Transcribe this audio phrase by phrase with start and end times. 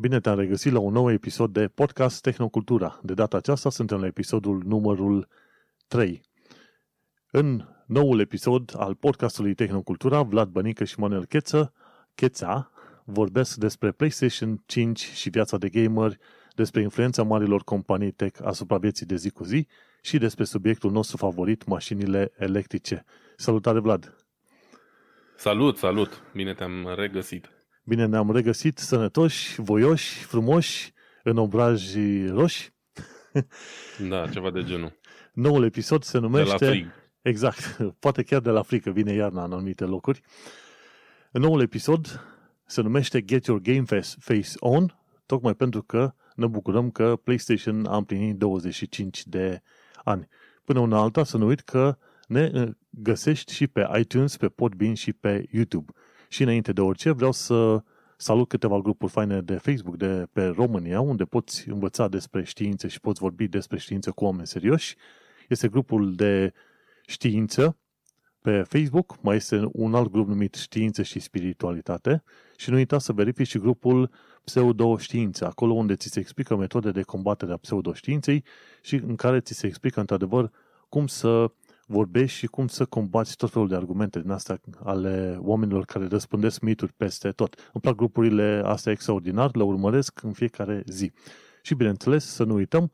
[0.00, 3.00] Bine te-am regăsit la un nou episod de podcast Tehnocultura.
[3.02, 5.28] De data aceasta suntem la episodul numărul
[5.88, 6.22] 3.
[7.30, 11.72] În noul episod al podcastului Tehnocultura, Vlad Bănică și Manuel Cheță,
[12.14, 12.70] Cheța
[13.04, 16.16] vorbesc despre PlayStation 5 și viața de gamer,
[16.54, 19.66] despre influența marilor companii tech asupra vieții de zi cu zi
[20.02, 23.04] și despre subiectul nostru favorit, mașinile electrice.
[23.36, 24.16] Salutare, Vlad!
[25.36, 26.22] Salut, salut!
[26.34, 27.59] Bine te-am regăsit!
[27.82, 32.70] Bine ne-am regăsit sănătoși, voioși, frumoși, în obraji roși.
[34.08, 34.98] Da, ceva de genul.
[35.32, 36.56] Noul episod se numește...
[36.56, 36.86] De la frig.
[37.22, 40.20] Exact, poate chiar de la frică, vine iarna în anumite locuri.
[41.32, 42.20] Noul episod
[42.66, 43.84] se numește Get Your Game
[44.18, 49.62] Face On, tocmai pentru că ne bucurăm că PlayStation a împlinit 25 de
[50.04, 50.28] ani.
[50.64, 54.94] Până una alta, să nu uit că ne uh, găsești și pe iTunes, pe Podbean
[54.94, 55.92] și pe YouTube.
[56.32, 57.82] Și înainte de orice, vreau să
[58.16, 63.00] salut câteva grupuri faine de Facebook de pe România, unde poți învăța despre științe și
[63.00, 64.96] poți vorbi despre știință cu oameni serioși.
[65.48, 66.52] Este grupul de
[67.06, 67.76] știință
[68.40, 72.22] pe Facebook, mai este un alt grup numit Știință și Spiritualitate
[72.56, 74.10] și nu uita să verifici și grupul
[74.44, 78.44] Pseudoștiință, acolo unde ți se explică metode de combatere a pseudoștiinței
[78.82, 80.50] și în care ți se explică într-adevăr
[80.88, 81.50] cum să
[81.90, 86.60] vorbești și cum să combați tot felul de argumente din astea ale oamenilor care răspândesc
[86.60, 87.54] mituri peste tot.
[87.72, 91.12] Îmi plac grupurile astea extraordinar, le urmăresc în fiecare zi.
[91.62, 92.90] Și bineînțeles, să nu uităm,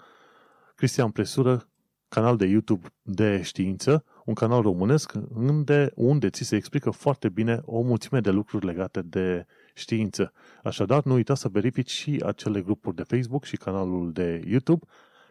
[0.75, 1.69] Cristian Presură,
[2.09, 7.61] canal de YouTube de știință, un canal românesc unde, unde ți se explică foarte bine
[7.65, 10.33] o mulțime de lucruri legate de știință.
[10.63, 14.87] Așadar, nu uita să verifici și acele grupuri de Facebook și canalul de YouTube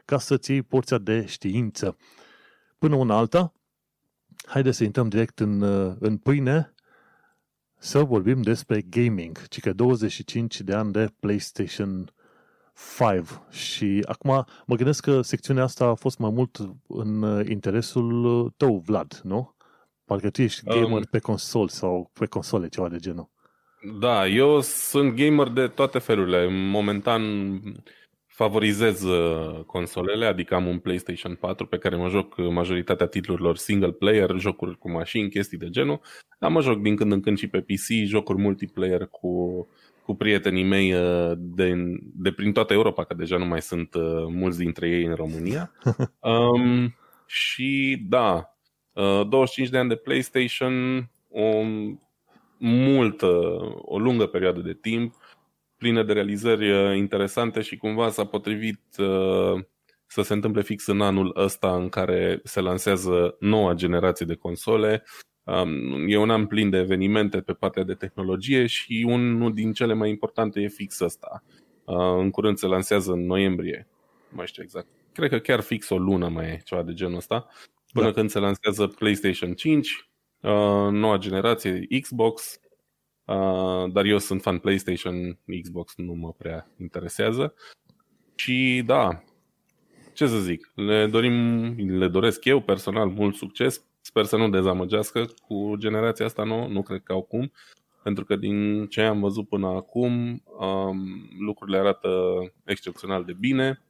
[0.06, 1.98] ca să-ți iei porția de știință.
[2.78, 3.54] Până una alta,
[4.46, 5.62] haideți să intrăm direct în,
[6.00, 6.74] în pâine
[7.78, 12.14] să vorbim despre gaming, ci că 25 de ani de PlayStation
[12.98, 16.58] 5 și acum mă gândesc că secțiunea asta a fost mai mult
[16.88, 19.56] în interesul tău, Vlad, nu?
[20.06, 23.30] Parcă tu ești gamer um, pe console sau pe console, ceva de genul.
[24.00, 26.48] Da, eu sunt gamer de toate felurile.
[26.50, 27.22] Momentan
[28.36, 33.92] favorizez uh, consolele, adică am un PlayStation 4 pe care mă joc majoritatea titlurilor single
[33.92, 36.02] player, jocuri cu mașini, chestii de genul,
[36.40, 39.68] dar mă joc din când în când și pe PC, jocuri multiplayer cu,
[40.04, 41.74] cu prietenii mei uh, de,
[42.16, 45.72] de prin toată Europa, că deja nu mai sunt uh, mulți dintre ei în România.
[46.20, 48.56] Um, și da,
[48.94, 51.64] 25 de ani de PlayStation, o
[52.58, 53.28] multă,
[53.82, 55.14] o lungă perioadă de timp,
[55.78, 59.64] plină de realizări uh, interesante și cumva s-a potrivit uh,
[60.08, 65.04] să se întâmple fix în anul ăsta în care se lansează noua generație de console.
[65.44, 69.94] Um, e un an plin de evenimente pe partea de tehnologie și unul din cele
[69.94, 71.44] mai importante e fix ăsta.
[71.86, 73.88] Uh, în curând se lansează în noiembrie,
[74.30, 74.88] nu mai știu exact.
[75.14, 77.48] Cred că chiar fix o lună mai e ceva de genul ăsta.
[77.94, 78.12] Până da.
[78.12, 80.10] când se lansează PlayStation 5,
[80.92, 82.60] noua generație Xbox,
[83.26, 87.54] Uh, dar eu sunt fan PlayStation, Xbox nu mă prea interesează.
[88.36, 89.24] Și da,
[90.14, 93.86] ce să zic, le dorim, le doresc eu personal mult succes.
[94.02, 97.52] Sper să nu dezamăgească cu generația asta nouă, nu cred că au cum,
[98.04, 102.10] pentru că din ce am văzut până acum, um, lucrurile arată
[102.64, 103.82] excepțional de bine.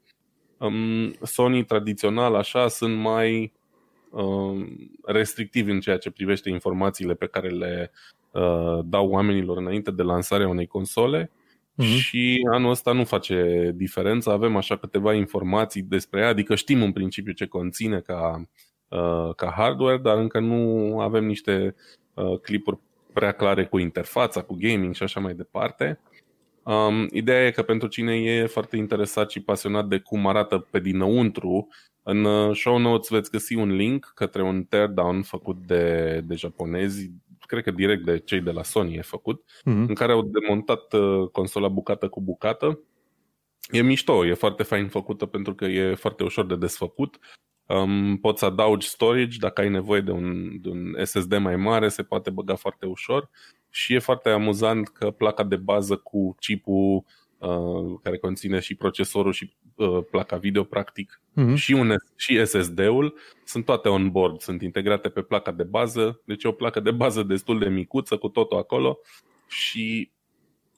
[0.57, 3.52] Um, Sony tradițional așa sunt mai um,
[5.03, 7.92] restrictivi în ceea ce privește informațiile pe care le
[8.31, 11.31] uh, dau oamenilor înainte de lansarea unei console
[11.81, 11.98] mm-hmm.
[11.98, 14.31] și anul ăsta nu face diferență.
[14.31, 18.50] Avem așa câteva informații despre ea, adică știm în principiu ce conține ca,
[18.88, 21.76] uh, ca hardware, dar încă nu avem niște
[22.14, 22.80] uh, clipuri
[23.14, 26.00] prea clare cu interfața, cu gaming și așa mai departe.
[26.64, 30.80] Um, ideea e că pentru cine e foarte interesat și pasionat de cum arată pe
[30.80, 31.68] dinăuntru,
[32.08, 37.12] în uh, show notes veți găsi un link către un teardown făcut de, de japonezi
[37.46, 39.88] cred că direct de cei de la Sony e făcut, mm-hmm.
[39.88, 42.79] în care au demontat uh, consola bucată cu bucată.
[43.72, 47.20] E mișto, e foarte fain făcută pentru că e foarte ușor de desfăcut.
[47.66, 51.90] Um, poți să adaugi storage, dacă ai nevoie de un, de un SSD mai mare,
[51.90, 53.29] se poate băga foarte ușor
[53.70, 57.03] și e foarte amuzant că placa de bază cu chipul
[57.38, 61.56] uh, care conține și procesorul și uh, placa video practic uh-huh.
[61.56, 66.44] și, un, și SSD-ul sunt toate on board, sunt integrate pe placa de bază, deci
[66.44, 69.00] e o placă de bază destul de micuță cu totul acolo
[69.48, 70.12] și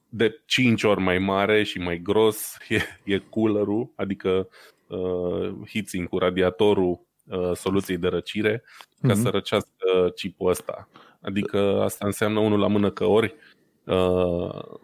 [0.09, 4.49] de 5 ori mai mare și mai gros e, e coolerul, adică
[4.87, 8.63] uh, heatsink cu radiatorul uh, soluției de răcire
[9.01, 9.21] ca uh-huh.
[9.21, 10.89] să răcească chipul ăsta.
[11.21, 13.35] Adică asta înseamnă unul la mână că ori
[13.83, 14.79] uh,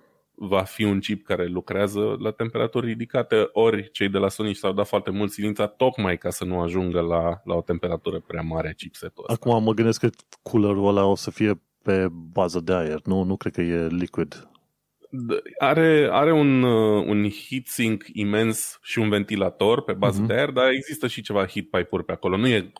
[0.47, 4.73] va fi un chip care lucrează la temperaturi ridicate, ori cei de la Sony s-au
[4.73, 8.67] dat foarte mult silința tocmai ca să nu ajungă la, la o temperatură prea mare
[8.67, 9.47] a chipsetul ăsta.
[9.49, 10.09] Acum mă gândesc că
[10.41, 14.47] coolerul ăla o să fie pe bază de aer, nu, nu cred că e liquid.
[15.59, 20.27] Are, are un, uh, un heatsink imens și un ventilator pe bază uh-huh.
[20.27, 22.37] de aer, dar există și ceva heat pipe-uri pe acolo.
[22.37, 22.71] Nu e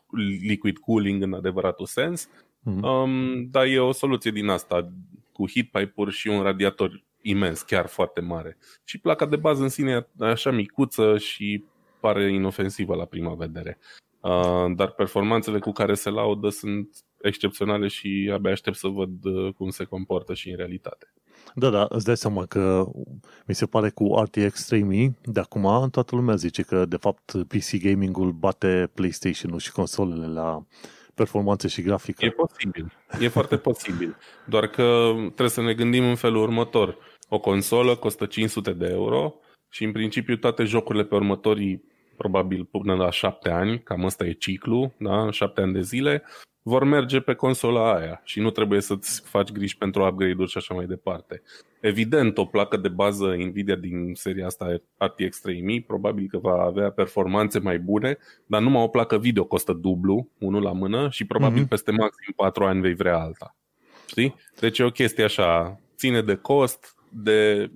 [0.48, 2.82] liquid cooling în adevăratul sens, uh-huh.
[2.82, 4.90] um, dar e o soluție din asta,
[5.32, 8.58] cu heat pipe-uri și un radiator imens, chiar foarte mare.
[8.84, 11.64] Și placa de bază în sine e așa micuță și
[12.00, 13.80] pare inofensivă la prima vedere.
[14.20, 16.90] Uh, dar performanțele cu care se laudă sunt
[17.22, 21.14] excepționale și abia aștept să văd uh, cum se comportă și în realitate.
[21.56, 22.86] Da, da, îți dai seama că
[23.46, 27.84] mi se pare cu RTX 3000, de acum toată lumea zice că de fapt PC
[27.84, 30.66] gaming-ul bate PlayStation-ul și consolele la
[31.14, 32.26] performanțe și grafică.
[32.26, 34.18] E posibil, e foarte posibil.
[34.46, 36.98] Doar că trebuie să ne gândim în felul următor.
[37.34, 39.36] O consolă costă 500 de euro
[39.70, 41.84] și în principiu toate jocurile pe următorii
[42.18, 45.32] probabil până la șapte ani, cam ăsta e ciclu, da?
[45.32, 46.24] șapte ani de zile,
[46.62, 50.74] vor merge pe consola aia și nu trebuie să-ți faci griji pentru upgrade-uri și așa
[50.74, 51.42] mai departe.
[51.80, 56.92] Evident, o placă de bază Nvidia din seria asta RTX 3000 probabil că va avea
[56.92, 61.64] performanțe mai bune, dar numai o placă video costă dublu, unul la mână și probabil
[61.64, 61.70] mm-hmm.
[61.70, 63.56] peste maxim 4 ani vei vrea alta.
[64.08, 64.36] Știi?
[64.60, 67.70] Deci e o chestie așa, ține de cost, de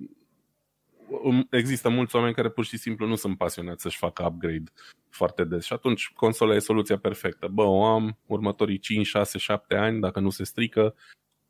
[1.10, 4.72] Um, există mulți oameni care pur și simplu nu sunt pasionați să-și facă upgrade
[5.08, 7.48] foarte des și atunci consola e soluția perfectă.
[7.48, 10.94] Bă, o am următorii 5, 6, 7 ani, dacă nu se strică,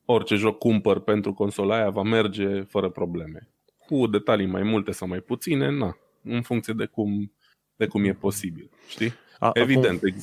[0.04, 3.48] orice joc cumpăr pentru consola aia va merge fără probleme.
[3.86, 7.32] Cu detalii mai multe sau mai puține, na, în funcție de cum,
[7.76, 8.70] de cum e posibil.
[8.88, 9.12] Știi?
[9.38, 10.02] A, Evident.
[10.02, 10.22] Acum...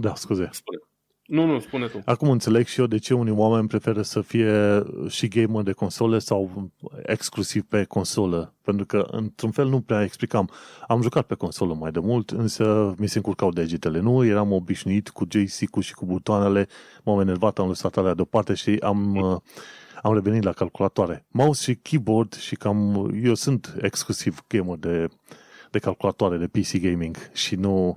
[0.00, 0.48] Da, scuze.
[0.52, 0.78] Spune.
[1.26, 2.00] Nu, nu, spune tu.
[2.04, 6.18] Acum înțeleg și eu de ce unii oameni preferă să fie și gamer de console
[6.18, 6.70] sau
[7.02, 8.54] exclusiv pe consolă.
[8.62, 10.50] Pentru că, într-un fel, nu prea explicam.
[10.86, 14.00] Am jucat pe consolă mai de mult, însă mi se încurcau degetele.
[14.00, 16.68] Nu eram obișnuit cu joystick-ul și cu butoanele.
[17.04, 19.42] M-am enervat, am lăsat alea deoparte și am, mm.
[20.02, 21.26] am revenit la calculatoare.
[21.28, 23.10] Mouse și keyboard și cam...
[23.22, 25.08] Eu sunt exclusiv gamer de,
[25.70, 27.92] de calculatoare, de PC gaming și nu...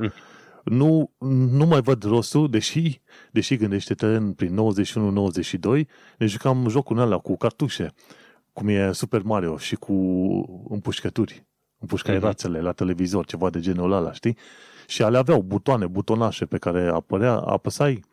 [0.69, 1.11] Mm nu,
[1.51, 4.59] nu mai văd rostul, deși, deși gândește-te prin
[5.81, 5.87] 91-92,
[6.17, 7.93] ne jucam jocul ăla cu cartușe,
[8.53, 9.93] cum e Super Mario și cu
[10.69, 11.45] împușcături.
[11.79, 12.21] Împușcai mm-hmm.
[12.21, 14.37] rațele la televizor, ceva de genul ăla, știi?
[14.87, 18.03] Și ale aveau butoane, butonașe pe care apărea, apăsai.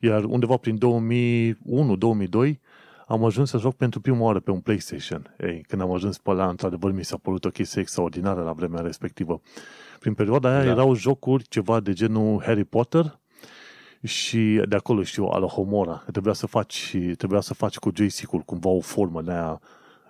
[0.00, 2.52] Iar undeva prin 2001-2002
[3.06, 5.34] am ajuns să joc pentru prima oară pe un PlayStation.
[5.38, 8.80] Ei, când am ajuns pe la, într-adevăr, mi s-a părut o chestie extraordinară la vremea
[8.80, 9.40] respectivă.
[10.06, 10.70] Prin perioada aia da.
[10.70, 13.18] erau jocuri ceva de genul Harry Potter
[14.02, 16.04] și de acolo știu Alohomora.
[16.10, 19.60] Trebuia să faci, trebuia să faci cu joystick-ul cumva o formă de aia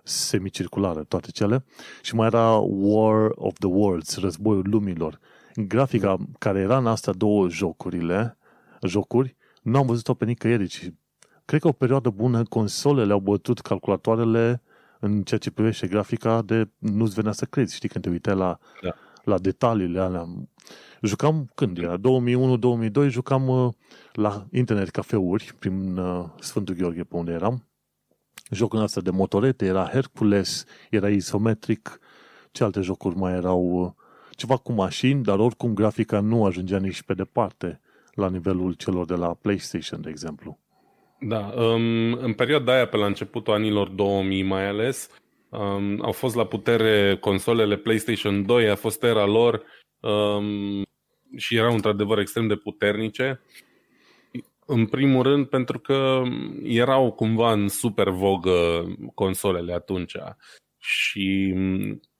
[0.02, 1.64] semicirculară, toate cele.
[2.02, 5.18] Și mai era War of the Worlds, Războiul Lumilor.
[5.54, 8.38] Grafica care era în astea două jocurile,
[8.82, 10.62] jocuri, nu am văzut-o pe nicăieri.
[10.62, 10.92] Deci,
[11.44, 14.62] cred că o perioadă bună consolele au bătut calculatoarele
[15.00, 18.58] în ceea ce privește grafica de nu-ți venea să crezi, știi, când te uitai la
[18.82, 18.94] da
[19.26, 20.26] la detaliile alea.
[21.02, 21.96] Jucam, când era?
[21.98, 23.72] 2001-2002, jucam uh,
[24.12, 27.66] la internet cafeuri prin uh, Sfântul Gheorghe, pe unde eram.
[28.50, 32.00] Jocul ăsta de motorete, era Hercules, era isometric,
[32.50, 33.84] ce alte jocuri mai erau?
[33.84, 33.92] Uh,
[34.30, 37.80] ceva cu mașini, dar oricum grafica nu ajungea nici pe departe
[38.14, 40.58] la nivelul celor de la PlayStation, de exemplu.
[41.20, 45.10] Da, um, în perioada aia, pe la începutul anilor 2000 mai ales,
[45.48, 49.62] Um, au fost la putere consolele PlayStation 2, a fost era lor
[50.00, 50.82] um,
[51.36, 53.40] și erau într-adevăr extrem de puternice.
[54.66, 56.22] În primul rând pentru că
[56.62, 60.16] erau cumva în super vogă consolele atunci
[60.78, 61.54] și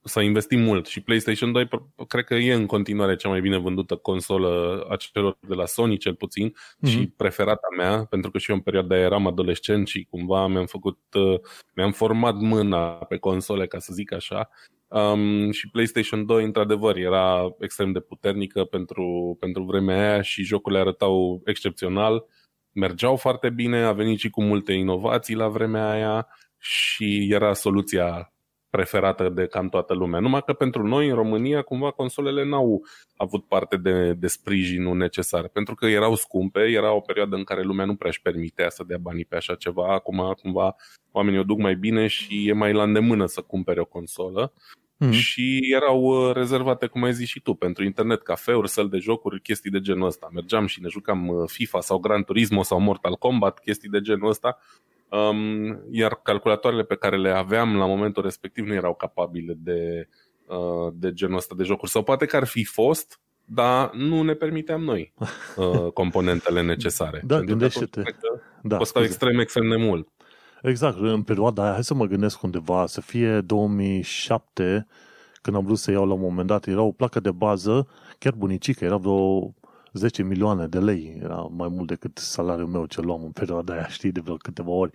[0.07, 0.87] s-a investit mult.
[0.87, 1.69] Și PlayStation 2
[2.09, 5.97] cred că e în continuare cea mai bine vândută consolă a celor de la Sony
[5.97, 6.89] cel puțin mm-hmm.
[6.89, 10.99] și preferata mea, pentru că și eu în perioada eram adolescent și cumva mi-am făcut,
[11.13, 11.41] uh,
[11.75, 14.51] mi-am format mâna pe console, ca să zic așa,
[14.89, 20.81] Um, și PlayStation 2, într-adevăr, era extrem de puternică pentru, pentru vremea aia și jocurile
[20.81, 22.25] arătau excepțional,
[22.73, 26.27] mergeau foarte bine, a venit și cu multe inovații la vremea aia
[26.59, 28.33] și era soluția
[28.77, 30.21] preferată de cam toată lumea.
[30.21, 32.83] Numai că pentru noi, în România, cumva consolele n-au
[33.17, 37.63] avut parte de, de sprijinul necesar, pentru că erau scumpe, era o perioadă în care
[37.63, 39.95] lumea nu prea își permitea să dea banii pe așa ceva.
[39.95, 40.77] Acum, cumva,
[41.13, 44.53] oamenii o duc mai bine și e mai la îndemână să cumpere o consolă.
[45.05, 45.11] Mm-hmm.
[45.11, 49.41] Și erau uh, rezervate, cum ai zis și tu, pentru internet, cafeuri, săl de jocuri,
[49.41, 50.29] chestii de genul ăsta.
[50.33, 54.29] Mergeam și ne jucam uh, FIFA sau Gran Turismo sau Mortal Kombat, chestii de genul
[54.29, 54.59] ăsta
[55.17, 60.09] um, iar calculatoarele pe care le aveam la momentul respectiv nu erau capabile de,
[60.47, 61.91] uh, de genul ăsta de jocuri.
[61.91, 65.13] Sau poate că ar fi fost, dar nu ne permiteam noi
[65.57, 67.23] uh, componentele necesare.
[67.25, 68.03] Da, gândește-te.
[68.63, 70.09] Da, costau extrem, extrem de mult.
[70.63, 74.87] Exact, în perioada aia, hai să mă gândesc undeva, să fie 2007,
[75.43, 78.35] când am vrut să iau la un moment dat, era o placă de bază, chiar
[78.35, 79.55] bunicică, era vreo
[79.97, 83.89] 10 milioane de lei, era mai mult decât salariul meu ce luam în perioada aia,
[83.89, 84.93] știi, de vreo câteva ori.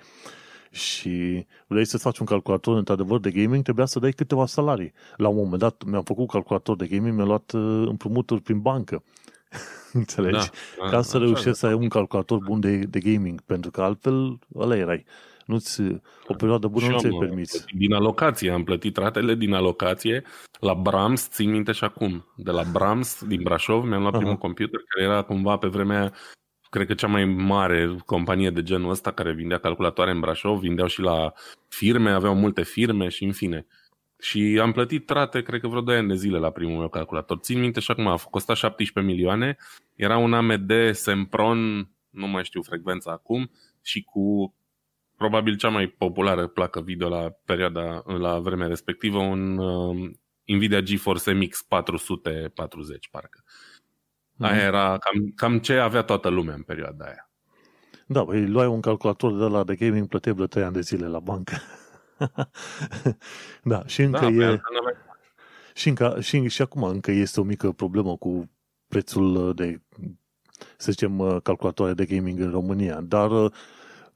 [0.72, 4.94] Și vrei să faci un calculator, într-adevăr, de gaming, trebuia să dai câteva salarii.
[5.16, 9.04] La un moment dat mi-am făcut calculator de gaming, mi-am luat uh, împrumuturi prin bancă.
[9.94, 10.50] Înțelegi?
[10.78, 13.82] Da, Ca da, să reușești să ai un calculator bun de, de gaming, pentru că
[13.82, 15.06] altfel ăla erai.
[15.52, 15.82] Nu-ți,
[16.28, 17.66] o perioadă bună și nu ți-ai permis.
[17.74, 20.24] Din alocație, am plătit ratele din alocație
[20.60, 22.26] la Brahms, țin minte și acum.
[22.36, 24.22] De la Brahms, din Brașov, mi-am luat Aha.
[24.22, 26.14] primul computer care era cumva pe vremea
[26.70, 30.88] cred că cea mai mare companie de genul ăsta care vindea calculatoare în Brașov, vindeau
[30.88, 31.34] și la
[31.68, 33.66] firme, aveau multe firme și în fine.
[34.20, 37.40] Și am plătit rate, cred că vreo 2 ani de zile la primul meu calculator.
[37.40, 39.58] Țin minte și acum a costat 17 milioane,
[39.96, 44.56] era un AMD Sempron, nu mai știu frecvența acum, și cu
[45.22, 50.12] probabil cea mai populară placă video la perioada, la vremea respectivă, un uh,
[50.46, 53.44] Nvidia GeForce MX 440, parcă.
[54.36, 54.46] Mm.
[54.46, 57.30] Aia era cam, cam ce avea toată lumea în perioada aia.
[58.06, 61.08] Da, îi luai un calculator de la de gaming, plăteai vreo 3 ani de zile
[61.08, 61.54] la bancă.
[63.64, 64.62] da, și încă da, e...
[65.74, 68.50] Și, încă, și, și acum încă este o mică problemă cu
[68.88, 69.82] prețul de,
[70.78, 73.52] să zicem, calculatoare de gaming în România, dar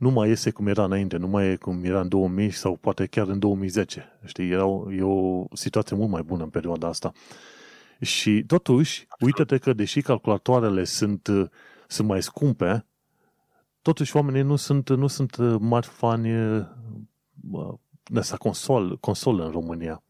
[0.06, 3.06] nu mai este cum era înainte, nu mai e cum era în 2000 sau poate
[3.06, 4.20] chiar în 2010.
[4.26, 7.12] Știi, era o, e o situație mult mai bună în perioada asta.
[8.02, 11.30] Și totuși, uite-te că deși calculatoarele sunt,
[11.88, 12.86] sunt mai scumpe,
[13.82, 16.30] totuși oamenii nu sunt, nu sunt mari fani
[18.04, 20.04] de asta consol, consolă în România.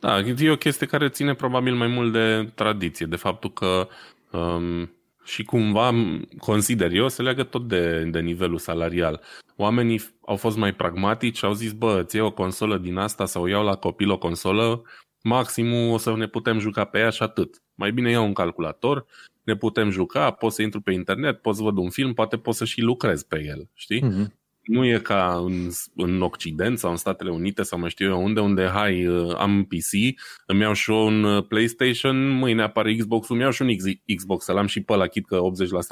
[0.00, 3.88] Da, e o chestie care ține probabil mai mult de tradiție, de faptul că
[4.32, 4.90] um,
[5.24, 5.92] și cumva
[6.38, 9.20] consider eu se leagă tot de, de nivelul salarial.
[9.56, 13.46] Oamenii au fost mai pragmatici și au zis, bă, ți o consolă din asta sau
[13.46, 14.82] iau la copil o consolă,
[15.22, 17.62] maximum o să ne putem juca pe ea și atât.
[17.74, 19.06] Mai bine iau un calculator,
[19.42, 22.54] ne putem juca, pot să intru pe internet, pot să văd un film, poate pot
[22.54, 24.02] să și lucrez pe el, știi?
[24.02, 24.41] Mm-hmm.
[24.62, 28.40] Nu e ca în, în Occident sau în Statele Unite sau mai știu eu unde,
[28.40, 33.42] unde, hai, uh, am PC, îmi iau și un uh, PlayStation, mâine apare Xbox-ul, îmi
[33.42, 35.40] iau și un Xbox, să-l am și pe ăla, chit că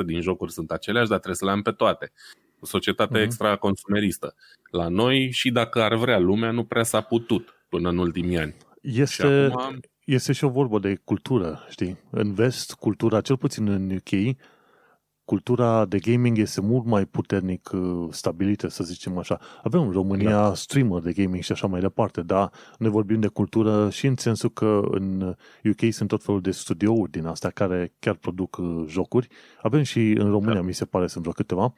[0.02, 2.12] 80% din jocuri sunt aceleași, dar trebuie să le am pe toate.
[2.60, 3.24] O societate uh-huh.
[3.24, 4.34] extra consumeristă.
[4.70, 8.54] La noi, și dacă ar vrea lumea, nu prea s-a putut până în ultimii ani.
[8.82, 9.80] Este, și acum...
[10.04, 11.98] este și o vorbă de cultură, știi?
[12.10, 14.36] În vest, cultura, cel puțin în UK,
[15.30, 19.38] cultura de gaming este mult mai puternic uh, stabilită, să zicem așa.
[19.62, 20.54] Avem în România da.
[20.54, 24.50] streamer de gaming și așa mai departe, dar ne vorbim de cultură și în sensul
[24.50, 29.28] că în UK sunt tot felul de studiouri din astea care chiar produc uh, jocuri.
[29.62, 30.66] Avem și în România, da.
[30.66, 31.72] mi se pare, sunt vreo câteva,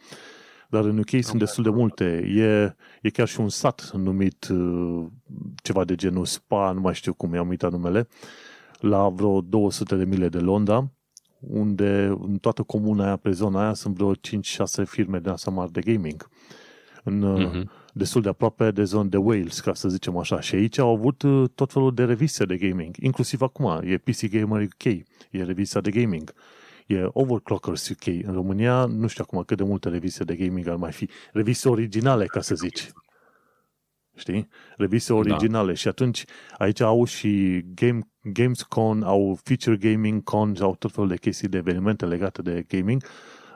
[0.69, 1.23] dar în UK okay.
[1.23, 2.05] sunt destul de multe.
[2.37, 5.07] E, e chiar și un sat numit uh,
[5.63, 8.09] ceva de genul SPA, nu mai știu cum i-am uitat numele,
[8.81, 10.91] la vreo 200 de mile de Londra,
[11.49, 14.19] unde în toată comuna aia, pe zona aia, sunt vreo 5-6
[14.85, 16.29] firme de asta mari de gaming.
[17.05, 17.81] În, uh-huh.
[17.95, 20.41] Destul de aproape de zone de Wales, ca să zicem așa.
[20.41, 22.97] Și aici au avut uh, tot felul de reviste de gaming.
[22.97, 24.85] Inclusiv acum, e PC Gamer UK,
[25.31, 26.35] e revista de gaming.
[26.87, 28.07] E Overclockers UK.
[28.07, 31.09] În România, nu știu acum cât de multe reviste de gaming ar mai fi.
[31.33, 32.91] Reviste originale, ca să zici.
[34.17, 34.49] Știi?
[34.77, 35.19] Reviste da.
[35.19, 35.67] originale.
[35.67, 35.75] Da.
[35.75, 36.25] Și atunci,
[36.59, 41.57] aici au și Game Gamescom, au Feature Gaming Con, au tot felul de chestii de
[41.57, 43.03] evenimente legate de gaming.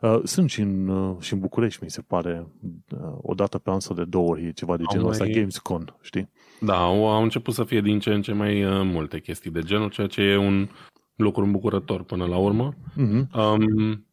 [0.02, 2.46] Uh, sunt și în, uh, și în București, mi se pare,
[2.90, 5.12] uh, o dată pe an sau de două ori, ceva de genul mai...
[5.12, 6.30] ăsta, Gamescom, știi?
[6.60, 9.60] Da, au, au început să fie din ce în ce mai uh, multe chestii de
[9.60, 10.68] genul, ceea ce e un
[11.14, 12.74] lucru îmbucurător până la urmă.
[12.74, 13.30] Mm-hmm.
[13.34, 14.06] Um,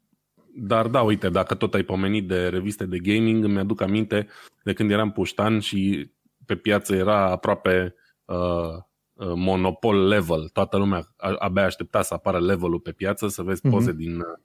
[0.55, 4.27] dar da, uite, dacă tot ai pomenit de reviste de gaming, îmi aduc aminte
[4.63, 6.11] de când eram puștan și
[6.45, 8.79] pe piață era aproape uh, Uh,
[9.15, 10.49] monopol level.
[10.53, 11.07] Toată lumea
[11.39, 13.95] abia aștepta să apară levelul pe piață, să vezi poze mm-hmm.
[13.95, 14.37] din, uh,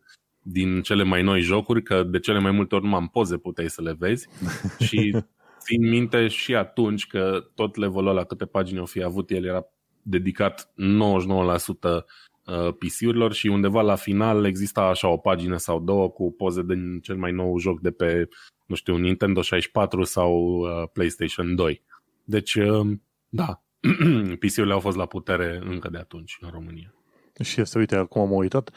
[0.42, 3.70] din cele mai noi jocuri, că de cele mai multe ori nu am poze puteai
[3.70, 4.28] să le vezi.
[4.86, 5.16] și
[5.58, 9.66] țin minte și atunci că tot levelul ăla, câte pagini o fi avut, el era
[10.02, 12.02] dedicat 99% uh,
[12.78, 17.16] PC-urilor și undeva la final exista așa o pagină sau două cu poze din cel
[17.16, 18.28] mai nou joc de pe,
[18.66, 21.82] nu știu, Nintendo 64 sau PlayStation 2.
[22.24, 22.58] Deci,
[23.28, 23.62] da,
[24.40, 26.94] PC-urile au fost la putere încă de atunci în România.
[27.42, 28.70] Și este, uite, acum am uitat,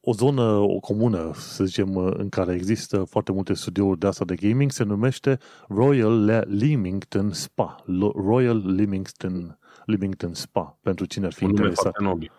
[0.00, 4.34] o zonă, o comună, să zicem, în care există foarte multe studiouri de asta de
[4.34, 7.84] gaming, se numește Royal Leamington Spa.
[8.14, 11.92] Royal Leamington, Leamington Spa, pentru cine ar fi Un nume interesat.
[11.92, 12.32] foarte nobil.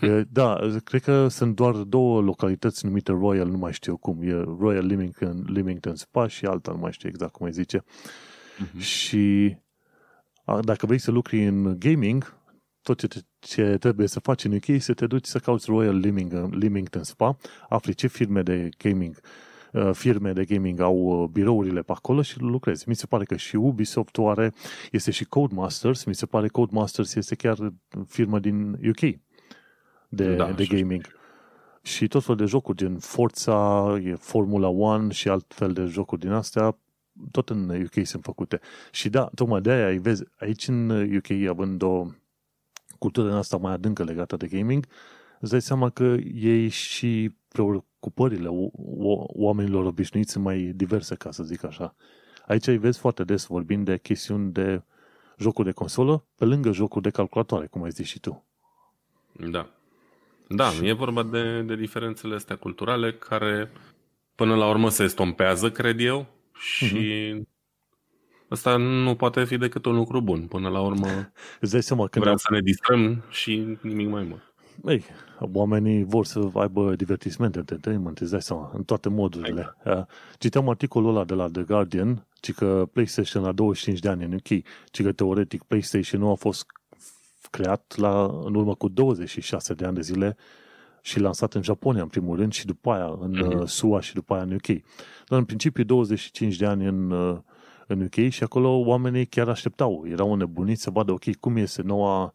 [0.00, 4.18] E, Da, cred că sunt doar două localități numite Royal, nu mai știu cum.
[4.22, 7.84] E Royal Leamington, Leamington Spa și alta, nu mai știu exact cum îi zice.
[8.58, 8.78] Mhm.
[8.78, 9.61] Și a,
[10.64, 12.40] dacă vrei să lucri în gaming,
[12.82, 15.70] tot ce, te- ce trebuie să faci în UK e să te duci să cauți
[15.70, 17.36] Royal Leamington, Leamington Spa,
[17.68, 19.20] afli ce firme de gaming
[19.72, 22.88] uh, firme de gaming au uh, birourile pe acolo și lucrezi.
[22.88, 24.52] Mi se pare că și Ubisoft o are,
[24.90, 27.56] este și Codemasters, mi se pare Codemasters este chiar
[28.06, 29.00] firmă din UK
[30.08, 31.20] de, Da, de așa gaming.
[31.82, 36.20] Și tot fel de jocuri, gen Forza, e Formula 1 și alt fel de jocuri
[36.20, 36.78] din astea,
[37.30, 38.60] tot în UK sunt făcute.
[38.90, 42.06] Și da, tocmai de aia, vezi, aici în UK, având o
[42.98, 44.86] cultură în asta mai adâncă legată de gaming,
[45.40, 51.30] îți dai seama că ei și preocupările o- o- oamenilor obișnuiți sunt mai diverse, ca
[51.30, 51.94] să zic așa.
[52.46, 54.82] Aici îi vezi foarte des vorbind de chestiuni de
[55.38, 58.44] jocuri de consolă, pe lângă jocuri de calculatoare, cum ai zis și tu.
[59.50, 59.70] Da.
[60.48, 63.70] Da, e vorba de, de diferențele astea culturale care
[64.34, 66.26] până la urmă se estompează, cred eu,
[66.62, 67.34] și
[68.50, 70.46] ăsta nu poate fi decât un lucru bun.
[70.46, 74.54] Până la urmă Îți dai seama când vrem să ne distrăm și nimic mai mult.
[74.84, 75.04] Ei,
[75.52, 79.76] oamenii vor să aibă divertisment, entertainment, îți dai seama, în toate modurile.
[79.84, 80.02] Uh,
[80.38, 84.32] Citeam articolul ăla de la The Guardian, ci că PlayStation la 25 de ani în
[84.32, 86.66] UK, ci că teoretic PlayStation nu a fost
[87.50, 90.36] creat la, în urmă cu 26 de ani de zile
[91.04, 93.58] și lansat în Japonia în primul rând și după aia în Mhm.
[93.58, 94.66] uh, SUA și după aia în UK.
[95.28, 97.38] Dar în principiu 25 de ani în, uh,
[97.86, 102.32] în UK și acolo oamenii chiar așteptau, erau nebuniți să vadă, ok, cum este noua,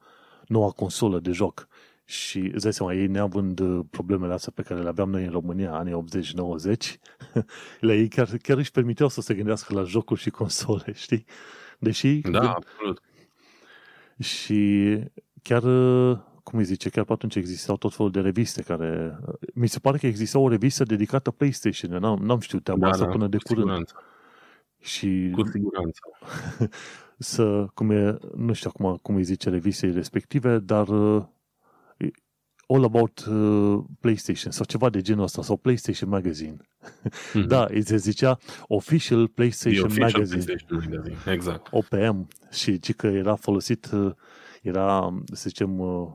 [0.48, 1.68] noua consolă de joc.
[2.06, 5.32] Și îți dai seama, ei neavând uh, problemele astea pe care le aveam noi în
[5.32, 7.00] România, anii 80-90,
[7.80, 11.26] la ei chiar, chiar își permiteau să se gândească la jocuri și console, știi?
[11.80, 13.02] Deși Da, absolut.
[14.20, 15.00] și
[15.42, 16.18] chiar, uh,
[16.50, 19.20] cum îi zice, chiar pe atunci existau tot felul de reviste care...
[19.28, 21.92] uh, Mi se pare că exista o revistă dedicată PlayStation.
[21.92, 23.66] Eu N-am, n-am știut treaba Da, asta da, până de cu curând.
[23.68, 23.96] siguranță.
[24.80, 26.00] Și Cu siguranță.
[27.18, 31.24] să, cum e, nu știu acum cum îi zice revistei respective, dar uh,
[31.98, 32.10] e
[32.68, 36.58] All About uh, PlayStation sau ceva de genul ăsta, sau PlayStation Magazine.
[37.34, 37.48] Mhm.
[37.48, 40.44] Da, îi se zicea Official The PlayStation official Magazine.
[40.44, 41.34] PlayStation Magazine.
[41.34, 41.68] Exact.
[41.72, 44.14] OPM și ci că era folosit, uh,
[44.62, 46.08] era, să zicem, uh,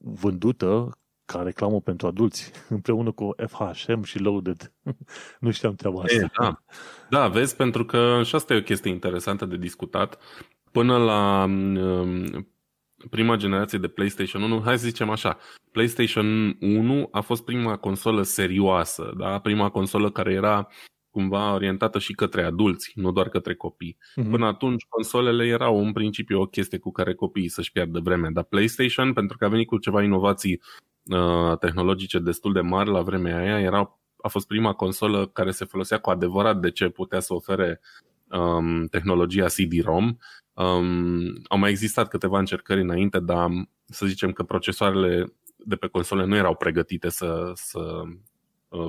[0.00, 4.72] vândută ca reclamă pentru adulți, împreună cu FHM și Loaded.
[5.40, 6.24] nu știam treaba asta.
[6.24, 6.62] E, da.
[7.10, 10.18] da, vezi, pentru că și asta e o chestie interesantă de discutat.
[10.72, 12.48] Până la um,
[13.10, 15.38] prima generație de PlayStation 1, hai să zicem așa,
[15.72, 19.38] PlayStation 1 a fost prima consolă serioasă, da?
[19.38, 20.68] prima consolă care era
[21.10, 23.96] cumva orientată și către adulți, nu doar către copii.
[24.14, 24.30] Mhm.
[24.30, 28.44] Până atunci, consolele erau în principiu o chestie cu care copiii să-și piardă vremea, dar
[28.44, 30.60] PlayStation, pentru că a venit cu ceva inovații
[31.04, 35.64] uh, tehnologice destul de mari la vremea aia, era, a fost prima consolă care se
[35.64, 37.80] folosea cu adevărat de ce putea să ofere
[38.30, 40.18] um, tehnologia CD-ROM.
[40.52, 43.48] Um, au mai existat câteva încercări înainte, dar
[43.86, 48.08] să zicem că procesoarele de pe console nu erau pregătite să, să uh,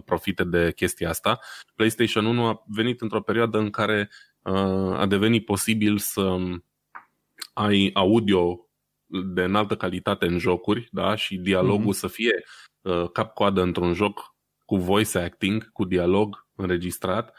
[0.05, 1.39] profite de chestia asta.
[1.75, 4.09] PlayStation 1 a venit într-o perioadă în care
[4.41, 6.37] uh, a devenit posibil să
[7.53, 8.65] ai audio
[9.05, 11.15] de înaltă calitate în jocuri da?
[11.15, 11.97] și dialogul Mhm.
[11.97, 12.43] să fie
[12.81, 17.37] uh, cap-coadă într-un joc cu voice acting, cu dialog înregistrat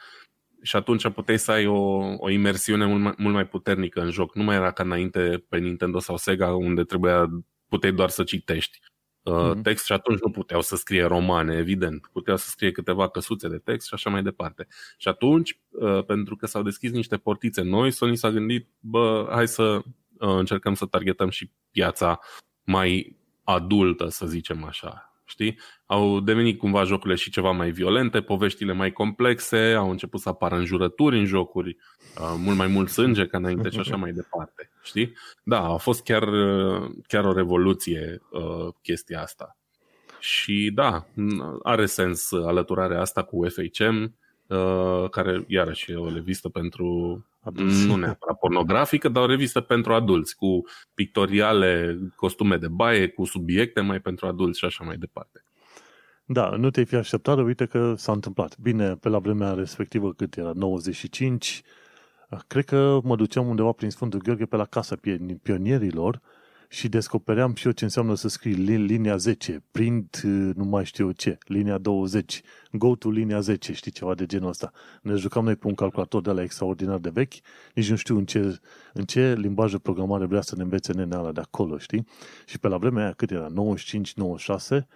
[0.63, 4.35] și atunci puteai să ai o, o imersiune mult mai, mult mai puternică în joc.
[4.35, 7.29] Nu mai era ca înainte pe Nintendo sau Sega unde trebuia,
[7.69, 8.79] puteai doar să citești
[9.23, 9.63] uh, Mhm.
[9.63, 12.09] text și atunci nu puteau să scrie romane, evident.
[12.13, 14.67] Puteau să scrie câteva căsuțe de text și așa mai departe.
[14.97, 19.49] Și atunci, uh, pentru că s-au deschis niște portițe noi, Sony s-a gândit, bă, hai
[19.49, 19.83] să uh,
[20.19, 22.19] încercăm să targetăm și piața
[22.65, 25.12] mai adultă, să zicem așa.
[25.33, 25.59] Știi?
[25.87, 30.57] Au devenit cumva jocurile și ceva mai violente, poveștile mai complexe, au început să apară
[30.57, 31.77] înjurături în jocuri,
[32.21, 34.71] uh, mult mai mult sânge ca înainte și așa mai departe.
[34.83, 35.13] Știi?
[35.43, 39.57] Da, a fost chiar, uh, chiar o revoluție uh, chestia asta.
[40.19, 46.49] Și da, n- are sens alăturarea asta cu FHM, uh, care iarăși e o revistă
[46.49, 46.87] pentru
[47.41, 47.87] Adulți.
[47.87, 53.81] nu neapărat pornografică, dar o revistă pentru adulți, cu pictoriale, costume de baie, cu subiecte
[53.81, 55.45] mai pentru adulți și așa mai departe.
[56.25, 58.59] Da, nu te-ai fi așteptat, dar uite că s-a întâmplat.
[58.59, 60.53] Bine, pe la vremea respectivă, cât era?
[60.55, 61.63] 95,
[62.47, 66.21] cred că mă duceam undeva prin Sfântul Gheorghe pe la casa pion- pionierilor
[66.73, 70.21] și descopeream și eu ce înseamnă să scrii linia 10, print
[70.55, 74.73] nu mai știu ce, linia 20, go to linia 10, știi, ceva de genul ăsta.
[75.03, 77.33] Ne jucam noi pe un calculator de la extraordinar de vechi,
[77.75, 78.61] nici nu știu în ce,
[78.93, 82.07] în ce limbaj de programare vrea să ne învețe nenea ala de acolo, știi?
[82.47, 83.49] Și pe la vremea aia, cât era,
[84.81, 84.87] 95-96,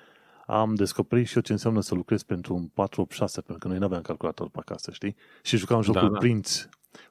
[0.46, 3.84] am descoperit și eu ce înseamnă să lucrez pentru un 486, pentru că noi nu
[3.84, 5.16] aveam calculator pe acasă, știi?
[5.42, 6.18] Și jucam jocul da, da.
[6.18, 6.68] Prince,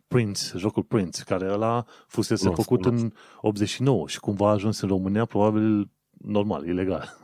[0.08, 3.04] Prince, jocul Prince, care ăla fusese cunosc, făcut cunosc.
[3.04, 7.20] în 89 și cumva a ajuns în România, probabil normal, ilegal.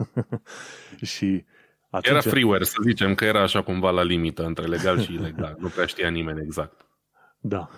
[1.13, 1.45] și
[1.89, 2.07] atunci...
[2.07, 5.55] Era freeware, să zicem că era așa cumva la limită între legal și ilegal.
[5.59, 6.85] nu prea știa nimeni exact.
[7.39, 7.69] Da.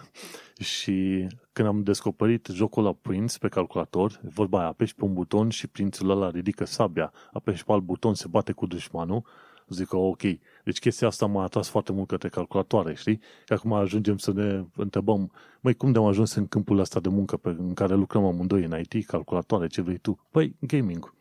[0.60, 5.50] Și când am descoperit jocul la Prince pe calculator, vorba aia, apeși pe un buton
[5.50, 9.26] și prințul ăla ridică sabia, apeși pe alt buton, se bate cu dușmanul,
[9.68, 10.22] zic că ok.
[10.64, 13.20] Deci chestia asta m-a atras foarte mult către calculatoare, știi?
[13.46, 17.38] Și acum ajungem să ne întrebăm, măi, cum de-am ajuns în câmpul ăsta de muncă
[17.38, 20.20] pe, în care lucrăm amândoi în IT, calculatoare, ce vrei tu?
[20.32, 21.14] Păi, gaming.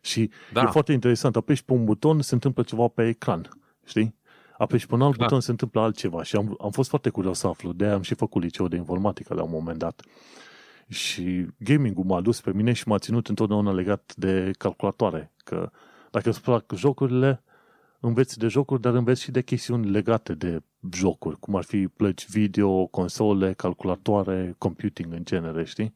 [0.00, 0.60] Și da.
[0.60, 3.48] e foarte interesant, apeși pe un buton, se întâmplă ceva pe ecran,
[3.84, 4.20] știi?
[4.62, 5.24] apeși pe un alt da.
[5.24, 8.14] buton, se întâmplă altceva și am, am fost foarte curios să aflu, de am și
[8.14, 10.02] făcut liceu de informatică la un moment dat.
[10.88, 15.70] Și gaming-ul m-a dus pe mine și m-a ținut întotdeauna legat de calculatoare, că
[16.10, 17.42] dacă îți plac jocurile,
[18.02, 20.62] înveți de jocuri, dar înveți și de chestiuni legate de
[20.92, 25.94] jocuri, cum ar fi plăci video, console, calculatoare, computing în genere, știi?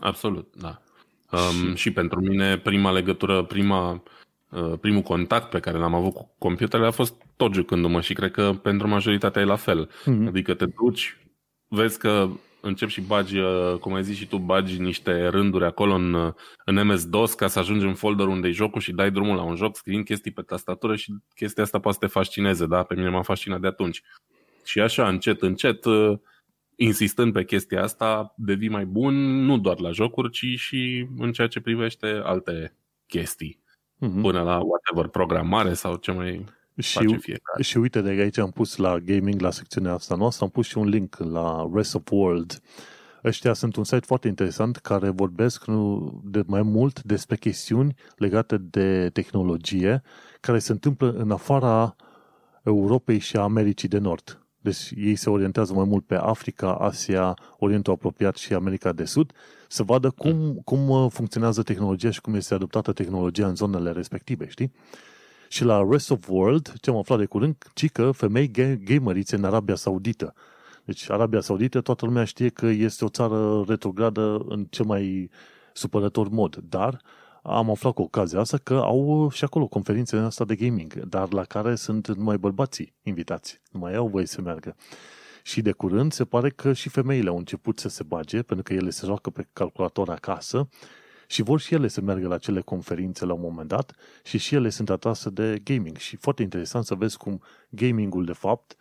[0.00, 0.82] Absolut, da.
[1.30, 1.74] Um, și...
[1.74, 4.02] și pentru mine prima legătură, prima
[4.48, 8.30] Uh, primul contact pe care l-am avut cu computerele a fost tot jucându-mă și cred
[8.30, 9.88] că pentru majoritatea e la fel.
[9.88, 10.26] Mm-hmm.
[10.26, 11.16] Adică te duci,
[11.66, 12.28] vezi că
[12.60, 16.32] începi și bagi, uh, cum ai zis și tu, bagi niște rânduri acolo în, uh,
[16.64, 19.56] în MS-DOS ca să ajungi în folder unde e jocul și dai drumul la un
[19.56, 22.82] joc, scriind chestii pe tastatură și chestia asta poate să te fascineze, da?
[22.82, 24.02] Pe mine m-a fascinat de atunci.
[24.64, 25.84] Și așa, încet, încet,
[26.76, 31.46] insistând pe chestia asta, devii mai bun nu doar la jocuri, ci și în ceea
[31.48, 33.60] ce privește alte chestii
[33.96, 34.22] mm-hmm.
[34.22, 36.44] până la whatever, programare sau ce mai
[36.78, 37.62] și, face fiecare.
[37.62, 40.78] Și uite, de aici am pus la gaming, la secțiunea asta noastră, am pus și
[40.78, 42.62] un link la Rest of World.
[43.24, 45.64] Ăștia sunt un site foarte interesant care vorbesc
[46.22, 50.02] de mai mult despre chestiuni legate de tehnologie
[50.40, 51.96] care se întâmplă în afara
[52.64, 54.42] Europei și a Americii de Nord.
[54.60, 59.32] Deci ei se orientează mai mult pe Africa, Asia, Orientul apropiat și America de Sud
[59.68, 64.48] să vadă cum, cum uh, funcționează tehnologia și cum este adoptată tehnologia în zonele respective,
[64.48, 64.72] știi?
[65.48, 68.50] Și la Rest of World, ce am aflat de curând, ci că femei
[68.84, 70.34] gamerițe în Arabia Saudită.
[70.84, 75.30] Deci Arabia Saudită, toată lumea știe că este o țară retrogradă în cel mai
[75.72, 77.00] supărător mod, dar
[77.42, 81.44] am aflat cu ocazia asta că au și acolo conferințe asta de gaming, dar la
[81.44, 83.60] care sunt numai bărbații invitați.
[83.70, 84.76] Nu mai au voie să meargă.
[85.42, 88.72] Și de curând se pare că și femeile au început să se bage, pentru că
[88.72, 90.68] ele se joacă pe calculator acasă
[91.30, 94.54] și vor și ele să meargă la cele conferințe la un moment dat și și
[94.54, 95.96] ele sunt atrase de gaming.
[95.96, 98.76] Și foarte interesant să vezi cum gamingul, de fapt,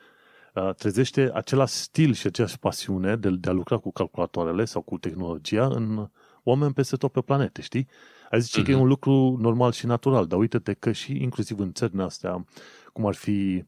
[0.54, 4.98] uh, trezește același stil și aceeași pasiune de, de a lucra cu calculatoarele sau cu
[4.98, 6.10] tehnologia în
[6.44, 7.88] oameni peste tot pe planete, știi?
[8.30, 8.64] Ai zice uh-huh.
[8.64, 8.84] că e mhm.
[8.84, 12.46] un lucru normal și natural, dar uite-te că și inclusiv în țările astea,
[12.94, 13.66] cum ar fi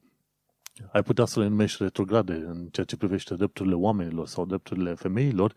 [0.91, 5.53] ai putea să le numești retrograde în ceea ce privește drepturile oamenilor sau drepturile femeilor,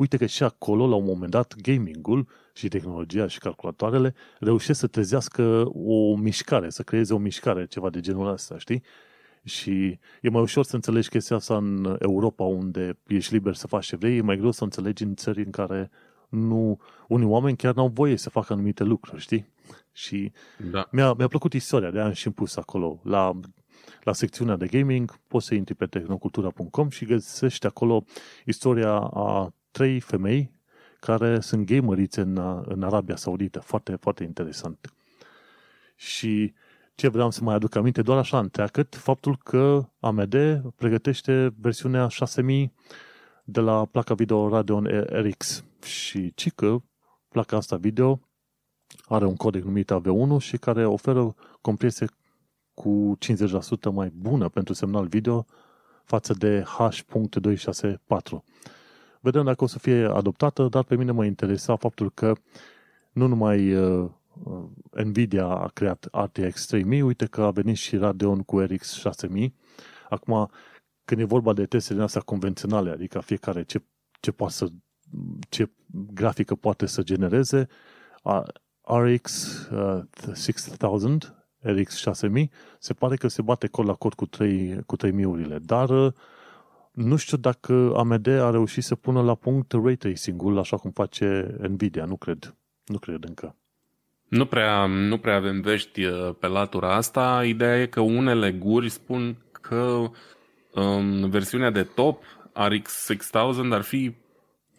[0.00, 4.86] uite că și acolo, la un moment dat, gamingul și tehnologia și calculatoarele reușesc să
[4.86, 8.82] trezească o mișcare, să creeze o mișcare, ceva de genul ăsta, știi?
[9.44, 13.86] Și e mai ușor să înțelegi chestia asta în Europa, unde ești liber să faci
[13.86, 15.90] ce vrei, e mai greu să înțelegi în țări în care
[16.28, 19.46] nu, unii oameni chiar n-au voie să facă anumite lucruri, știi?
[19.92, 20.32] Și
[20.70, 20.88] da.
[20.90, 23.00] mi-a, mi-a plăcut istoria, de-aia am și pus acolo.
[23.04, 23.32] La
[24.02, 28.04] la secțiunea de gaming, poți să intri pe tehnocultura.com și găsești acolo
[28.44, 30.52] istoria a trei femei
[31.00, 33.60] care sunt gamerițe în, în Arabia Saudită.
[33.60, 34.94] Foarte, foarte interesant.
[35.96, 36.54] Și
[36.94, 40.34] ce vreau să mai aduc aminte, doar așa întreagăt, faptul că AMD
[40.76, 42.72] pregătește versiunea 6000
[43.44, 46.76] de la placa video Radeon RX și ci că
[47.28, 48.20] placa asta video
[49.04, 52.06] are un codec numit AV1 și care oferă compresie
[52.74, 53.18] cu
[53.88, 55.46] 50% mai bună pentru semnal video
[56.04, 57.98] față de H.264.
[59.20, 62.32] Vedem dacă o să fie adoptată, dar pe mine mă interesa faptul că
[63.12, 64.10] nu numai uh,
[65.04, 69.54] Nvidia a creat RTX 3000, uite că a venit și Radeon cu RX 6000.
[70.08, 70.50] Acum,
[71.04, 73.82] când e vorba de testele astea convenționale, adică fiecare ce,
[74.20, 74.68] ce, poate să,
[75.48, 77.68] ce grafică poate să genereze,
[78.82, 80.02] RX uh,
[80.34, 81.18] 6000
[81.60, 85.88] RX 6000, se pare că se bate col la cod cu, 3, cu 3000-urile, dar
[85.88, 86.12] uh,
[87.02, 91.56] Nu știu dacă AMD a reușit să pună la punct ray tracing-ul așa cum face
[91.68, 92.54] Nvidia, nu cred.
[92.84, 93.56] Nu cred încă.
[94.28, 97.44] Nu prea, nu prea avem vești uh, pe latura asta.
[97.44, 100.10] Ideea e că unele guri spun că
[100.74, 104.14] um, versiunea de top RX 6000 ar fi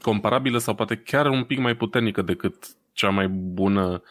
[0.02, 4.02] comparabilă sau poate chiar un pic mai puternică decât cea mai bună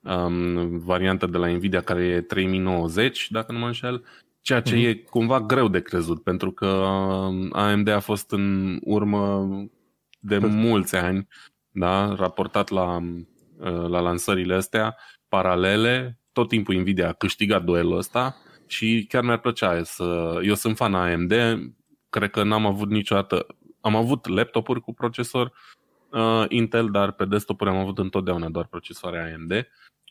[0.00, 4.04] um, variantă de la Nvidia care e 3090, dacă nu mă înșel,
[4.46, 4.88] ceea ce uh-huh.
[4.88, 9.48] e cumva greu de crezut, pentru că um, AMD a fost în urmă
[10.18, 10.46] de Pe...
[10.46, 11.28] mulți ani,
[11.70, 14.96] da, raportat la, uh, la lansările astea
[15.28, 20.38] paralele, tot timpul Nvidia a câștigat duelul ăsta și chiar mi-ar plăcea să...
[20.42, 21.32] Eu sunt fan AMD,
[22.10, 23.46] cred că n-am avut niciodată...
[23.80, 25.52] Am avut laptopuri cu procesor
[26.10, 29.66] uh, Intel, dar pe desktop-uri am avut întotdeauna doar procesoare AMD.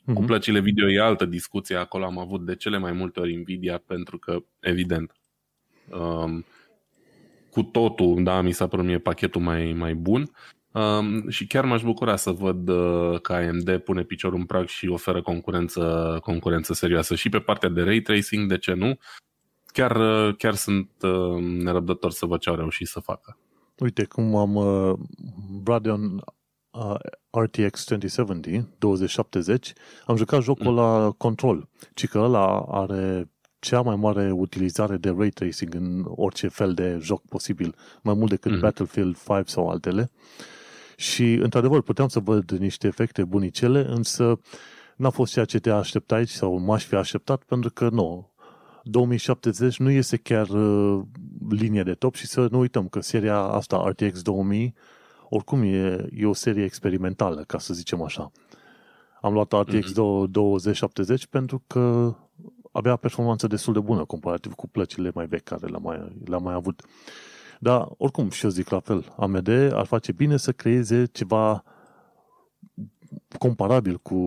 [0.06, 0.13] Uh-huh.
[0.13, 0.26] Cu mhm.
[0.26, 4.18] plăcile video e altă discuție, acolo am avut de cele mai multe ori Nvidia, pentru
[4.18, 5.12] că, evident,
[5.89, 6.46] um,
[7.50, 10.32] cu totul, da, mi s-a părut mie pachetul mai, mai bun.
[10.72, 14.88] Um, și chiar m-aș bucura să văd uh, că AMD pune piciorul în prag și
[14.88, 18.98] oferă concurență, concurență serioasă și pe partea de ray tracing, de ce nu?
[19.65, 23.38] Chiar, uh, chiar sunt uh, nerăbdător să văd ce au reușit să facă.
[23.80, 24.98] Uite, cum am uh,
[25.65, 26.24] Radeon
[26.76, 26.96] uh,
[27.44, 29.74] RTX 2070, 2070,
[30.06, 30.76] am jucat jocul mm.
[30.76, 36.48] la Control, ci că ăla are cea mai mare utilizare de ray tracing în orice
[36.48, 38.60] fel de joc posibil, mai mult decât mm.
[38.60, 40.12] Battlefield 5 sau altele.
[40.98, 44.40] Și, într-adevăr, puteam să văd niște efecte bunicele, însă
[44.96, 48.34] n-a fost ceea ce te așteptai sau m-aș fi așteptat, pentru că nu,
[48.84, 51.02] 2070 nu este chiar uh,
[51.50, 54.76] linie de top și să nu uităm că seria asta RTX 2000
[55.36, 58.32] oricum e, e o serie experimentală, ca să zicem așa.
[59.21, 60.30] Am luat RTX mm-hmm.
[60.30, 62.15] 2070 pentru că
[62.71, 66.54] avea performanță destul de bună comparativ cu plăcile mai vechi care le-am mai, le-am mai
[66.54, 66.82] avut.
[67.60, 71.63] Dar, oricum, și eu zic la fel, AMD ar face bine să creeze ceva
[73.38, 74.19] comparabil cu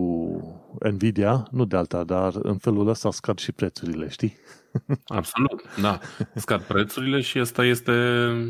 [0.91, 4.37] Nvidia, nu de alta, dar în felul ăsta scad și prețurile, știi?
[5.05, 5.99] Absolut, da.
[6.35, 7.91] Scad prețurile și asta este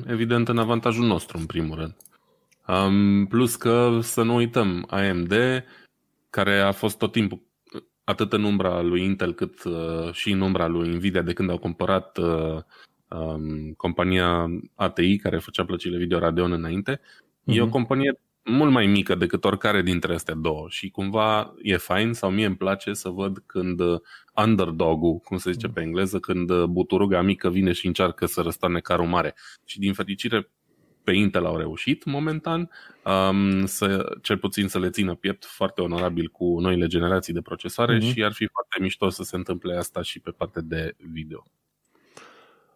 [0.07, 1.95] evident în avantajul nostru, în primul rând.
[2.69, 5.33] Um, plus că să nu uităm, AMD,
[6.29, 7.41] care a fost tot timpul
[8.03, 11.57] atât în umbra lui Intel cât uh, și în umbra lui Nvidia de când au
[11.57, 12.57] cumpărat uh,
[13.07, 17.55] um, compania ATI care făcea plăcile video Radeon înainte, uh-huh.
[17.55, 17.73] e o mhm.
[17.73, 22.45] companie mult mai mică decât oricare dintre astea două și cumva e fain sau mie
[22.45, 23.81] îmi place să văd când
[24.35, 29.07] underdog-ul, cum se zice pe engleză, când buturuga mică vine și încearcă să răstane carul
[29.07, 29.35] mare.
[29.65, 30.49] Și din fericire
[31.09, 32.69] pe Intel au reușit momentan
[33.05, 37.97] um, să, cel puțin să le țină piept foarte onorabil cu noile generații de procesoare
[37.97, 38.13] mm-hmm.
[38.13, 41.43] și ar fi foarte mișto să se întâmple asta și pe partea de video.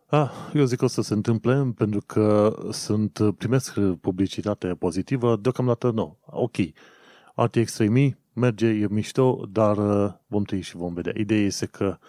[0.08, 5.91] Ah, eu zic că o să se întâmple pentru că sunt, primesc publicitate pozitivă, deocamdată
[5.91, 6.19] nu.
[6.26, 6.56] Ok,
[7.36, 11.13] RTX 3000 merge, e mișto, dar uh, vom trăi și vom vedea.
[11.15, 12.08] Ideea este că uh,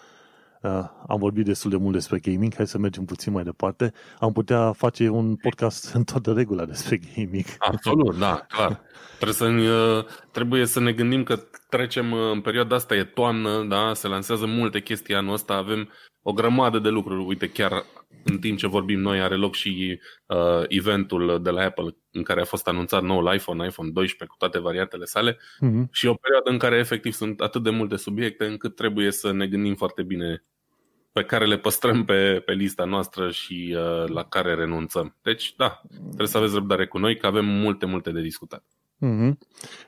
[1.07, 3.93] am vorbit destul de mult despre gaming, hai să mergem puțin mai departe.
[4.19, 7.45] Am putea face un podcast în toată regula despre gaming.
[7.57, 8.81] Absolut, da, clar.
[9.19, 13.63] Trebuie să, uh, trebuie să ne gândim că trecem uh, în perioada asta, e toamnă,
[13.63, 15.89] da, se lansează multe chestii anul ăsta, avem
[16.21, 17.25] o grămadă de lucruri.
[17.25, 17.85] Uite, chiar
[18.23, 22.41] în timp ce vorbim noi are loc și uh, eventul de la Apple în care
[22.41, 25.89] a fost anunțat noul iPhone, iPhone 12 cu toate variantele sale uh-huh.
[25.91, 29.47] și o perioadă în care efectiv sunt atât de multe subiecte încât trebuie să ne
[29.47, 30.43] gândim foarte bine
[31.15, 35.15] pe care le păstrăm pe, pe lista noastră și uh, la care renunțăm.
[35.21, 38.63] Deci, da, trebuie să aveți răbdare cu noi, că avem multe, multe de discutat.
[39.05, 39.31] Mm-hmm.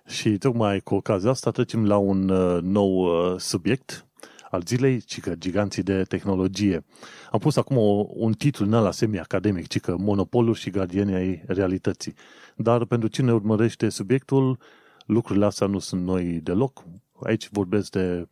[0.06, 4.08] Și tocmai cu ocazia asta trecem la un uh, nou uh, subiect
[4.50, 6.86] al zilei, ci că giganții de tehnologie.
[7.32, 11.44] Am pus acum o, un titlu în ăla semi-academic, ci că monopoluri și gardieni ai
[11.48, 12.14] realității.
[12.56, 14.58] Dar pentru cine urmărește subiectul,
[15.06, 16.84] lucrurile astea nu sunt noi deloc.
[17.24, 18.28] Aici vorbesc de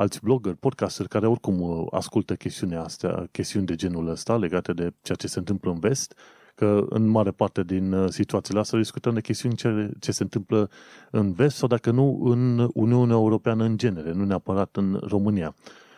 [0.00, 4.92] alți blogger, podcasteri care oricum uh, ascultă chestiunea astea, chestiuni de genul ăsta legate de
[5.02, 6.18] ceea ce se întâmplă în vest,
[6.54, 10.70] că în mare parte din uh, situațiile astea discutăm de chestiuni ce, ce se întâmplă
[11.10, 15.54] în vest sau dacă nu în Uniunea Europeană în genere, nu neapărat în România.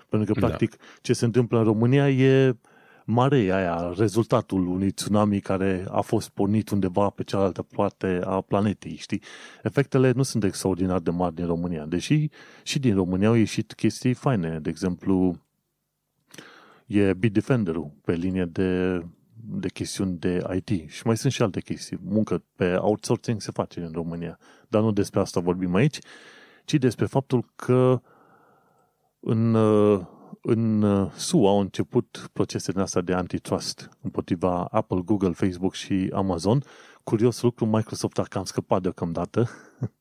[0.08, 0.46] Pentru că, da.
[0.46, 0.84] practic, da.
[1.00, 2.56] ce se întâmplă în România e
[3.04, 8.96] marea aia, rezultatul unui tsunami care a fost pornit undeva pe cealaltă parte a planetei,
[8.96, 9.22] știi?
[9.62, 12.28] Efectele nu sunt extraordinar de mari din România, deși
[12.62, 14.58] și din România au ieșit chestii faine.
[14.58, 15.40] De exemplu,
[16.86, 19.02] e Bitdefender-ul pe linie de,
[19.34, 21.98] de chestiuni de IT și mai sunt și alte chestii.
[22.02, 24.38] Muncă pe outsourcing se face în România,
[24.68, 25.98] dar nu despre asta vorbim aici,
[26.64, 28.00] ci despre faptul că
[29.20, 29.54] în
[30.42, 36.62] în uh, SUA au început procesele astea de antitrust împotriva Apple, Google, Facebook și Amazon.
[37.04, 39.48] Curios lucru, Microsoft a cam scăpat deocamdată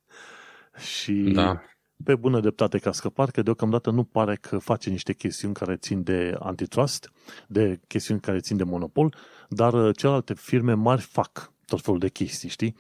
[0.96, 1.62] și Da.
[2.04, 5.76] pe bună dreptate că a scăpat, că deocamdată nu pare că face niște chestiuni care
[5.76, 7.12] țin de antitrust,
[7.48, 9.16] de chestiuni care țin de monopol,
[9.50, 12.76] dar uh, celelalte firme mari fac tot felul de chestii, știi?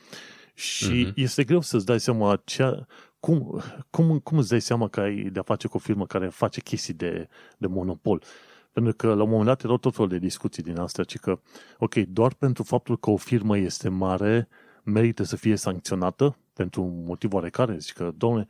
[0.53, 1.13] Și Mhm.
[1.15, 2.85] este greu să-ți dai seama cea,
[3.21, 6.61] cum, cum, cum îți dai seama că ai de-a face cu o firmă care face
[6.61, 8.23] chestii de, de monopol.
[8.71, 11.39] Pentru că la un moment dat erau tot felul de discuții din astea, ci că,
[11.77, 14.47] ok, doar pentru faptul că o firmă este mare,
[14.83, 17.77] merită să fie sancționată pentru un motiv oarecare.
[17.77, 18.47] Zici că, domnule,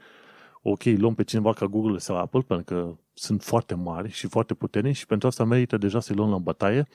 [0.61, 4.53] ok, luăm pe cineva ca Google sau Apple, pentru că sunt foarte mari și foarte
[4.53, 6.87] puternici și pentru asta merită deja să-i luăm la bătaie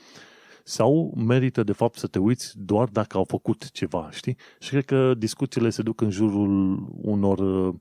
[0.68, 4.36] sau merită de fapt să te uiți doar dacă au făcut ceva, știi?
[4.58, 7.74] Și cred că discuțiile se duc în jurul unor uh,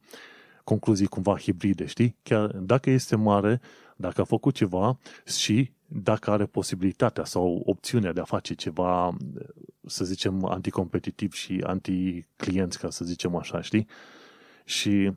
[0.63, 2.15] concluzii cumva hibride, știi?
[2.23, 3.61] Chiar dacă este mare,
[3.95, 9.17] dacă a făcut ceva și dacă are posibilitatea sau opțiunea de a face ceva,
[9.85, 13.87] să zicem, anticompetitiv și anti-clienți, ca să zicem așa, știi?
[14.65, 15.11] Și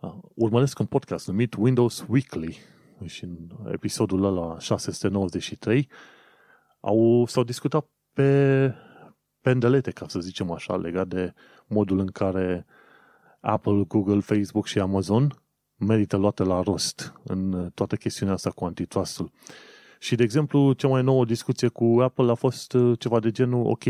[0.00, 2.58] uh, urmăresc un podcast numit Windows Weekly
[3.06, 3.36] și în
[3.72, 5.88] episodul ăla 693
[6.80, 8.74] au, s-au discutat pe
[9.40, 11.34] pendelete, ca să zicem așa, legat de
[11.66, 12.66] modul în care
[13.40, 15.42] Apple, Google, Facebook și Amazon
[15.76, 19.30] merită luate la rost în toată chestiunea asta cu antitrustul.
[19.98, 23.66] Și, de exemplu, cea mai nouă discuție cu Apple a fost uh, ceva de genul,
[23.66, 23.84] ok,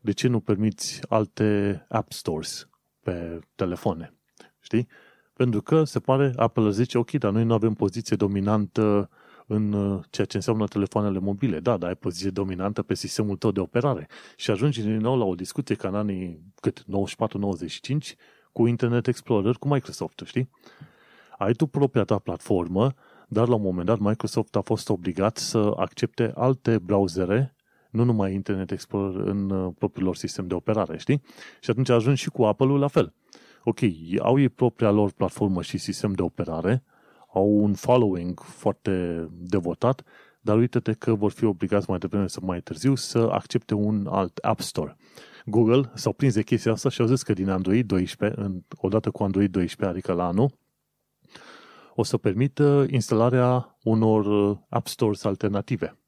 [0.00, 2.68] de ce nu permiți alte app stores
[3.00, 4.14] pe telefoane?
[4.60, 4.88] Știi?
[5.32, 9.10] Pentru că se pare, Apple zice, ok, dar noi nu avem poziție dominantă
[9.46, 11.60] în uh, ceea ce înseamnă telefoanele mobile.
[11.60, 14.08] Da, dar ai poziție dominantă pe sistemul tău de operare.
[14.36, 16.84] Și ajungi din nou la o discuție ca în anii cât, 94-95
[18.52, 20.50] cu Internet Explorer cu Microsoft, știi?
[21.38, 22.94] Ai tu propria ta platformă,
[23.28, 27.54] dar la un moment dat Microsoft a fost obligat să accepte alte browsere,
[27.90, 31.22] nu numai Internet Explorer în uh, propriul lor sistem de operare, știi?
[31.60, 33.14] Și atunci ajungi și cu Apple-ul la fel.
[33.64, 33.78] Ok,
[34.18, 36.84] au ei propria lor platformă și sistem de operare,
[37.34, 40.02] au un following foarte devotat,
[40.40, 44.36] dar uite-te că vor fi obligați mai devreme sau mai târziu să accepte un alt
[44.36, 44.96] App Store.
[45.44, 49.10] Google s-au prins de chestia asta și au zis că din Android 12, în, odată
[49.10, 50.58] cu Android 12, adică la anul,
[51.94, 55.98] o să permită instalarea unor uh, App Stores alternative.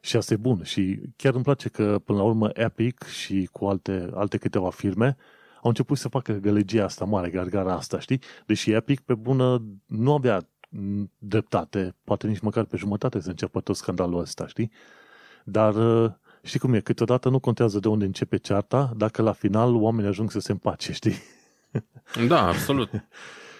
[0.00, 0.62] Și asta e bun.
[0.62, 5.16] Și chiar îmi place că, până la urmă, Epic și cu alte, alte câteva firme
[5.62, 8.20] au început să facă gălăgia asta mare, gargara asta, știi?
[8.46, 13.60] Deși Epic, pe bună, nu avea m, dreptate, poate nici măcar pe jumătate să înceapă
[13.60, 14.70] tot scandalul ăsta, știi?
[15.44, 16.10] Dar uh,
[16.42, 20.30] știi cum e, câteodată nu contează de unde începe cearta, dacă la final oamenii ajung
[20.30, 21.16] să se împace, știi?
[22.28, 22.90] Da, absolut.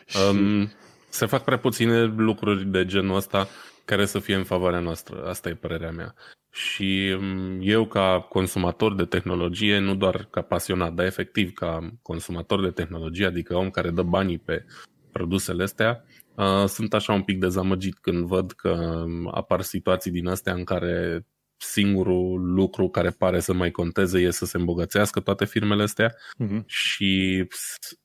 [0.06, 0.70] Și, Um,
[1.08, 3.48] se fac prea puține lucruri de genul ăsta
[3.85, 5.25] care să fie în favoarea noastră.
[5.27, 6.14] Asta e părerea mea.
[6.51, 12.62] Și um, eu, ca consumator de tehnologie, nu doar ca pasionat, dar efectiv ca consumator
[12.62, 14.64] de tehnologie, adică om care dă banii pe
[15.12, 20.27] produsele astea, uh, sunt așa un pic dezamăgit când văd că um, apar situații din
[20.27, 25.45] astea în care singurul lucru care pare să mai conteze e să se îmbogățească toate
[25.45, 26.62] firmele astea Mhm.
[26.66, 27.97] și s-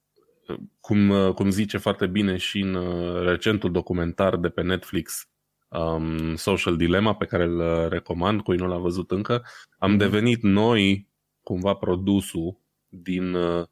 [0.79, 5.25] cum, cum zice foarte bine și în uh, recentul documentar de pe Netflix
[5.67, 9.43] um, Social Dilemma pe care îl uh, recomand, cui nu l-a văzut încă,
[9.77, 9.99] am Mhm.
[9.99, 11.07] devenit noi
[11.41, 13.65] cumva produsul din, uh,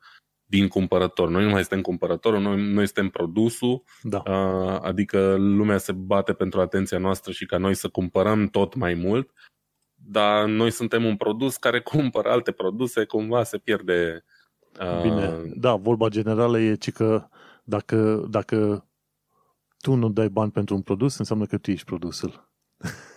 [0.45, 1.29] din cumpărător.
[1.29, 4.23] Noi nu mai suntem cumpărătorul, noi, noi suntem produsul, Da.
[4.27, 8.93] uh, adică lumea se bate pentru atenția noastră și ca noi să cumpărăm tot mai
[8.93, 9.31] mult,
[9.95, 14.23] dar noi suntem un produs care cumpără alte produse, cumva se pierde
[14.79, 17.27] uh, Bine, da, vorba generală e ci că
[17.63, 18.85] dacă, dacă
[19.85, 22.49] tu nu dai bani pentru un produs, înseamnă că tu ești produsul.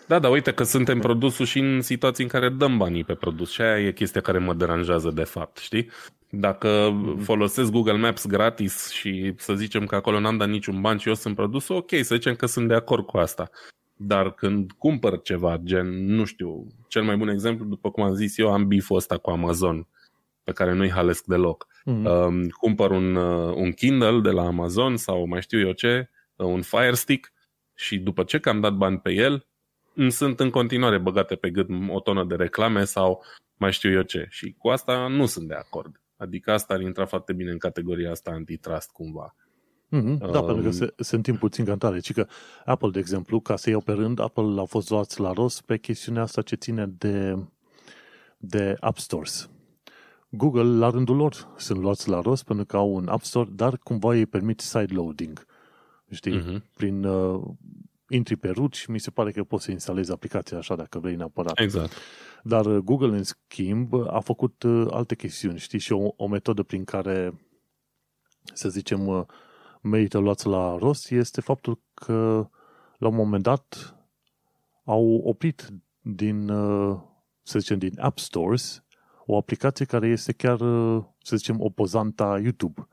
[0.07, 3.51] Da, da, uite că suntem produsul și în situații în care dăm banii pe produs
[3.51, 5.91] și aia e chestia care mă deranjează de fapt, știi?
[6.31, 11.09] Dacă folosesc Google Maps gratis și să zicem că acolo n-am dat niciun ban și
[11.09, 13.51] eu sunt produsul, ok, să zicem că sunt de acord cu asta.
[13.97, 18.39] Dar când cumpăr ceva, gen, nu știu, cel mai bun exemplu, după cum am zis
[18.39, 19.87] eu, am biful ăsta cu Amazon,
[20.45, 21.67] pe care nu-i halesc deloc.
[21.85, 22.05] Mm.
[22.05, 26.18] Um, cumpăr un, uh, un Kindle de la Amazon sau mai știu eu ce, uh,
[26.45, 27.33] un Fire Stick
[27.75, 29.47] și după ce că am dat bani pe el,
[29.95, 33.25] îmi sunt în continuare băgate pe gât o tonă de reclame sau
[33.57, 34.27] mai știu eu ce.
[34.31, 36.01] Și cu asta nu sunt de acord.
[36.17, 39.35] Adică asta ar intra foarte bine în categoria asta antitrust cumva.
[39.91, 40.19] Mm-hmm.
[40.19, 41.99] Da, Um, pentru că se, se întind puțin cantare.
[41.99, 42.27] Ci că
[42.65, 45.79] Apple, de exemplu, ca să iau pe rând, Apple a fost luați la rost pe
[45.79, 47.47] chestiunea asta ce ține de,
[48.39, 49.51] de App Stores.
[50.29, 53.79] Google, la rândul lor, sunt luați la rost pentru că au un App Store, dar
[53.79, 55.47] cumva ei permit side-loading.
[56.11, 56.41] Știi?
[56.41, 56.63] Uh-huh.
[56.75, 57.43] Prin uh,
[58.09, 61.17] intri pe root și mi se pare că poți să instalezi aplicația așa dacă vrei
[61.17, 61.59] neapărat.
[61.59, 61.93] Exact.
[62.43, 65.79] Dar uh, Google, în schimb, a făcut uh, alte chestiuni, știi?
[65.79, 67.41] Și o, o metodă prin care,
[68.53, 69.25] să zicem, uh,
[69.83, 72.49] merită luați la rost este faptul că,
[72.99, 73.97] la un moment dat,
[74.85, 75.69] au oprit
[76.01, 77.01] din, uh,
[77.43, 78.83] să zicem, din App Stores
[79.31, 82.89] o aplicație care este chiar, uh, să zicem, opozanta YouTube.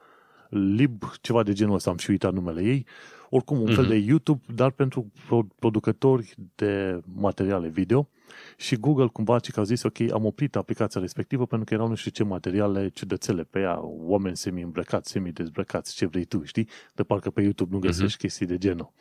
[0.50, 2.86] Lib, ceva de genul ăsta, am și uitat numele ei,
[3.30, 3.74] oricum un mm-hmm.
[3.74, 3.92] fel mhm.
[3.92, 5.12] de YouTube, dar pentru
[5.56, 8.10] producători de materiale video
[8.58, 11.88] și Google cumva ce că a zis, ok, am oprit aplicația respectivă pentru că erau
[11.88, 16.68] nu știu ce materiale ciudățele pe ea, oameni semi-îmbrăcați, semi-dezbrăcați, ce vrei tu, știi?
[16.94, 18.20] De parcă pe YouTube nu găsești mm-hmm.
[18.20, 18.92] chestii de genul.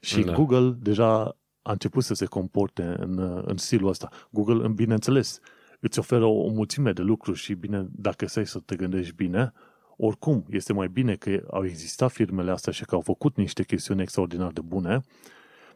[0.00, 0.32] Și da.
[0.32, 4.08] Google deja a început să se comporte în, în stilul ăsta.
[4.30, 5.40] Google, bineînțeles,
[5.80, 9.52] îți oferă o, o mulțime de lucruri și bine, dacă stai să te gândești bine,
[10.00, 14.02] oricum, este mai bine că au existat firmele astea și că au făcut niște chestiuni
[14.02, 15.00] extraordinar de bune.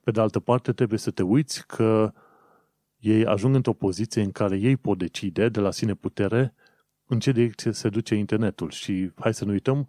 [0.04, 2.12] Pe de altă parte, trebuie să te uiți că
[2.98, 6.54] ei ajung într-o poziție în care ei pot decide de la sine putere
[7.06, 8.70] în ce direcție se duce internetul.
[8.70, 9.88] Și hai să nu uităm,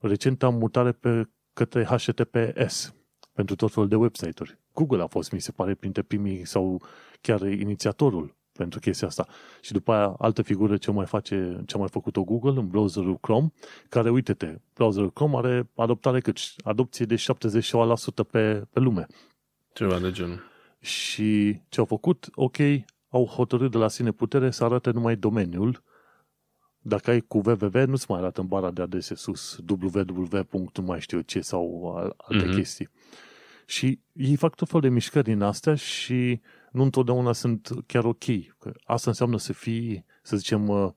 [0.00, 2.94] recent am mutare pe către HTTPS
[3.32, 4.58] pentru tot felul de website-uri.
[4.72, 6.82] Google a fost, mi se pare, printre primii sau
[7.20, 9.26] chiar inițiatorul pentru chestia asta.
[9.60, 13.18] Și după aia, altă figură ce mai face, ce a mai făcut-o Google în browserul
[13.18, 13.52] Chrome,
[13.88, 16.38] care, uite-te, browserul Chrome are adoptare cât?
[16.64, 17.18] Adopție de 70%
[18.30, 19.06] pe, pe lume.
[19.72, 20.42] Ceva de genul.
[20.80, 22.28] Și ce au făcut?
[22.34, 22.56] Ok,
[23.08, 25.82] au hotărât de la sine putere să arate numai domeniul.
[26.78, 30.70] Dacă ai cu www, nu-ți mai arată în bara de adrese sus www.
[30.74, 32.54] nu mai știu ce sau alte mm-hmm.
[32.54, 32.88] chestii.
[33.66, 36.40] Și ei fac tot fel de mișcări din astea și
[36.74, 38.24] nu întotdeauna sunt chiar ok.
[38.58, 40.90] Că asta înseamnă să fii, să zicem, uh,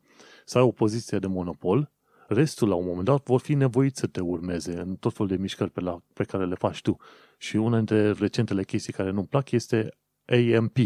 [0.46, 1.92] să ai o poziție de monopol,
[2.28, 5.42] restul la un moment dat vor fi nevoiți să te urmeze în tot felul de
[5.42, 6.98] mișcări pe, la, pe care le faci tu.
[7.38, 10.78] Și una dintre recentele chestii care nu-mi plac este AMP,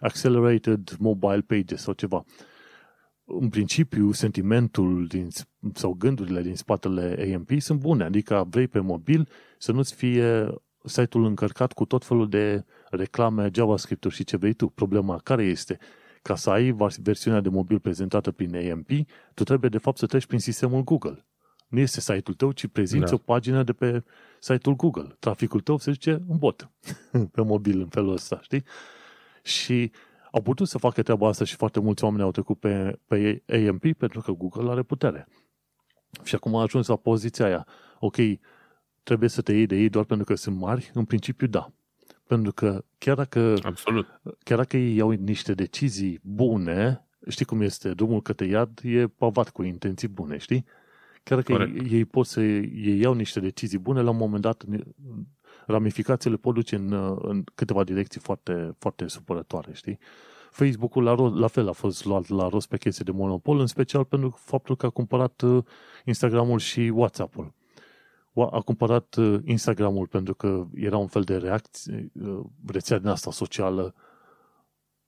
[0.00, 2.24] Accelerated Mobile Pages sau ceva.
[3.24, 5.28] În principiu, sentimentul din,
[5.74, 9.28] sau gândurile din spatele AMP sunt bune, adică vrei pe mobil
[9.58, 10.54] să nu-ți fie
[10.84, 14.68] site-ul încărcat cu tot felul de reclame, JavaScript-uri și ce vrei tu.
[14.68, 15.78] Problema care este?
[16.22, 18.88] Ca să ai versiunea de mobil prezentată prin AMP,
[19.34, 21.26] tu trebuie de fapt să treci prin sistemul Google.
[21.68, 23.14] Nu este site-ul tău, ci prezinți da.
[23.14, 24.04] o pagină de pe
[24.40, 25.16] site-ul Google.
[25.18, 26.70] Traficul tău se zice în bot,
[27.34, 28.64] pe mobil, în felul ăsta, știi?
[29.42, 29.92] Și
[30.32, 33.92] au putut să facă treaba asta și foarte mulți oameni au trecut pe, pe AMP
[33.92, 35.28] pentru că Google are putere.
[36.22, 37.66] Și acum a ajuns la poziția aia.
[37.98, 38.16] Ok,
[39.02, 40.90] trebuie să te iei de ei doar pentru că sunt mari?
[40.94, 41.72] În principiu, da.
[42.30, 44.20] Pentru că chiar dacă, Absolut.
[44.42, 49.50] chiar dacă ei iau niște decizii bune, știi cum este, drumul către iad e pavat
[49.50, 50.64] cu intenții bune, știi?
[51.22, 54.64] Chiar dacă ei, ei pot să ei iau niște decizii bune, la un moment dat
[55.66, 59.98] ramificațiile pot duce în, în câteva direcții foarte, foarte supărătoare, știi?
[60.50, 64.04] Facebook-ul la, la fel a fost luat la rost pe chestii de monopol, în special
[64.04, 65.64] pentru faptul că a cumpărat uh,
[66.04, 67.52] Instagramul și WhatsApp-ul
[68.34, 73.30] a cumpărat uh, Instagramul pentru că era un fel de reacție, uh, rețea din asta
[73.30, 73.94] socială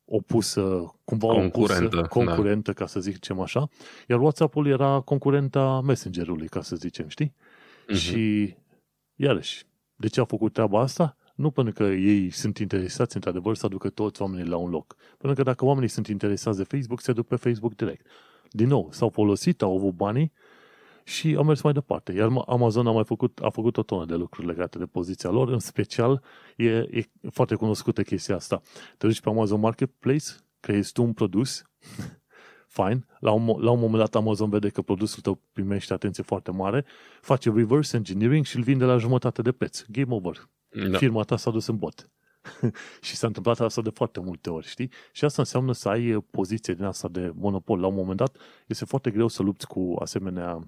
[0.05, 2.79] opusă, cumva concurentă, opusă, concurentă, da.
[2.79, 3.69] ca să zicem așa,
[4.09, 7.35] iar WhatsApp-ul era concurenta Messenger-ului, ca să zicem, știi?
[7.35, 7.95] Uh-huh.
[7.95, 8.55] Și,
[9.15, 9.65] iarăși,
[9.97, 11.17] de ce a făcut treaba asta?
[11.35, 14.97] Nu pentru că ei sunt interesați, într-adevăr, să aducă toți oamenii la un loc.
[15.19, 18.07] Pentru că dacă oamenii sunt interesați de Facebook, se duc pe Facebook direct.
[18.51, 20.33] Din nou, s-au folosit, au avut banii
[21.05, 22.13] și au mers mai departe.
[22.13, 25.49] Iar Amazon a mai făcut, a făcut o tonă de lucruri legate de poziția lor,
[25.49, 26.23] în special
[26.57, 28.63] e, e foarte cunoscută chestia asta.
[28.99, 30.27] Te duci pe Amazon Marketplace,
[30.61, 31.63] creezi tu un produs,
[32.77, 36.51] fine, la un, la un moment dat Amazon vede că produsul tău primește atenție foarte
[36.51, 36.85] mare,
[37.21, 39.85] face reverse engineering și îl vinde la jumătate de preț.
[39.89, 40.49] Game over.
[40.91, 40.99] Da.
[40.99, 42.11] Firma ta s-a dus în bot.
[43.01, 44.91] și s-a întâmplat asta de foarte multe ori, știi?
[45.13, 47.81] Și asta înseamnă să ai poziție din asta de monopol.
[47.81, 48.37] La un moment dat
[48.67, 50.67] este foarte greu să lupți cu asemenea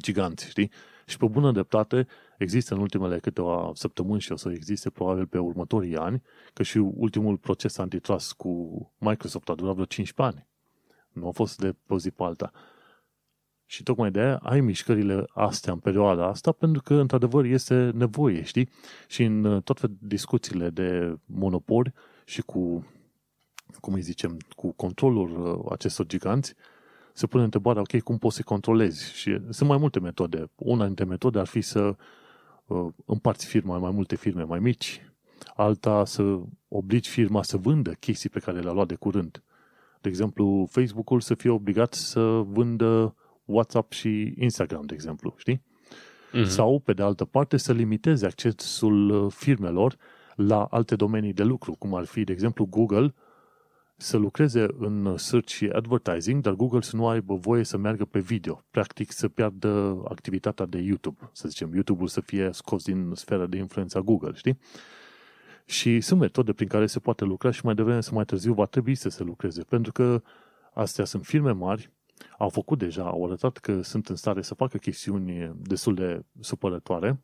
[0.00, 0.70] giganți, știi?
[1.06, 2.06] Și pe bună dreptate
[2.38, 6.22] există în ultimele câteva săptămâni și o să existe probabil pe următorii ani,
[6.52, 10.46] că și ultimul proces antitrust cu Microsoft a durat vreo 15 ani.
[11.12, 12.52] Nu a fost de pe zi pe alta.
[13.66, 18.42] Și tocmai de aia ai mișcările astea în perioada asta, pentru că, într-adevăr, este nevoie,
[18.42, 18.68] știi?
[19.08, 21.92] Și în uh, toate discuțiile de monopoli
[22.24, 22.86] și cu,
[23.80, 26.54] cum îi zicem, cu controlul uh, acestor giganți,
[27.16, 29.14] se pune întrebarea, ok, cum poți să controlezi?
[29.14, 30.50] Și sunt mai multe metode.
[30.54, 31.96] Una dintre metode ar fi să
[32.66, 35.00] uh, împarți firma în mai multe firme mai mici,
[35.54, 36.38] alta să
[36.68, 39.42] obligi firma să vândă chestii pe care le-a luat de curând.
[40.00, 45.62] De exemplu, Facebook-ul să fie obligat să vândă WhatsApp și Instagram, de exemplu, știi?
[46.34, 46.46] Mm-hmm.
[46.46, 49.96] Sau, pe de altă parte, să limiteze accesul uh, firmelor
[50.34, 53.14] la alte domenii de lucru, cum ar fi, de exemplu, Google
[53.96, 58.18] să lucreze în search și advertising, dar Google să nu aibă voie să meargă pe
[58.18, 58.64] video.
[58.70, 61.30] Practic să piardă activitatea de YouTube.
[61.32, 64.58] Să zicem, YouTube-ul să fie scos din sfera de influență a Google, știi?
[65.64, 68.64] Și sunt metode prin care se poate lucra și mai devreme sau mai târziu va
[68.64, 70.22] trebui să se lucreze, pentru că
[70.74, 71.92] astea sunt firme mari,
[72.38, 77.20] au făcut deja, au arătat că sunt în stare să facă chestiuni destul de supărătoare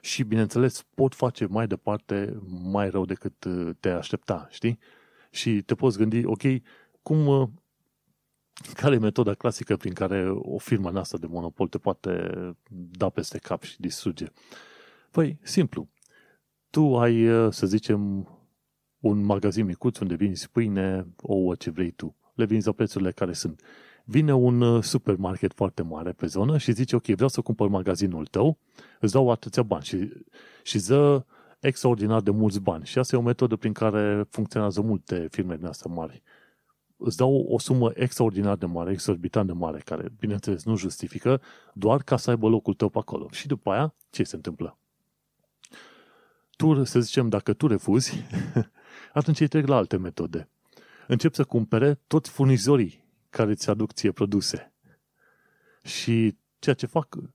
[0.00, 3.46] și, bineînțeles, pot face mai departe mai rău decât
[3.80, 4.78] te aștepta, știi?
[5.30, 6.42] Și te poți gândi, ok,
[7.02, 7.52] cum,
[8.74, 12.30] care e metoda clasică prin care o firmă noastră de monopol te poate
[12.70, 14.26] da peste cap și distruge?
[15.10, 15.88] Păi, simplu.
[16.70, 18.28] Tu ai, să zicem,
[18.98, 22.16] un magazin micuț unde vinzi pâine, ouă, ce vrei tu.
[22.34, 23.62] Le vinzi la prețurile care sunt.
[24.04, 28.58] Vine un supermarket foarte mare pe zonă și zice, ok, vreau să cumpăr magazinul tău,
[29.00, 30.12] îți dau atâția bani și,
[30.62, 31.26] și ză
[31.60, 32.84] extraordinar de mulți bani.
[32.84, 36.22] Și asta e o metodă prin care funcționează multe firme din astea mari.
[36.96, 41.40] Îți dau o sumă extraordinar de mare, exorbitant de mare, care, bineînțeles, nu justifică,
[41.74, 43.28] doar ca să aibă locul tău pe acolo.
[43.30, 44.78] Și după aia, ce se întâmplă?
[46.56, 48.24] Tu, să zicem, dacă tu refuzi,
[49.12, 50.48] atunci ei trec la alte metode.
[51.06, 54.72] Încep să cumpere toți furnizorii care îți aduc ție produse.
[55.82, 57.28] Și ceea ce fac uh,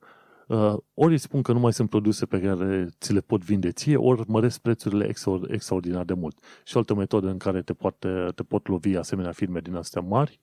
[0.94, 3.98] ori îi spun că nu mai sunt produse pe care ți le pot vinde ție,
[3.98, 5.14] ori măresc prețurile
[5.48, 6.38] extraordinar de mult.
[6.64, 10.02] Și o altă metodă în care te, poate, te pot lovi asemenea firme din astea
[10.02, 10.40] mari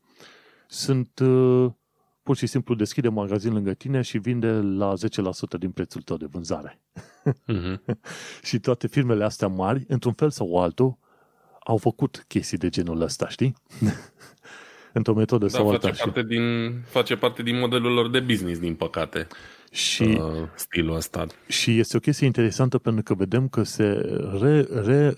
[0.71, 1.71] sunt uh,
[2.23, 4.93] pur și simplu deschide magazin lângă tine și vinde la
[5.57, 6.81] 10% din prețul tău de vânzare.
[7.27, 7.95] Uh-huh.
[8.49, 10.99] și toate firmele astea mari, într-un fel sau altul,
[11.67, 13.55] au făcut chestii de genul ăsta, știi?
[14.93, 15.89] Într-o metodă da, sau alta.
[15.89, 16.43] Face parte, din,
[16.87, 19.27] face parte din modelul lor de business, din păcate
[19.71, 21.27] și, uh, stilul ăsta.
[21.47, 23.85] Și este o chestie interesantă pentru că vedem că se
[24.41, 25.15] re, re,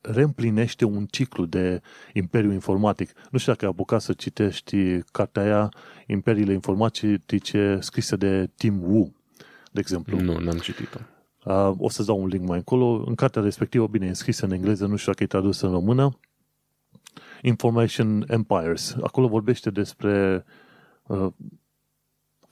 [0.00, 1.80] reîmplinește un ciclu de
[2.12, 3.12] imperiu informatic.
[3.30, 5.68] Nu știu dacă ai apucat să citești cartea aia
[6.06, 9.14] Imperiile informatice scrisă de Tim Wu,
[9.72, 10.20] de exemplu.
[10.20, 10.98] Nu, n-am citit-o.
[11.44, 13.04] Uh, o să-ți dau un link mai încolo.
[13.06, 16.18] În cartea respectivă, bine, e scrisă în engleză, nu știu dacă e tradusă în română.
[17.42, 18.96] Information Empires.
[19.02, 20.44] Acolo vorbește despre
[21.06, 21.26] uh,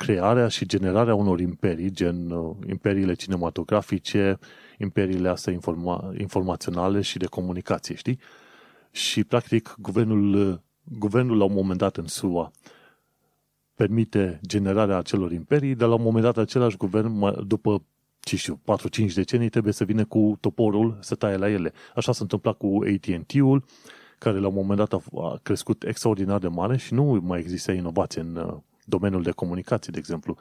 [0.04, 4.38] crearea și generarea unor imperii, gen uh, imperiile cinematografice,
[4.78, 8.18] imperiile astea informa- informaționale și de comunicație, știi?
[8.90, 10.58] Și, practic, guvernul, uh,
[10.98, 12.50] guvernul la un moment dat în SUA
[13.74, 17.82] permite generarea acelor imperii, dar la un moment dat același guvern, după
[18.20, 21.72] ce știu, 4-5 decenii, trebuie să vină cu toporul să taie la ele.
[21.94, 23.64] Așa s-a întâmplat cu AT&T-ul,
[24.18, 28.20] care la un moment dat a crescut extraordinar de mare și nu mai există inovație
[28.20, 30.36] în uh, domeniul de comunicații, de exemplu.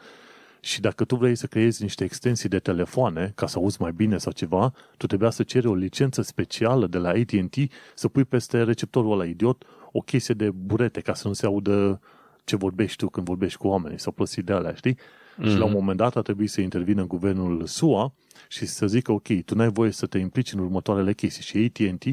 [0.60, 4.18] Și dacă tu vrei să creezi niște extensii de telefoane ca să auzi mai bine
[4.18, 7.56] sau ceva, tu trebuia să ceri o licență specială de la AT&T
[7.96, 12.02] să pui peste receptorul ăla idiot o chestie de burete ca să nu se audă
[12.44, 14.94] ce vorbești tu când vorbești cu oamenii sau prostii de alea, știi?
[14.96, 15.50] Mm-hmm.
[15.50, 15.80] Și la un mhm.
[15.80, 18.14] moment dat a trebuit să intervină guvernul SUA
[18.48, 21.44] și să zică, ok, tu n-ai voie să te implici în următoarele chestii.
[21.44, 22.04] Și AT&T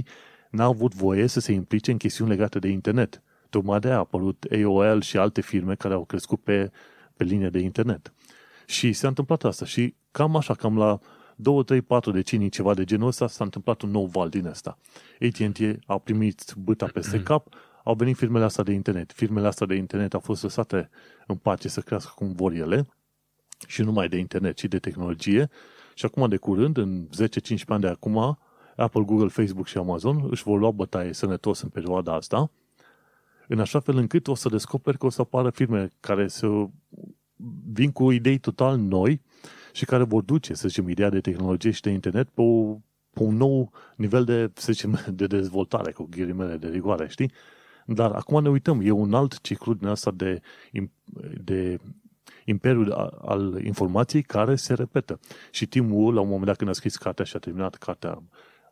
[0.51, 3.23] n-a avut voie să se implice în chestiuni legate de internet.
[3.51, 6.71] Tocmai de a apărut AOL și alte firme care au crescut pe,
[7.17, 8.13] pe linie de internet.
[8.67, 10.99] Și s-a întâmplat asta și cam așa, cam la
[11.37, 14.79] 2, 3, 4 decenii, ceva de genul ăsta, s-a întâmplat un nou val din asta.
[15.21, 19.13] AT&T a primit băta peste cap, au venit firmele astea de internet.
[19.13, 20.91] Firmele astea de internet au fost lăsate
[21.27, 22.87] în pace să crească cum vor ele
[23.67, 25.51] și nu numai de internet, ci de tehnologie.
[25.95, 28.39] Și acum, de curând, în 10-15 ani de acum,
[28.77, 32.51] Apple, Google, Facebook și Amazon își vor lua bătaie sănătos în perioada asta
[33.49, 36.67] în așa fel încât o să descoperi că o să apară firme care să
[37.73, 39.21] vin cu idei total noi
[39.73, 42.77] și care vor duce, să zicem, ideea de tehnologie și de internet pe, o,
[43.11, 47.33] pe un nou nivel de, să zicem, de dezvoltare, cu ghilimele de rigoare, știi?
[47.87, 50.41] Dar acum ne uităm, e un alt ciclu din asta de,
[51.45, 51.79] de
[52.45, 52.93] imperiul
[53.23, 55.21] al informației care se repetă.
[55.51, 58.23] Și Timul, la un moment dat când a scris cartea și a terminat cartea,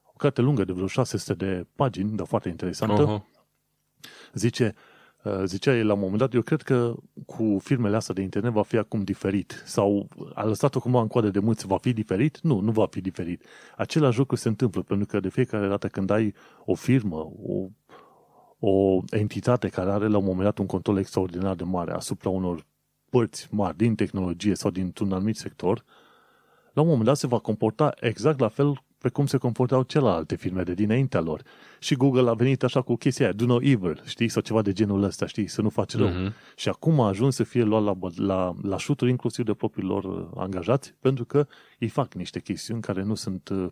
[0.03, 3.36] o carte lungă de vreo 600 de pagini, dar foarte interesantă, uh-huh
[4.35, 4.75] Zice,
[5.23, 6.95] uh, zicea el la un moment dat, eu cred că
[7.27, 9.63] cu firmele astea de internet va fi acum diferit.
[9.65, 12.41] Sau a lăsat-o cumva în coadă de mulți, va fi diferit?
[12.43, 13.45] Nu, nu va fi diferit.
[13.77, 16.35] Același lucru se întâmplă, pentru că de fiecare dată când ai
[16.65, 17.69] o firmă, o,
[18.59, 22.67] o entitate care are la un moment dat un control extraordinar de mare asupra unor
[23.11, 25.85] părți mari din tehnologie sau dintr-un anumit sector,
[26.73, 30.37] la un moment dat se va comporta exact la fel pe cum se comportau celelalte
[30.37, 31.43] firme de dinaintea lor.
[31.79, 34.73] Și Google a venit așa cu chestia aia, do no evil, știi, sau ceva de
[34.73, 36.09] genul ăsta, știi, să nu faci rău.
[36.09, 36.33] Uh-huh.
[36.57, 40.27] Și acum a ajuns să fie luat la, la, la șuturi inclusiv de propriilor uh,
[40.37, 41.47] angajați, pentru că
[41.79, 43.69] ei fac niște chestiuni care nu sunt uh,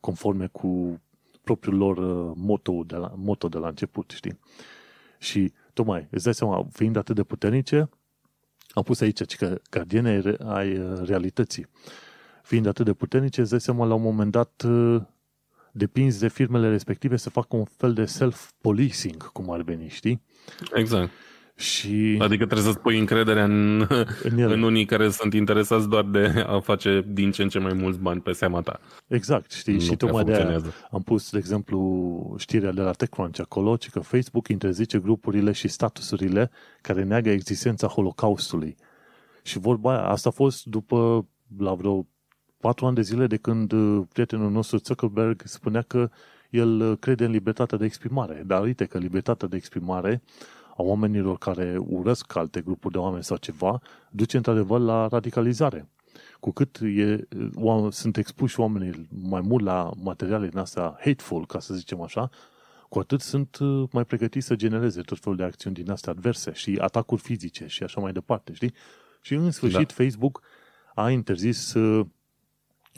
[0.00, 1.00] conforme cu
[1.42, 4.38] propriul lor uh, moto de la, moto de la început, știi?
[5.18, 7.88] Și tocmai, îți dai seama, fiind atât de puternice,
[8.70, 11.66] am pus aici că gardiene ai realității
[12.42, 15.02] fiind atât de puternice, îți dai seama la un moment dat uh,
[15.72, 20.22] depinzi de firmele respective să facă un fel de self-policing, cum ar veni, știi?
[20.74, 21.10] Exact.
[21.56, 22.16] Și...
[22.18, 23.86] Adică trebuie să-ți pui încrederea în,
[24.22, 27.72] în, în unii care sunt interesați doar de a face din ce în ce mai
[27.72, 28.80] mulți bani pe seama ta.
[29.06, 29.74] Exact, știi?
[29.74, 33.90] Nu și tocmai de aia am pus, de exemplu, știrea de la TechCrunch acolo, ci
[33.90, 38.76] că Facebook interzice grupurile și statusurile care neagă existența Holocaustului.
[39.42, 41.28] Și vorba aia, asta a fost după,
[41.58, 42.06] la vreo
[42.62, 46.10] patru ani de zile de când uh, prietenul nostru Zuckerberg spunea că
[46.50, 48.42] el uh, crede în libertatea de exprimare.
[48.46, 50.22] Dar uite că libertatea de exprimare
[50.76, 55.88] a oamenilor care urăsc alte grupuri de oameni sau ceva, duce într-adevăr la radicalizare.
[56.40, 61.60] Cu cât e, o, sunt expuși oamenii mai mult la materiale din astea hateful, ca
[61.60, 62.30] să zicem așa,
[62.88, 66.52] cu atât sunt uh, mai pregătiți să genereze tot felul de acțiuni din astea adverse
[66.52, 68.74] și atacuri fizice și așa mai departe, știi?
[69.20, 69.94] Și în sfârșit da.
[69.94, 70.42] Facebook
[70.94, 71.74] a interzis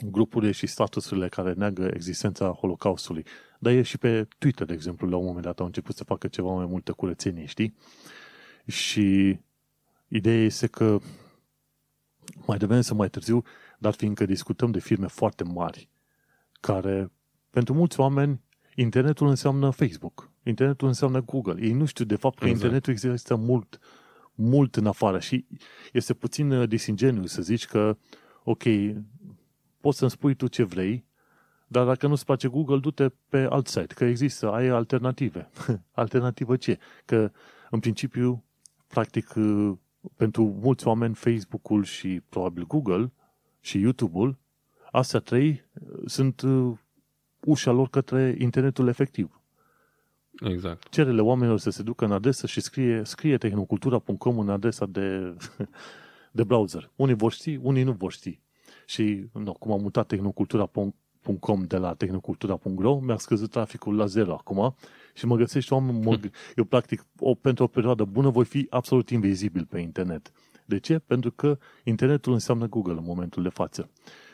[0.03, 3.25] grupurile și statusurile care neagă existența Holocaustului.
[3.59, 6.27] Dar e și pe Twitter, de exemplu, la un moment dat au început să facă
[6.27, 7.75] ceva mai multă curățenie, știi?
[8.67, 9.39] Și
[10.07, 10.99] ideea este că
[12.45, 13.43] mai devreme să mai târziu,
[13.79, 15.89] dar fiindcă discutăm de firme foarte mari,
[16.51, 17.11] care,
[17.49, 18.41] pentru mulți oameni,
[18.75, 21.65] internetul înseamnă Facebook, internetul înseamnă Google.
[21.65, 22.61] Ei nu știu, de fapt, că exact.
[22.61, 23.79] internetul există mult,
[24.33, 25.45] mult în afară și
[25.93, 27.97] este puțin uh, disingeniu să zici că,
[28.43, 28.63] ok,
[29.85, 31.05] poți să-mi spui tu ce vrei,
[31.67, 35.49] dar dacă nu-ți place Google, du-te pe alt site, că există, ai alternative.
[35.91, 36.79] Alternativă ce?
[37.05, 37.31] Că,
[37.69, 38.43] în principiu,
[38.87, 39.33] practic,
[40.15, 43.11] pentru mulți oameni, Facebook-ul și probabil Google
[43.59, 44.37] și YouTube-ul,
[44.91, 45.63] astea trei
[46.05, 46.77] sunt uh,
[47.39, 49.41] ușa lor către internetul efectiv.
[50.39, 50.89] Exact.
[50.89, 55.35] Cerele oamenilor să se ducă în adresă și scrie, scrie tehnocultura.com în adresa de,
[56.37, 56.91] de browser.
[56.95, 58.43] Unii vor ști, unii nu vor ști
[58.85, 64.75] și no, cum am mutat tehnocultura.com de la tehnocultura.ro, mi-a scăzut traficul la zero acum
[65.13, 66.19] și mă găsești oameni, mă,
[66.55, 70.31] eu practic o, pentru o perioadă bună voi fi absolut invizibil pe internet.
[70.65, 70.99] De ce?
[70.99, 73.89] Pentru că internetul înseamnă Google în momentul de față.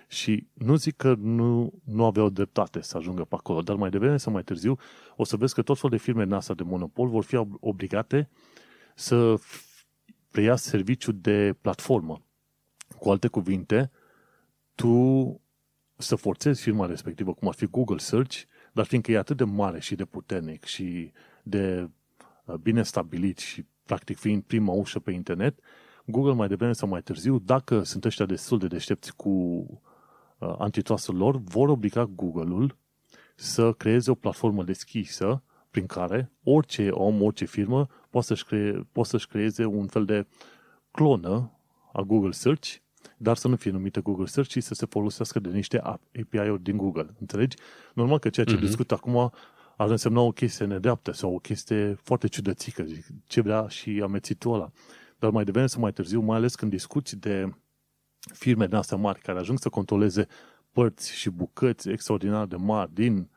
[0.08, 4.18] Și nu zic că nu, nu aveau dreptate să ajungă pe acolo, dar mai devreme
[4.18, 4.78] sau mai târziu
[5.16, 8.30] o să vezi că tot felul de firme NASA de monopol vor fi obligate
[8.95, 9.36] să
[10.32, 12.22] preia serviciu de platformă.
[12.99, 13.91] Cu alte cuvinte,
[14.82, 15.42] tu
[15.98, 18.42] să forțezi firma respectivă, cum ar fi Google Search,
[18.74, 21.12] dar fiindcă e atât de mare și de puternic și
[21.44, 21.90] de
[22.46, 25.60] uh, bine stabilit și practic fiind prima ușă pe internet,
[26.06, 31.16] Google mai devreme sau mai târziu, dacă sunt ăștia destul de deștepți cu uh, antitrustul
[31.16, 32.78] lor, vor obliga Google-ul
[33.36, 39.10] să creeze o platformă deschisă prin care orice om, orice firmă poate să-și, cree, poate
[39.10, 40.28] să-și creeze un fel de
[40.92, 41.52] clonă
[41.94, 42.76] a Google Search
[43.22, 46.78] dar să nu fie numită Google Search, ci să se folosească de niște API-uri din
[46.78, 47.16] Google.
[47.20, 47.58] Înțelegi?
[47.94, 48.60] Normal că ceea ce uh-huh.
[48.60, 49.32] discut acum
[49.78, 52.86] ar însemna o chestie nedreaptă sau o chestie foarte ciudățică,
[53.26, 54.72] ce vrea și amețitul ăla.
[55.20, 57.54] Dar mai devreme sau mai târziu, mai ales când discuți de
[58.34, 60.28] firme din astea mari care ajung să controleze
[60.72, 63.30] părți și bucăți extraordinar de mari din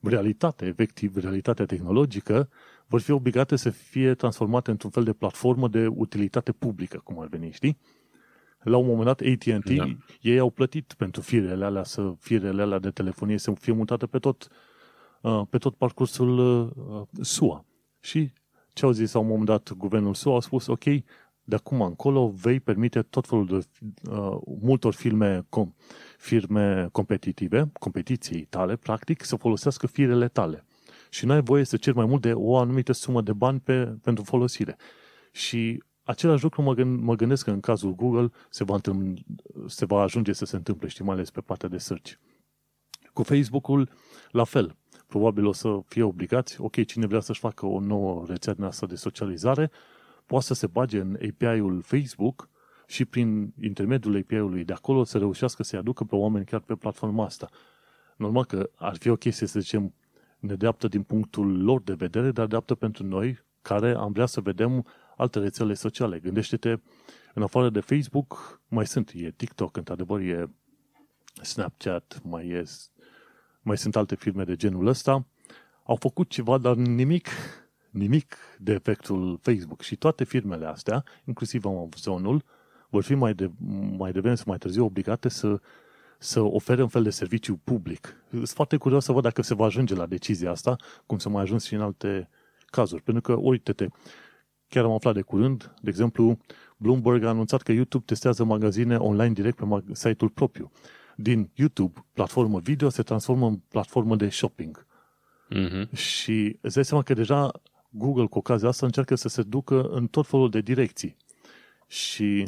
[0.00, 2.48] realitate, efectiv, realitatea tehnologică,
[2.86, 7.26] vor fi obligate să fie transformate într-un fel de platformă de utilitate publică, cum ar
[7.26, 7.78] veni, știi?
[8.62, 9.96] La un moment dat AT&T, da.
[10.20, 14.18] ei au plătit pentru firele alea, să firele alea de telefonie să fie mutate pe
[14.18, 14.48] tot,
[15.20, 17.64] uh, pe tot parcursul uh, SUA.
[18.00, 18.32] Și
[18.72, 20.32] ce au zis la un moment dat guvernul SUA?
[20.32, 20.84] Au spus, ok,
[21.44, 23.66] de acum încolo vei permite tot felul de
[24.10, 25.74] uh, multor firme, com,
[26.18, 30.64] firme competitive, competiției tale, practic, să folosească firele tale.
[31.10, 33.84] Și nu ai voie să ceri mai mult de o anumită sumă de bani pe,
[34.02, 34.76] pentru folosire.
[35.32, 35.82] Și
[36.12, 39.20] același lucru mă, gând, mă gândesc că în cazul Google se va, întâmpl,
[39.66, 42.12] se va ajunge să se întâmple, știi, mai ales pe partea de search.
[43.12, 43.88] Cu Facebook-ul,
[44.30, 44.76] la fel.
[45.06, 48.86] Probabil o să fie obligați, ok, cine vrea să-și facă o nouă rețea din asta
[48.86, 49.70] de socializare,
[50.26, 52.48] poate să se bage în API-ul Facebook
[52.86, 57.24] și prin intermediul API-ului de acolo să reușească să-i aducă pe oameni chiar pe platforma
[57.24, 57.48] asta.
[58.16, 59.94] Normal că ar fi o chestie, să zicem,
[60.38, 64.86] nedreaptă din punctul lor de vedere, dar dreaptă pentru noi, care am vrea să vedem
[65.16, 66.18] alte rețele sociale.
[66.18, 66.76] Gândește-te,
[67.34, 70.50] în afară de Facebook, mai sunt, e TikTok, într-adevăr, e
[71.42, 72.64] Snapchat, mai e
[73.62, 75.26] mai sunt alte firme de genul ăsta,
[75.84, 77.28] au făcut ceva, dar nimic,
[77.90, 79.80] nimic de efectul Facebook.
[79.80, 82.44] Și toate firmele astea, inclusiv Amazonul,
[82.88, 83.50] vor fi mai, de,
[83.96, 85.60] mai devreme sau mai târziu obligate să,
[86.18, 88.16] să ofere un fel de serviciu public.
[88.30, 91.42] Sunt foarte curios să văd dacă se va ajunge la decizia asta, cum să mai
[91.42, 92.28] ajuns și în alte
[92.66, 93.02] cazuri.
[93.02, 93.86] Pentru că, uite-te,
[94.72, 96.38] chiar am aflat de curând, de exemplu,
[96.76, 100.70] Bloomberg a anunțat că YouTube testează magazine online direct pe site-ul propriu.
[101.16, 104.86] Din YouTube, platformă video, se transformă în platformă de shopping.
[105.50, 105.92] Mm-hmm.
[105.92, 107.50] Și îți dai seama că deja
[107.90, 111.16] Google, cu ocazia asta, încearcă să se ducă în tot felul de direcții.
[111.86, 112.46] Și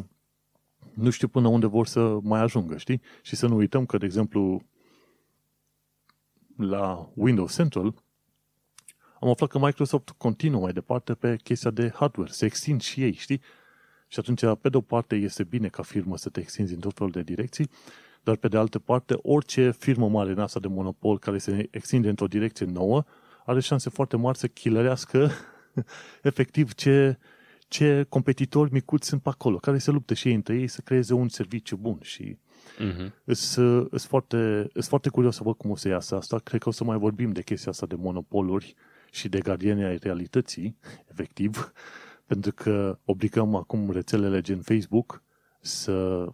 [0.93, 3.01] nu știu până unde vor să mai ajungă, știi?
[3.21, 4.61] Și să nu uităm că, de exemplu,
[6.57, 7.93] la Windows Central,
[9.25, 13.13] am aflat că Microsoft continuă mai departe pe chestia de hardware, se extind și ei,
[13.13, 13.41] știi?
[14.07, 16.93] Și atunci, pe de o parte, este bine ca firmă să te extinzi în tot
[16.93, 17.69] felul de direcții,
[18.23, 22.09] dar pe de altă parte, orice firmă mare în asta de monopol care se extinde
[22.09, 23.03] într-o direcție nouă,
[23.45, 25.31] are șanse foarte mari să chilărească
[26.21, 27.17] efectiv ce,
[27.67, 31.13] ce competitori micuți sunt pe acolo, care se luptă și ei între ei să creeze
[31.13, 32.37] un serviciu bun și
[32.75, 33.11] Uh-huh.
[33.25, 36.39] sunt foarte, foarte curios să văd cum o să iasă asta.
[36.39, 38.75] Cred că o să mai vorbim de chestia asta de monopoluri
[39.15, 40.77] și de gardieni ai realității,
[41.11, 41.71] efectiv,
[42.29, 45.23] pentru că obligăm acum rețelele gen Facebook
[45.61, 46.27] să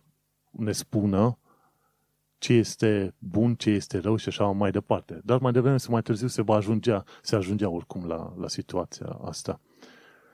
[0.51, 1.37] ne spună
[2.37, 5.21] ce este bun, ce este rău și așa mai departe.
[5.23, 9.07] Dar mai devreme sau mai târziu se va ajungea, se ajungea oricum la, la situația
[9.07, 9.59] asta.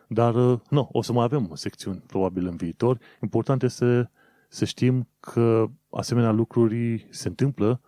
[0.07, 2.99] Dar, uh, nu, o să mai avem secțiuni probabil în viitor.
[3.21, 4.09] Important este să,
[4.49, 7.81] să știm că asemenea lucruri se întâmplă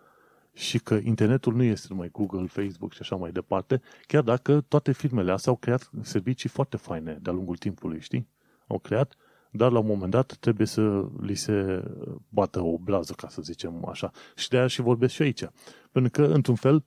[0.60, 4.92] și că internetul nu este numai Google, Facebook și așa mai departe, chiar dacă toate
[4.92, 8.28] firmele astea au creat servicii foarte faine de-a lungul timpului, știi?
[8.66, 9.14] Au creat,
[9.50, 11.84] dar la un moment dat trebuie să li se
[12.28, 14.10] bată o blază, ca să zicem așa.
[14.36, 15.44] Și de aia și vorbesc și aici.
[15.92, 16.84] Pentru că, într-un fel,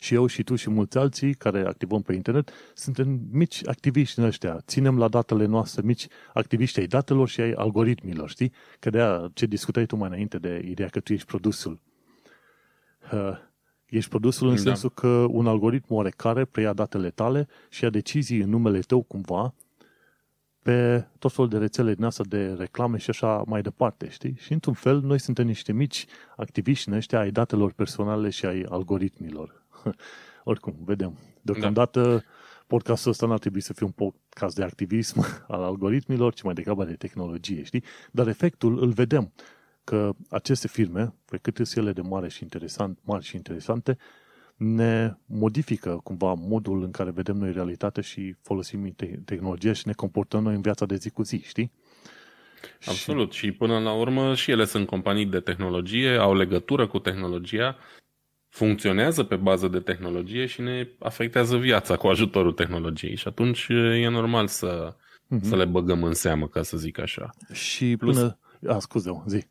[0.00, 4.24] și eu și tu și mulți alții care activăm pe internet, suntem mici activiști în
[4.24, 4.60] ăștia.
[4.66, 8.52] Ținem la datele noastre, mici activiști ai datelor și ai algoritmilor, știi?
[8.78, 11.80] Că de aia ce discutai tu mai înainte de ideea că tu ești produsul.
[13.12, 13.38] Uh,
[13.86, 14.60] ești produsul în da.
[14.60, 19.54] sensul că un algoritm oarecare preia datele tale și ia decizii în numele tău cumva
[20.62, 24.36] pe tot felul de rețele din asta de reclame și așa mai departe, știi?
[24.38, 26.06] Și într-un fel noi suntem niște mici
[26.36, 29.64] activiști în ăștia ai datelor personale și ai algoritmilor.
[30.44, 31.18] Oricum, vedem.
[31.42, 32.22] Deocamdată da.
[32.66, 36.84] podcastul ăsta n-ar trebui să fie un podcast de activism al algoritmilor, ci mai degrabă
[36.84, 37.84] de tehnologie, știi?
[38.10, 39.32] Dar efectul îl vedem
[39.84, 43.96] că aceste firme, pe cât sunt ele de mare și interesant, mari și interesante,
[44.56, 50.42] ne modifică cumva modul în care vedem noi realitatea și folosim tehnologia și ne comportăm
[50.42, 51.72] noi în viața de zi cu zi, știi?
[52.86, 53.32] Absolut.
[53.32, 53.44] Și...
[53.44, 57.76] și până la urmă și ele sunt companii de tehnologie, au legătură cu tehnologia,
[58.48, 63.16] funcționează pe bază de tehnologie și ne afectează viața cu ajutorul tehnologiei.
[63.16, 65.40] Și atunci e normal să, mm-hmm.
[65.42, 67.30] să le băgăm în seamă, ca să zic așa.
[67.52, 68.16] Și Plus...
[68.16, 68.38] până...
[68.66, 69.46] A, scuze zi.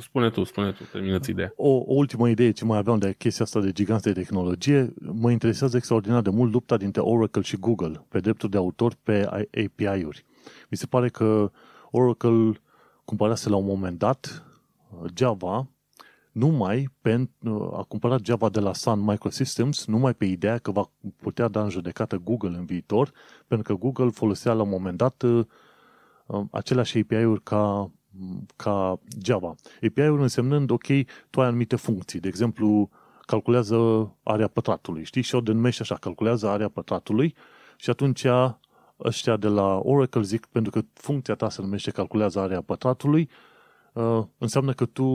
[0.00, 1.52] Spune tu, spune tu, terminați ideea.
[1.56, 5.30] O, o ultimă idee ce mai aveam de chestia asta de giganți de tehnologie, mă
[5.30, 9.26] interesează extraordinar de mult lupta dintre Oracle și Google pe drepturi de autor pe
[9.64, 10.24] API-uri.
[10.70, 11.50] Mi se pare că
[11.90, 12.60] Oracle
[13.04, 14.44] cumpărase la un moment dat
[14.90, 15.68] uh, Java
[16.32, 21.48] numai pentru a cumpărat Java de la Sun Microsystems numai pe ideea că va putea
[21.48, 23.12] da în judecată Google în viitor,
[23.46, 25.44] pentru că Google folosea la un moment dat uh,
[26.26, 27.90] uh, aceleași API-uri ca
[28.56, 29.54] ca Java.
[29.82, 30.86] API-ul însemnând, ok,
[31.30, 32.20] tu ai anumite funcții.
[32.20, 32.90] De exemplu,
[33.20, 35.22] calculează area pătratului, știi?
[35.22, 37.34] Și o denumești așa, calculează area pătratului
[37.76, 38.26] și atunci
[38.98, 43.28] ăștia de la Oracle zic, pentru că funcția ta se numește calculează area pătratului,
[43.92, 45.06] uh, înseamnă că tu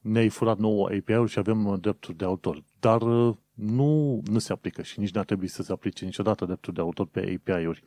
[0.00, 2.62] ne-ai furat nouă API-uri și avem drepturi de autor.
[2.80, 6.44] Dar uh, nu, nu se aplică și nici nu ar trebui să se aplice niciodată
[6.44, 7.82] drepturi de autor pe API-uri.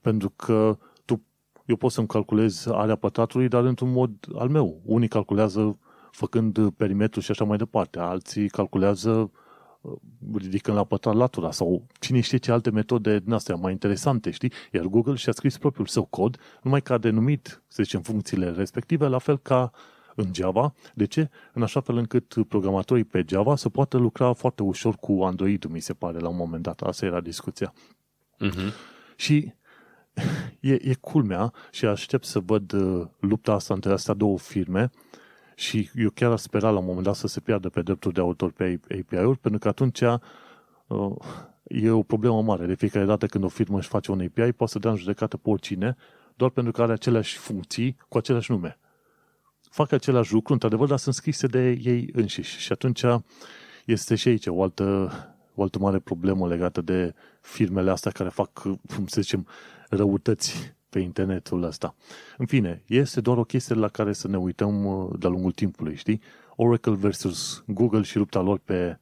[0.00, 0.78] Pentru că
[1.64, 4.80] eu pot să-mi calculez area pătratului, dar într-un mod al meu.
[4.84, 5.78] Unii calculează
[6.10, 9.30] făcând perimetru și așa mai departe, alții calculează
[9.80, 9.92] uh,
[10.34, 14.52] ridicând la pătrat latura sau cine știe ce alte metode din astea mai interesante, știi?
[14.72, 19.06] Iar Google și-a scris propriul său cod, numai că a denumit, să zicem, funcțiile respective,
[19.06, 19.70] la fel ca
[20.14, 20.74] în Java.
[20.94, 21.30] De ce?
[21.52, 25.80] În așa fel încât programatorii pe Java să poată lucra foarte ușor cu Android, mi
[25.80, 26.80] se pare, la un moment dat.
[26.80, 27.72] Asta era discuția.
[28.40, 28.72] Uh-huh.
[29.16, 29.52] Și
[30.60, 34.90] e, e culmea și aștept să văd uh, lupta asta între astea două firme
[35.54, 38.20] și eu chiar aș spera la un moment dat să se piardă pe drepturi de
[38.20, 41.16] autor pe API-uri, pentru că atunci uh,
[41.62, 42.66] e o problemă mare.
[42.66, 45.36] De fiecare dată când o firmă își face un API, poate să dea în judecată
[45.36, 45.96] pe oricine,
[46.36, 48.78] doar pentru că are aceleași funcții cu același nume.
[49.70, 52.58] fac același lucru, într-adevăr, dar sunt scrise de ei înșiși.
[52.58, 53.02] Și atunci
[53.84, 55.12] este și aici o altă,
[55.54, 58.50] o altă mare problemă legată de firmele astea care fac,
[58.94, 59.46] cum să zicem,
[59.96, 61.94] răutăți pe internetul ăsta.
[62.38, 65.96] În fine, este doar o chestie la care să ne uităm uh, de-a lungul timpului,
[65.96, 66.20] știi?
[66.56, 68.98] Oracle versus Google și lupta lor pe,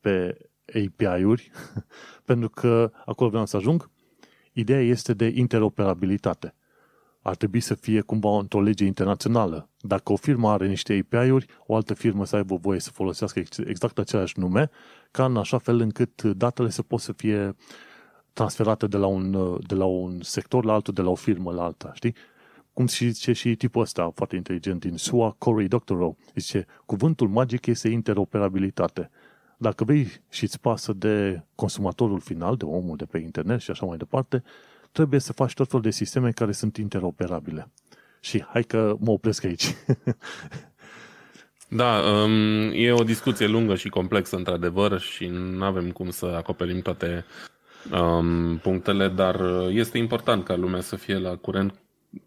[0.00, 1.50] pe API-uri,
[2.24, 3.90] pentru că acolo vreau să ajung.
[4.52, 6.54] Ideea este de interoperabilitate.
[7.22, 9.68] Ar trebui să fie cumva într-o lege internațională.
[9.80, 13.98] Dacă o firmă are niște API-uri, o altă firmă să aibă voie să folosească exact
[13.98, 14.70] același nume,
[15.10, 17.56] ca în așa fel încât datele să pot să fie
[18.36, 21.62] transferate de la un, de la un sector la altul, de la o firmă la
[21.62, 22.14] alta, știi?
[22.72, 27.66] Cum și zice și tipul ăsta foarte inteligent din SUA, Cory Doctorow, zice, cuvântul magic
[27.66, 29.10] este interoperabilitate.
[29.56, 33.86] Dacă vrei și îți pasă de consumatorul final, de omul de pe internet și așa
[33.86, 34.42] mai departe,
[34.92, 37.70] trebuie să faci tot felul de sisteme care sunt interoperabile.
[38.20, 39.74] Și hai că mă opresc aici.
[41.68, 46.80] Da, um, e o discuție lungă și complexă, într-adevăr, și nu avem cum să acoperim
[46.80, 47.24] toate
[47.92, 51.82] um, punctele, dar este important ca lumea să fie la curent,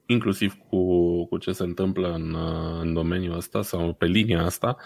[0.06, 2.36] inclusiv cu, cu ce se întâmplă în,
[2.82, 4.78] în domeniul ăsta sau pe linia asta,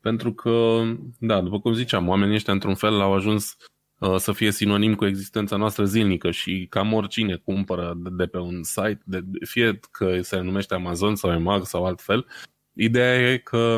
[0.00, 0.82] pentru că,
[1.18, 3.56] da, după cum ziceam, oamenii ăștia într-un fel au ajuns
[3.98, 8.38] uh, să fie sinonim cu existența noastră zilnică și cam oricine cumpără de, de pe
[8.38, 12.26] un site, de, fie că se numește Amazon sau EMAG sau altfel,
[12.82, 13.76] Ideea e că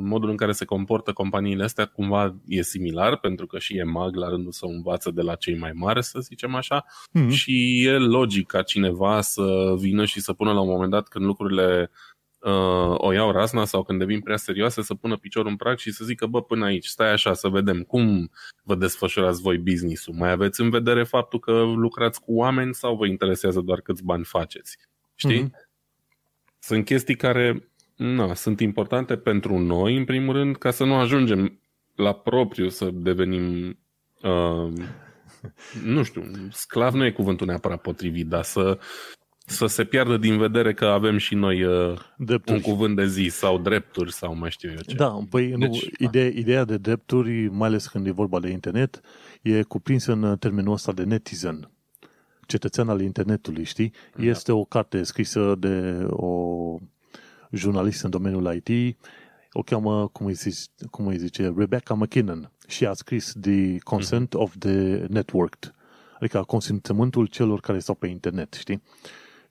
[0.00, 4.28] modul în care se comportă companiile astea cumva e similar, pentru că și EMAG la
[4.28, 7.28] rândul său învață de la cei mai mari, să zicem așa, mm-hmm.
[7.30, 11.24] și e logic ca cineva să vină și să pună la un moment dat când
[11.24, 11.90] lucrurile
[12.38, 15.92] uh, o iau razna sau când devin prea serioase să pună piciorul în prag și
[15.92, 18.30] să zică, bă, până aici, stai așa să vedem cum
[18.62, 20.14] vă desfășurați voi business-ul.
[20.14, 24.24] Mai aveți în vedere faptul că lucrați cu oameni sau vă interesează doar câți bani
[24.24, 24.78] faceți?
[25.14, 25.42] Știi?
[25.42, 25.64] Mm-hmm.
[26.58, 31.60] Sunt chestii care na, sunt importante pentru noi, în primul rând, ca să nu ajungem
[31.94, 33.78] la propriu să devenim
[34.22, 34.72] uh,
[35.94, 38.78] nu știu, sclav nu e cuvântul neapărat potrivit, dar să
[39.48, 41.98] să se piardă din vedere că avem și noi uh,
[42.46, 44.94] un cuvânt de zi sau drepturi sau mai știu eu ce.
[44.94, 49.00] Da, păi deci, nu, ideea, ideea de drepturi, mai ales când e vorba de internet,
[49.42, 51.70] e cuprinsă în termenul ăsta de netizen.
[52.46, 53.92] Cetățean al internetului, știi?
[54.16, 54.24] Da.
[54.24, 56.78] Este o carte scrisă de o
[57.50, 58.96] jurnalist în domeniul IT,
[59.52, 64.28] o cheamă, cum îi, zice, cum îi zice, Rebecca McKinnon și a scris The Consent
[64.28, 64.40] mm-hmm.
[64.40, 65.74] of the Networked,
[66.20, 68.82] adică consimțământul celor care stau pe internet, știi?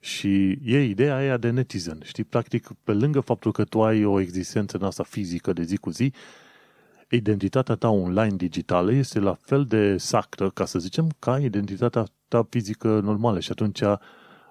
[0.00, 2.24] Și e ideea aia de netizen, știi?
[2.24, 5.90] Practic, pe lângă faptul că tu ai o existență în asta fizică de zi cu
[5.90, 6.12] zi,
[7.08, 12.46] identitatea ta online digitală este la fel de sacră, ca să zicem, ca identitatea ta
[12.50, 13.82] fizică normală și atunci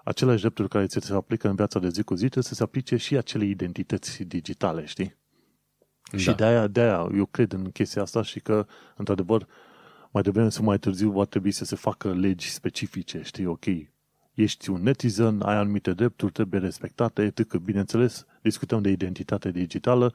[0.05, 2.63] aceleași drepturi care ți se aplică în viața de zi cu zi trebuie să se
[2.63, 5.15] aplice și acele identități digitale, știi?
[6.11, 6.17] Da.
[6.17, 9.47] Și de-aia, de-aia eu cred în chestia asta și că, într-adevăr,
[10.11, 13.65] mai devreme sau mai târziu va trebui să se facă legi specifice, știi, ok,
[14.33, 17.55] ești un netizen, ai anumite drepturi, trebuie respectate, etc.
[17.55, 20.13] Bineînțeles, discutăm de identitate digitală,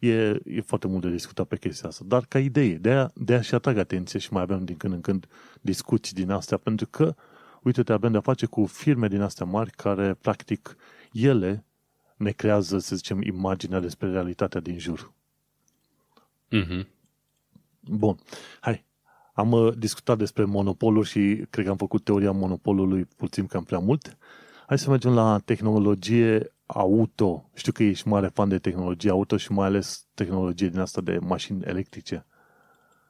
[0.00, 2.04] e, e foarte mult de discutat pe chestia asta.
[2.06, 5.26] Dar ca idee, de-aia, de-aia și atrag atenție și mai avem din când în când
[5.60, 7.14] discuții din astea, pentru că
[7.64, 10.76] uite-te, avem de-a face cu firme din astea mari care, practic,
[11.12, 11.64] ele
[12.16, 15.12] ne creează, să zicem, imaginea despre realitatea din jur.
[16.50, 16.86] Mm-hmm.
[17.80, 18.18] Bun.
[18.60, 18.84] Hai.
[19.34, 23.78] Am uh, discutat despre monopoluri și cred că am făcut teoria monopolului puțin cam prea
[23.78, 24.16] mult.
[24.66, 27.50] Hai să mergem la tehnologie auto.
[27.54, 31.18] Știu că ești mare fan de tehnologie auto și mai ales tehnologie din asta de
[31.20, 32.26] mașini electrice.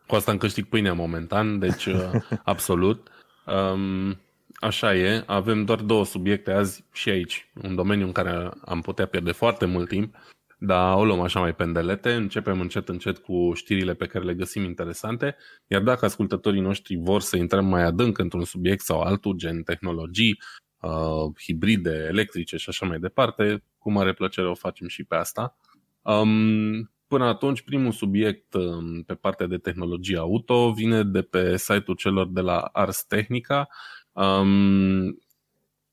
[0.06, 2.10] Cu asta îmi câștig pâinea momentan, deci uh,
[2.44, 3.08] absolut.
[3.46, 4.18] Um,
[4.60, 9.06] Așa e, avem doar două subiecte azi și aici, un domeniu în care am putea
[9.06, 10.16] pierde foarte mult timp,
[10.58, 14.62] dar o luăm așa mai pendelete, începem încet încet cu știrile pe care le găsim
[14.62, 15.36] interesante,
[15.66, 20.40] iar dacă ascultătorii noștri vor să intrăm mai adânc într-un subiect sau altul, gen tehnologii,
[20.80, 25.58] uh, hibride, electrice și așa mai departe, cu mare plăcere o facem și pe asta.
[26.02, 31.96] Um, până atunci, primul subiect um, pe partea de tehnologie auto vine de pe site-ul
[31.96, 33.68] celor de la Ars Technica,
[34.14, 35.18] um,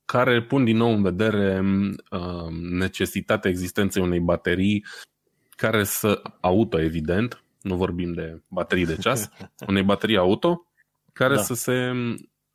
[0.05, 4.85] care pun din nou în vedere um, necesitatea existenței unei baterii
[5.55, 9.29] care să auto, evident, nu vorbim de baterii de ceas,
[9.67, 10.65] unei baterii auto
[11.13, 11.41] care da.
[11.41, 11.91] să se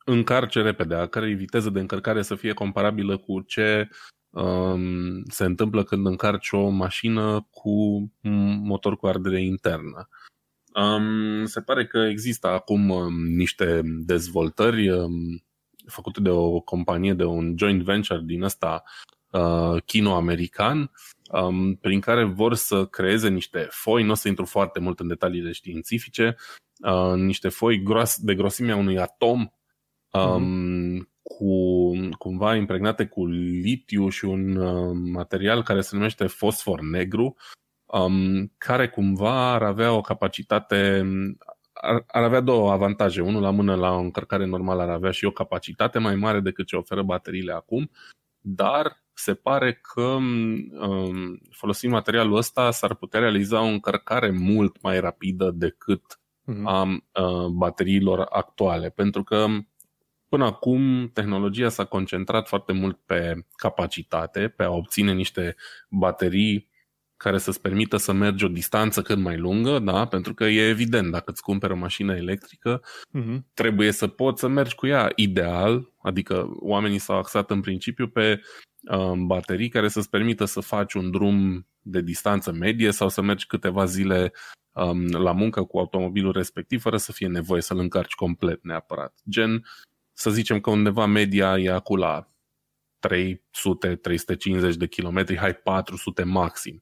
[0.05, 3.89] încarce repede, a cărei viteză de încărcare să fie comparabilă cu ce
[4.29, 8.07] um, se întâmplă când încarci o mașină cu
[8.61, 10.09] motor cu ardere internă.
[10.73, 15.43] Um, se pare că există acum um, niște dezvoltări um,
[15.89, 18.83] făcute de o companie, de un joint venture din ăsta
[19.31, 20.91] uh, chino-american,
[21.31, 25.07] um, prin care vor să creeze niște foi, nu o să intru foarte mult în
[25.07, 26.35] detaliile științifice,
[26.83, 29.47] uh, niște foi gros, de grosimea unui atom
[30.11, 31.09] um, mm.
[31.23, 37.35] cu cumva impregnate cu litiu și un uh, material care se numește fosfor negru,
[37.85, 41.05] um, care cumva ar avea o capacitate
[41.81, 43.21] ar, ar avea două avantaje.
[43.21, 46.65] Unul la mână la o încărcare normală ar avea și o capacitate mai mare decât
[46.65, 47.91] ce oferă bateriile acum,
[48.39, 54.99] dar se pare că um, folosind materialul ăsta s-ar putea realiza o încărcare mult mai
[54.99, 56.19] rapidă decât
[56.51, 56.63] uh-huh.
[56.63, 59.45] a uh, bateriilor actuale, pentru că
[60.29, 65.55] până acum tehnologia s-a concentrat foarte mult pe capacitate, pe a obține niște
[65.89, 66.69] baterii
[67.17, 70.05] care să-ți permită să mergi o distanță cât mai lungă, da?
[70.05, 72.81] pentru că e evident, dacă îți cumperi o mașină electrică,
[73.19, 73.37] uh-huh.
[73.53, 78.41] trebuie să poți să mergi cu ea ideal, adică oamenii s-au axat în principiu pe
[78.91, 83.45] um, baterii care să-ți permită să faci un drum de distanță medie sau să mergi
[83.45, 84.31] câteva zile
[84.71, 89.13] um, la muncă cu automobilul respectiv fără să fie nevoie să-l încarci complet neapărat.
[89.29, 89.65] Gen,
[90.13, 92.31] să zicem că undeva media e acum la
[93.07, 96.81] 300-350 de kilometri, hai 400 maxim.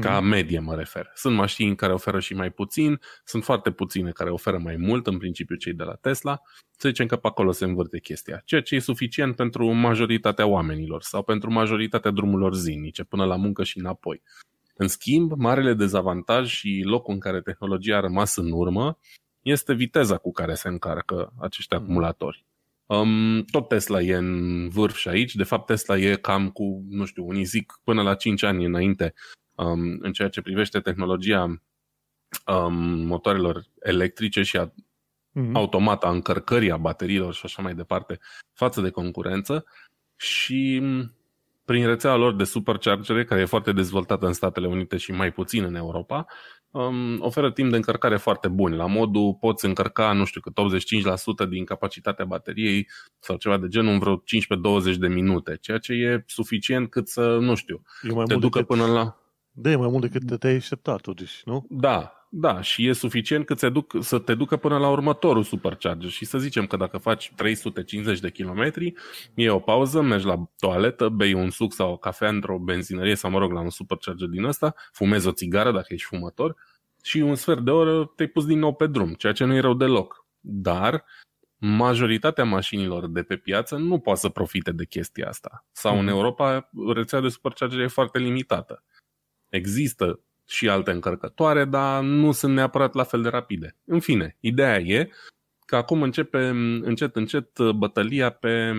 [0.00, 0.24] Ca mm-hmm.
[0.24, 1.10] medie mă refer.
[1.14, 5.18] Sunt mașini care oferă și mai puțin, sunt foarte puține care oferă mai mult, în
[5.18, 6.40] principiu cei de la Tesla.
[6.76, 8.42] Să zicem că pe acolo se învârte chestia.
[8.44, 13.64] Ceea ce e suficient pentru majoritatea oamenilor sau pentru majoritatea drumurilor zilnice, până la muncă
[13.64, 14.22] și înapoi.
[14.74, 18.98] În schimb, marele dezavantaj și locul în care tehnologia a rămas în urmă
[19.42, 21.82] este viteza cu care se încarcă acești mm.
[21.82, 22.44] acumulatori.
[22.86, 25.34] Um, tot Tesla e în vârf și aici.
[25.34, 29.14] De fapt, Tesla e cam cu, nu știu, unii zic până la 5 ani înainte
[29.64, 31.62] um, în ceea ce privește tehnologia
[32.46, 32.74] um,
[33.06, 35.52] motoarelor electrice și a mm-hmm.
[35.52, 38.18] automată a încărcării a bateriilor și așa mai departe
[38.52, 39.64] față de concurență
[40.16, 40.82] și
[41.70, 45.64] prin rețeaua lor de superchargere, care e foarte dezvoltată în Statele Unite și mai puțin
[45.64, 46.26] în Europa,
[46.70, 48.74] um, oferă timp de încărcare foarte bun.
[48.74, 50.52] La modul poți încărca, nu știu cât,
[51.46, 52.88] 85% din capacitatea bateriei
[53.18, 54.22] sau ceva de genul în vreo
[54.94, 57.82] 15-20 de minute, ceea ce e suficient cât să, nu știu,
[58.26, 58.66] te ducă decât...
[58.66, 59.19] până la...
[59.52, 61.66] Da, e mai mult decât te-ai așteptat, totuși, nu?
[61.68, 66.10] Da, da, și e suficient cât să, duc, să te ducă până la următorul supercharger.
[66.10, 68.94] Și să zicem că dacă faci 350 de kilometri,
[69.34, 73.30] e o pauză, mergi la toaletă, bei un suc sau o cafea într-o benzinărie sau,
[73.30, 76.56] mă rog, la un supercharger din ăsta, fumezi o țigară dacă ești fumător
[77.02, 79.60] și un sfert de oră te-ai pus din nou pe drum, ceea ce nu e
[79.60, 80.26] rău deloc.
[80.40, 81.04] Dar
[81.56, 85.66] majoritatea mașinilor de pe piață nu poate să profite de chestia asta.
[85.72, 86.14] Sau în mhm.
[86.14, 88.84] Europa rețeaua de supercharger e foarte limitată.
[89.50, 93.76] Există și alte încărcătoare, dar nu sunt neapărat la fel de rapide.
[93.84, 95.10] În fine, ideea e
[95.66, 96.46] că acum începe
[96.82, 98.72] încet, încet bătălia pe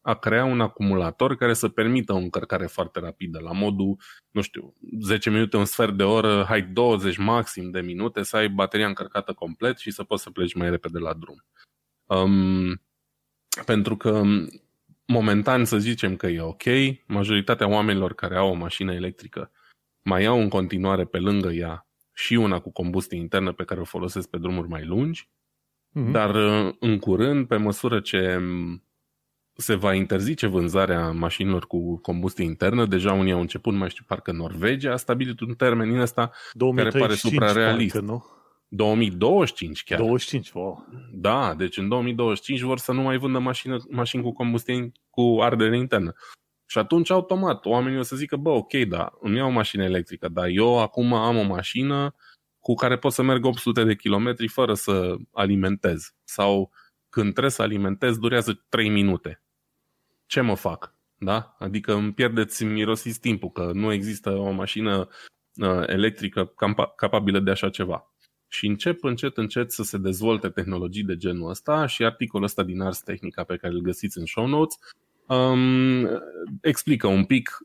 [0.00, 3.96] a crea un acumulator care să permită o încărcare foarte rapidă, la modul,
[4.30, 8.48] nu știu, 10 minute, un sfert de oră, hai 20 maxim de minute să ai
[8.48, 11.44] bateria încărcată complet și să poți să pleci mai repede la drum.
[12.04, 12.82] Um,
[13.64, 14.22] pentru că
[15.06, 16.62] momentan să zicem că e ok,
[17.06, 19.50] majoritatea oamenilor care au o mașină electrică
[20.04, 23.84] mai au în continuare pe lângă ea și una cu combustie internă pe care o
[23.84, 26.10] folosesc pe drumuri mai lungi, mm-hmm.
[26.10, 28.82] dar uh, în curând, pe măsură ce mm,
[29.56, 34.04] se va interzice vânzarea mașinilor cu combustie internă, deja unii au început, nu mai știu,
[34.06, 36.30] parcă Norvegia a stabilit un termen din ăsta
[36.74, 37.94] care pare suprarealist.
[37.94, 38.24] Parcă, nu?
[38.68, 39.98] 2025 chiar.
[39.98, 40.86] 25, wow.
[41.12, 45.76] Da, deci în 2025 vor să nu mai vândă mașină, mașini cu combustie cu ardere
[45.76, 46.14] internă.
[46.66, 50.28] Și atunci, automat, oamenii o să zică, bă, ok, da, îmi iau o mașină electrică,
[50.28, 52.14] dar eu acum am o mașină
[52.60, 56.14] cu care pot să merg 800 de kilometri fără să alimentez.
[56.24, 56.70] Sau
[57.08, 59.42] când trebuie să alimentez, durează 3 minute.
[60.26, 60.94] Ce mă fac?
[61.18, 61.56] Da?
[61.58, 65.08] Adică îmi pierdeți, mirosiți timpul, că nu există o mașină
[65.54, 66.54] uh, electrică
[66.96, 68.12] capabilă de așa ceva.
[68.48, 72.80] Și încep încet, încet să se dezvolte tehnologii de genul ăsta și articolul ăsta din
[72.80, 74.78] Ars Technica pe care îl găsiți în show notes
[75.26, 76.08] um,
[76.60, 77.58] explică un pic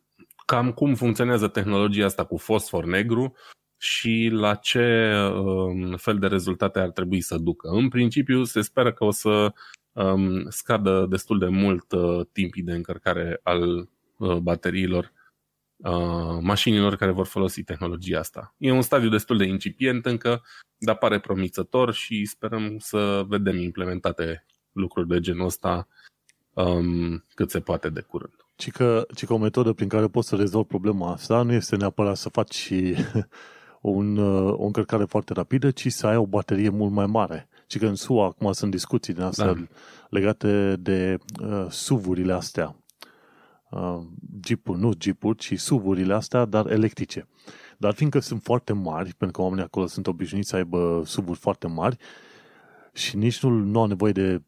[0.46, 3.36] cam cum funcționează tehnologia asta cu fosfor negru
[3.78, 7.70] și la ce um, fel de rezultate ar trebui să ducă.
[7.70, 9.54] În principiu se speră că o să
[9.92, 15.14] um, scadă destul de mult uh, timpii de încărcare al uh, bateriilor
[15.78, 18.56] uh, mașinilor care vor folosi tehnologia asta.
[18.58, 20.44] E un stadiu destul de incipient încă,
[20.78, 25.88] dar pare promițător și sperăm să vedem implementate lucruri de genul ăsta
[26.54, 28.34] um, cât se poate de curând.
[28.56, 31.76] Ci că, ci că o metodă prin care poți să rezolvi problema asta nu este
[31.76, 32.74] neapărat să faci
[33.82, 37.50] un, uh, o încărcare foarte rapidă, ci să ai o baterie mult mai mare.
[37.68, 39.68] Ci că în SUA acum sunt discuții din astea da.
[40.10, 42.76] legate de uh, suvurile astea.
[43.70, 44.00] uh,
[44.44, 47.28] jeep nu jeep ci suvurile astea, dar electrice.
[47.78, 51.68] Dar fiindcă sunt foarte mari, pentru că oamenii acolo sunt obișnuiți să aibă suburi foarte
[51.68, 51.98] mari,
[52.94, 54.42] și nici nu, nu au nevoie de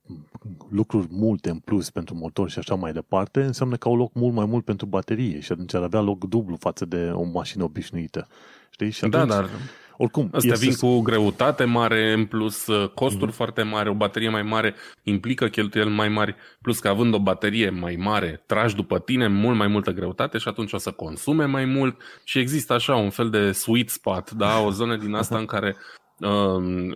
[0.70, 4.34] lucruri multe în plus pentru motor și așa mai departe, înseamnă că au loc mult
[4.34, 8.28] mai mult pentru baterie și atunci ar avea loc dublu față de o mașină obișnuită.
[8.70, 8.90] Știi?
[8.90, 9.50] Și da, atunci, da, dar
[9.98, 10.66] oricum, Astea este...
[10.66, 13.36] vin cu greutate mare, în plus uh, costuri mm-hmm.
[13.36, 17.70] foarte mari, o baterie mai mare implică cheltuieli mai mari, plus că având o baterie
[17.70, 21.66] mai mare, tragi după tine mult mai multă greutate și atunci o să consume mai
[21.66, 25.46] mult și există așa un fel de sweet spot, da, o zonă din asta în
[25.46, 25.76] care
[26.20, 26.94] um,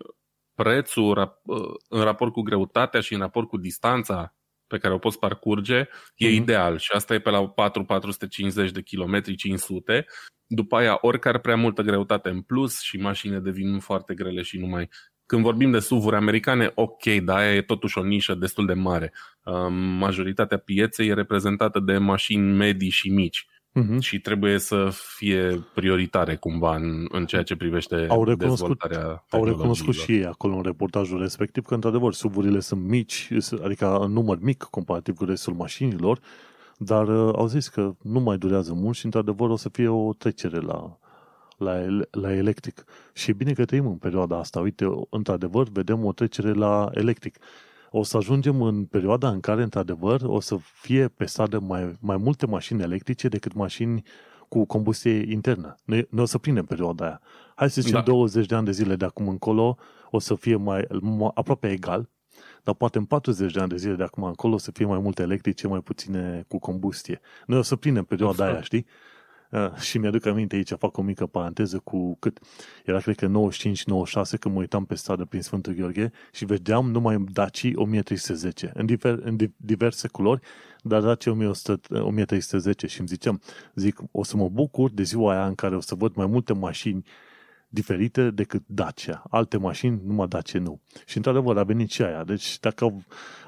[0.56, 1.42] prețul
[1.90, 4.36] în raport cu greutatea și în raport cu distanța
[4.68, 5.76] pe care o poți parcurge
[6.16, 6.32] e mm-hmm.
[6.32, 7.54] ideal și asta e pe la
[8.68, 10.06] 4-450 de kilometri 500.
[10.48, 14.68] După aia, oricare prea multă greutate în plus și mașinile devin foarte grele și nu
[14.68, 14.90] mai...
[15.26, 19.14] Când vorbim de suvuri americane, ok, dar aia e totuși o nișă destul de mare.
[19.98, 24.00] Majoritatea pieței e reprezentată de mașini medii și mici uh-huh.
[24.00, 29.46] și trebuie să fie prioritare cumva în, în ceea ce privește au recunoscut, dezvoltarea Au
[29.46, 33.30] recunoscut și ei acolo în reportajul respectiv că, într-adevăr, suburile sunt mici,
[33.64, 36.20] adică în număr mic comparativ cu restul mașinilor,
[36.78, 40.14] dar uh, au zis că nu mai durează mult și, într-adevăr, o să fie o
[40.14, 40.98] trecere la,
[41.58, 41.74] la,
[42.12, 42.84] la electric.
[43.14, 44.60] Și e bine că trăim în perioada asta.
[44.60, 47.38] Uite, într-adevăr, vedem o trecere la electric
[47.98, 52.18] o să ajungem în perioada în care, într-adevăr, o să fie pe stradă mai, mai
[52.18, 54.04] multe mașini electrice decât mașini
[54.48, 55.76] cu combustie internă.
[55.86, 57.22] Noi, noi o să prindem perioada aia.
[57.56, 58.04] Hai să zicem da.
[58.04, 59.78] 20 de ani de zile de acum încolo
[60.12, 62.10] o să fie mai, mai aproape egal,
[62.64, 65.00] dar poate în 40 de ani de zile de acum încolo o să fie mai
[65.00, 67.22] multe electrice, mai puține cu combustie.
[67.46, 68.86] Noi o să prindem perioada aia, știi?
[69.56, 72.40] Uh, și mi-aduc aminte aici, fac o mică paranteză cu cât
[72.86, 73.30] era, cred că 95-96,
[74.40, 79.20] când mă uitam pe stradă prin Sfântul Gheorghe și vedeam numai Daci 1310, în, diver,
[79.22, 80.42] în diverse culori,
[80.82, 83.42] dar Daci 1310 și îmi ziceam,
[83.76, 86.54] zic, o să mă bucur de ziua aia în care o să văd mai multe
[86.54, 87.06] mașini
[87.68, 89.24] diferite decât Dacia.
[89.30, 90.82] Alte mașini, numai Dacia nu.
[91.06, 92.24] Și într-adevăr a venit și aia.
[92.24, 93.04] Deci dacă au,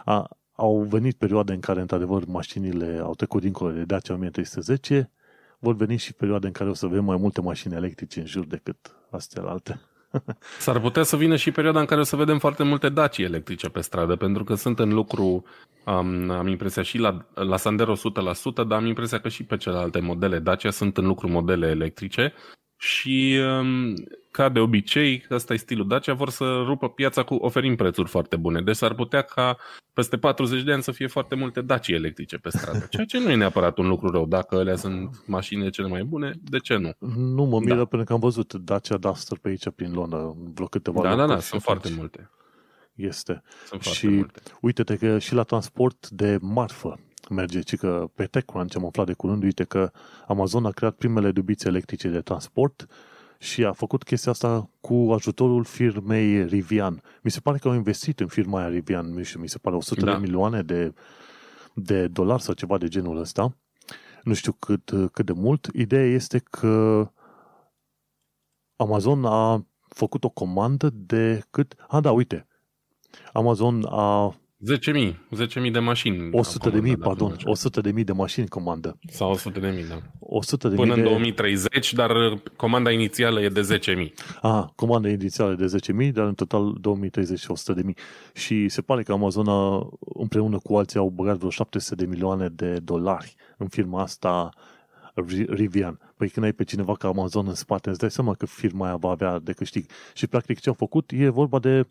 [0.05, 5.11] a, au venit perioade în care într-adevăr mașinile au trecut dincolo de Dacia 1310,
[5.59, 8.45] vor veni și perioade în care o să avem mai multe mașini electrice în jur
[8.45, 9.81] decât astea alte.
[10.59, 13.69] S-ar putea să vină și perioada în care o să vedem foarte multe Daci electrice
[13.69, 15.43] pe stradă, pentru că sunt în lucru,
[15.83, 17.97] am, am impresia și la, la Sandero 100%,
[18.55, 22.33] dar am impresia că și pe celelalte modele Dacia sunt în lucru modele electrice
[22.77, 23.93] și um,
[24.31, 28.35] ca de obicei, ăsta e stilul Dacia, vor să rupă piața cu oferind prețuri foarte
[28.35, 28.61] bune.
[28.61, 29.57] Deci s-ar putea ca
[29.93, 33.29] peste 40 de ani să fie foarte multe Daci electrice pe stradă, ceea ce nu
[33.31, 34.25] e neapărat un lucru rău.
[34.25, 36.91] Dacă alea sunt mașinile cele mai bune, de ce nu?
[37.15, 37.85] Nu mă miră da.
[37.85, 41.39] pentru că am văzut Dacia Duster pe aici prin Londra, vreo câteva Da, da, da,
[41.39, 42.29] sunt foarte multe.
[42.95, 43.43] Este.
[43.65, 44.41] Sunt și multe.
[44.61, 46.99] uite-te că și la transport de marfă
[47.29, 49.91] merge, ci că pe TechCrunch am aflat de curând, uite că
[50.27, 52.87] Amazon a creat primele dubițe electrice de transport
[53.39, 57.01] și a făcut chestia asta cu ajutorul firmei Rivian.
[57.21, 59.75] Mi se pare că au investit în firma aia Rivian, nu știu, mi se pare
[59.75, 60.11] 100 da.
[60.11, 60.93] de milioane de,
[61.73, 63.57] de dolari sau ceva de genul ăsta.
[64.23, 65.69] Nu știu cât, cât de mult.
[65.73, 67.07] Ideea este că
[68.75, 71.75] Amazon a făcut o comandă de cât...
[71.87, 72.47] Ah, da, uite.
[73.33, 74.35] Amazon a
[74.65, 76.29] 10.000, 10.000 de mașini.
[76.31, 78.99] 100 de mii, pardon, 100 de mii de mașini comandă.
[79.09, 80.01] Sau 100 de mii, da.
[80.19, 82.11] 100 de Până mii în 2030, dar
[82.55, 84.13] comanda inițială e de 10.000.
[84.41, 87.95] Ah, comanda inițială e de 10.000, dar în total 2030 și 100 de mii.
[88.33, 89.45] Și se pare că Amazon
[89.99, 94.49] împreună cu alții au băgat vreo 700 de milioane de dolari în firma asta
[95.47, 95.99] Rivian.
[96.17, 98.95] Păi când ai pe cineva ca Amazon în spate, îți dai seama că firma aia
[98.95, 99.89] va avea de câștig.
[100.13, 101.87] Și practic ce au făcut e vorba de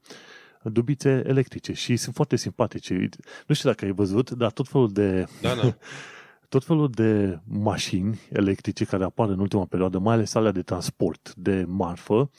[0.69, 3.09] dubițe electrice și sunt foarte simpatice.
[3.47, 5.26] Nu știu dacă ai văzut, dar tot felul de...
[5.41, 5.76] Da, da.
[6.49, 11.34] tot felul de mașini electrice care apar în ultima perioadă, mai ales alea de transport,
[11.34, 12.30] de marfă,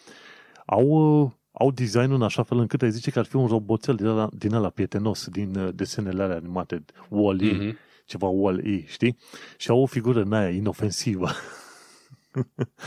[0.66, 0.90] au,
[1.52, 4.30] au design în așa fel încât ai zice că ar fi un roboțel din ăla,
[4.32, 7.76] din ăla prietenos, din uh, desenele alea animate, Wall-E, mm-hmm.
[8.06, 9.18] ceva Wall-E, știi?
[9.58, 11.30] Și au o figură în aia inofensivă.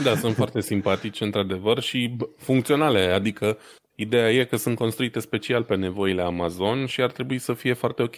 [0.02, 3.58] Da, sunt foarte simpatici, într-adevăr, și funcționale, adică
[4.00, 8.02] Ideea e că sunt construite special pe nevoile Amazon și ar trebui să fie foarte
[8.02, 8.16] ok.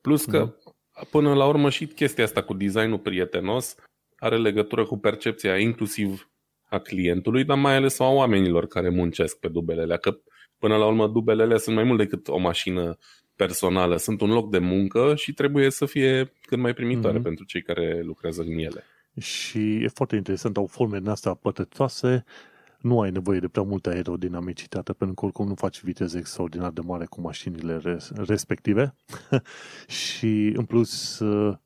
[0.00, 1.02] Plus că, da.
[1.10, 3.74] până la urmă, și chestia asta cu designul prietenos
[4.16, 6.30] are legătură cu percepția inclusiv
[6.68, 9.96] a clientului, dar mai ales a oamenilor care muncesc pe dubelele.
[9.96, 10.18] Că,
[10.58, 12.96] până la urmă, dubelele sunt mai mult decât o mașină
[13.36, 13.96] personală.
[13.96, 17.22] Sunt un loc de muncă și trebuie să fie cât mai primitoare mm-hmm.
[17.22, 18.84] pentru cei care lucrează în ele.
[19.20, 22.24] Și e foarte interesant, au forme din astea pătătoase,
[22.80, 26.80] nu ai nevoie de prea multă aerodinamicitate, pentru că oricum nu faci viteze extraordinar de
[26.80, 28.94] mare cu mașinile res- respective.
[30.02, 31.56] și, în plus, uh,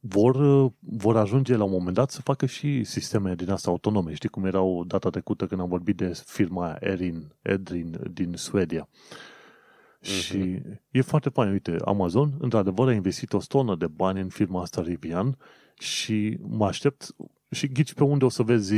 [0.00, 0.36] vor,
[0.78, 4.14] vor ajunge la un moment dat să facă și sisteme din asta autonome.
[4.14, 8.88] Știi cum erau data trecută când am vorbit de firma Erin, Edrin din Suedia.
[8.88, 10.06] Uh-huh.
[10.06, 11.50] Și e foarte fain.
[11.50, 15.36] Uite, Amazon, într-adevăr, a investit o stonă de bani în firma asta Rivian
[15.78, 17.14] și mă aștept
[17.50, 18.74] și ghici pe unde o să vezi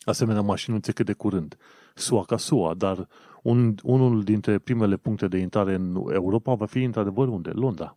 [0.00, 1.56] asemenea mașinuțe cât de curând.
[1.94, 3.08] SUA ca SUA, dar
[3.42, 7.50] un, unul dintre primele puncte de intrare în Europa va fi într-adevăr unde?
[7.50, 7.96] Londra.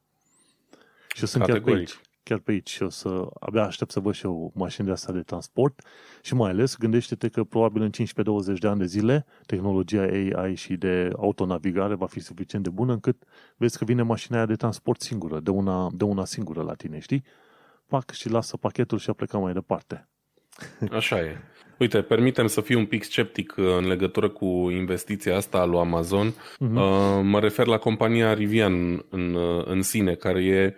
[1.14, 2.00] Și eu sunt chiar pe aici.
[2.24, 2.70] Chiar pe aici.
[2.70, 5.82] Și o să abia aștept să văd și eu mașini de asta de transport
[6.22, 10.76] și mai ales gândește-te că probabil în 15-20 de ani de zile tehnologia AI și
[10.76, 13.24] de autonavigare va fi suficient de bună încât
[13.58, 17.00] vezi că vine mașina aia de transport singură, de una, de una singură la tine,
[17.00, 17.24] știi?
[17.88, 20.08] Pac și lasă pachetul și a plecat mai departe.
[20.92, 21.38] Așa e.
[21.84, 25.80] Uite, permitem să fiu un pic sceptic uh, în legătură cu investiția asta a lui
[25.80, 26.32] Amazon.
[26.32, 27.22] Uh-huh.
[27.22, 30.76] Mă refer la compania Rivian în, uh, în sine, care e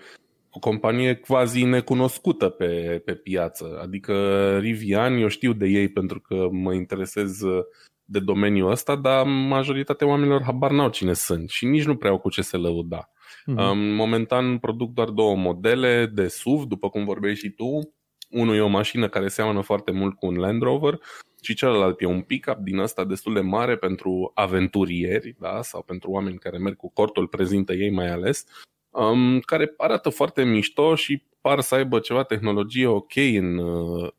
[0.49, 3.79] o companie quasi necunoscută pe, pe piață.
[3.81, 4.13] Adică
[4.57, 7.63] Rivian, eu știu de ei pentru că mă interesez uh,
[8.05, 12.17] de domeniul ăsta, dar majoritatea oamenilor habar n-au cine sunt și nici nu prea au
[12.17, 13.09] cu ce se lăuda.
[13.51, 13.73] Uh-huh.
[13.95, 17.93] Momentan produc doar două modele de SUV, după cum vorbeai și tu,
[18.29, 20.99] unul e o mașină care seamănă foarte mult cu un Land Rover
[21.41, 25.61] și celălalt e un pick-up din ăsta destul de mare pentru aventurieri da?
[25.61, 28.45] sau pentru oameni care merg cu cortul, prezintă ei mai ales,
[28.89, 34.11] um, care arată foarte mișto și par să aibă ceva tehnologie ok în uh,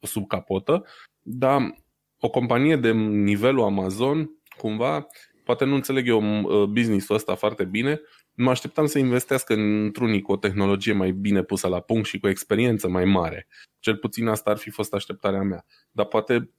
[0.00, 0.84] sub capotă,
[1.22, 1.82] dar
[2.20, 5.06] o companie de nivelul Amazon, cumva,
[5.44, 8.00] poate nu înțeleg eu uh, business-ul ăsta foarte bine,
[8.34, 12.26] mă așteptam să investească într-unii cu o tehnologie mai bine pusă la punct și cu
[12.26, 13.46] o experiență mai mare.
[13.78, 15.64] Cel puțin asta ar fi fost așteptarea mea.
[15.90, 16.50] Dar poate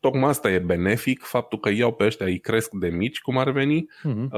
[0.00, 3.50] tocmai asta e benefic, faptul că iau pe ăștia, îi cresc de mici, cum ar
[3.50, 4.28] veni, uh-huh.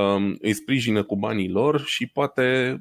[0.41, 2.79] îi sprijină cu banii lor și poate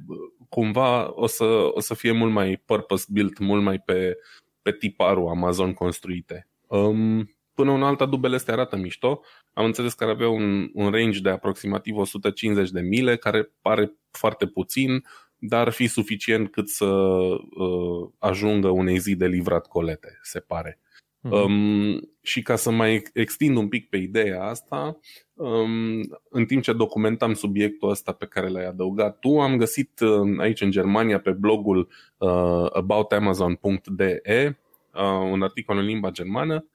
[0.49, 1.43] cumva o să,
[1.73, 4.17] o să fie mult mai purpose-built, mult mai pe,
[4.61, 6.47] pe tiparul Amazon construite.
[6.67, 9.21] Um, până un alta dubele astea arată mișto.
[9.57, 13.91] Am înțeles că ar avea un, un range de aproximativ 150 de mile, care pare
[14.11, 15.03] foarte puțin,
[15.38, 20.79] dar ar fi suficient cât să uh, ajungă unei zi de livrat colete, se pare.
[20.79, 21.31] Mm-hmm.
[21.31, 24.99] Um, și ca să mai extind un pic pe ideea asta,
[25.34, 30.39] um, în timp ce documentam subiectul ăsta pe care l-ai adăugat tu, am găsit uh,
[30.39, 36.65] aici în Germania pe blogul uh, aboutamazon.de uh, un articol în limba germană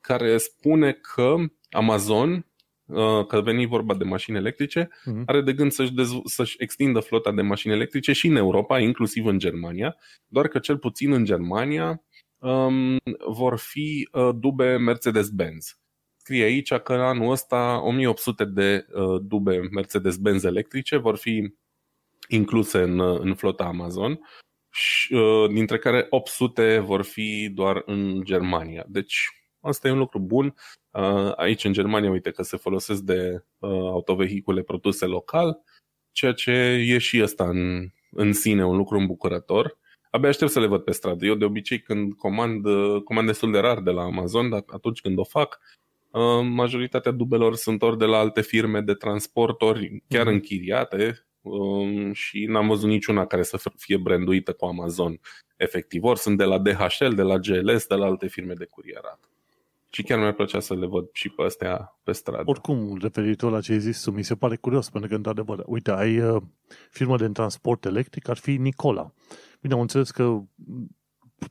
[0.00, 1.34] care spune că
[1.70, 2.46] Amazon,
[2.86, 5.24] uh, că veni vorba de mașini electrice, uh-huh.
[5.26, 9.26] are de gând să-și, dezv- să-și extindă flota de mașini electrice și în Europa, inclusiv
[9.26, 9.96] în Germania,
[10.26, 12.02] doar că cel puțin în Germania
[12.38, 12.96] um,
[13.26, 15.78] vor fi uh, dube Mercedes-Benz.
[16.16, 21.54] Scrie aici că în anul ăsta 1800 de uh, dube Mercedes-Benz electrice vor fi
[22.28, 24.20] incluse în, uh, în flota Amazon,
[24.70, 28.84] și, uh, dintre care 800 vor fi doar în Germania.
[28.88, 29.28] Deci
[29.60, 30.54] Asta e un lucru bun.
[30.98, 35.60] Uh, aici, în Germania, uite că se folosesc de uh, autovehicule produse local,
[36.12, 36.50] ceea ce
[36.88, 39.78] e și ăsta în, în sine un lucru îmbucurător.
[40.10, 41.26] Abia aștept să le văd pe stradă.
[41.26, 45.00] Eu de obicei când comand, uh, comand destul de rar de la Amazon, dar atunci
[45.00, 45.60] când o fac,
[46.42, 50.32] majoritatea dubelor sunt ori de la alte firme de transportori, chiar mm-hmm.
[50.32, 55.20] închiriate, um, și n-am văzut niciuna care să fie branduită cu Amazon
[55.56, 56.02] efectiv.
[56.02, 59.28] Ori sunt de la DHL, de la GLS, de la alte firme de curierat.
[59.90, 62.42] Și chiar mi-ar plăcea să le văd și pe astea pe stradă.
[62.46, 66.20] Oricum, referitor la ce ai zis, mi se pare curios, pentru că, într-adevăr, uite, ai
[66.20, 66.42] uh,
[66.90, 69.12] firmă de transport electric, ar fi Nicola.
[69.60, 70.42] Bine, am înțeles că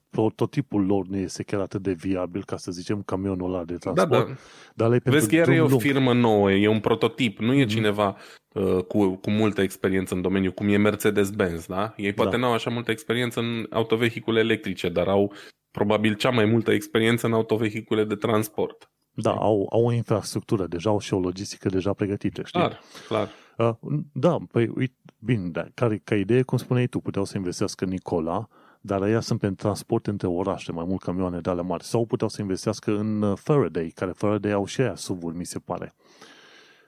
[0.10, 4.10] prototipul lor nu este chiar atât de viabil, ca să zicem, camionul ăla de transport.
[4.10, 4.36] Da, da.
[4.76, 5.82] Dar le Vezi că iar e o lung.
[5.82, 7.68] firmă nouă, e un prototip, nu e mm-hmm.
[7.68, 8.18] cineva
[8.54, 11.94] uh, cu, cu multă experiență în domeniu, cum e Mercedes-Benz, da?
[11.98, 12.38] Ei poate da.
[12.38, 15.34] n-au așa multă experiență în autovehicule electrice, dar au
[15.78, 18.92] probabil cea mai multă experiență în autovehicule de transport.
[19.12, 22.60] Da, au, au o infrastructură deja, au și o logistică deja pregătită, știi?
[22.60, 23.30] Clar, clar.
[23.58, 27.86] Uh, da, păi, uite, bine, da, care, ca idee, cum spuneai tu, puteau să investească
[27.86, 28.48] Nicola,
[28.82, 31.84] dar ea sunt pe transport între orașe, mai mult camioane de ale mari.
[31.84, 35.60] Sau puteau să investească în uh, Faraday, care Faraday au și aia sub mi se
[35.60, 35.96] pare.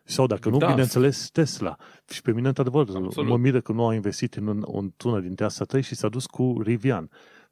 [0.04, 0.68] Sau dacă nu, da.
[0.68, 1.76] bineînțeles, Tesla.
[2.10, 3.30] Și pe mine, într-adevăr, Absolut.
[3.30, 6.10] mă miră că nu au investit în, în, în tună dintre astea trei și s-a
[6.10, 7.10] dus cu Rivian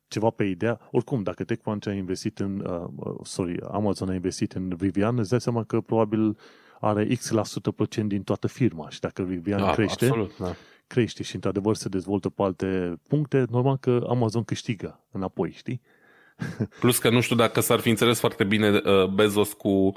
[0.07, 4.53] ceva pe idea, oricum, dacă TechCrunch a investit în, uh, uh, sorry, Amazon a investit
[4.53, 6.37] în Vivian, îți dai seama că probabil
[6.79, 10.55] are X% la sută procent din toată firma și dacă Vivian da, crește, absolut, da.
[10.87, 15.81] crește și într-adevăr se dezvoltă pe alte puncte, normal că Amazon câștigă înapoi, știi?
[16.79, 19.95] Plus că nu știu dacă s-ar fi înțeles foarte bine uh, Bezos cu um, uh,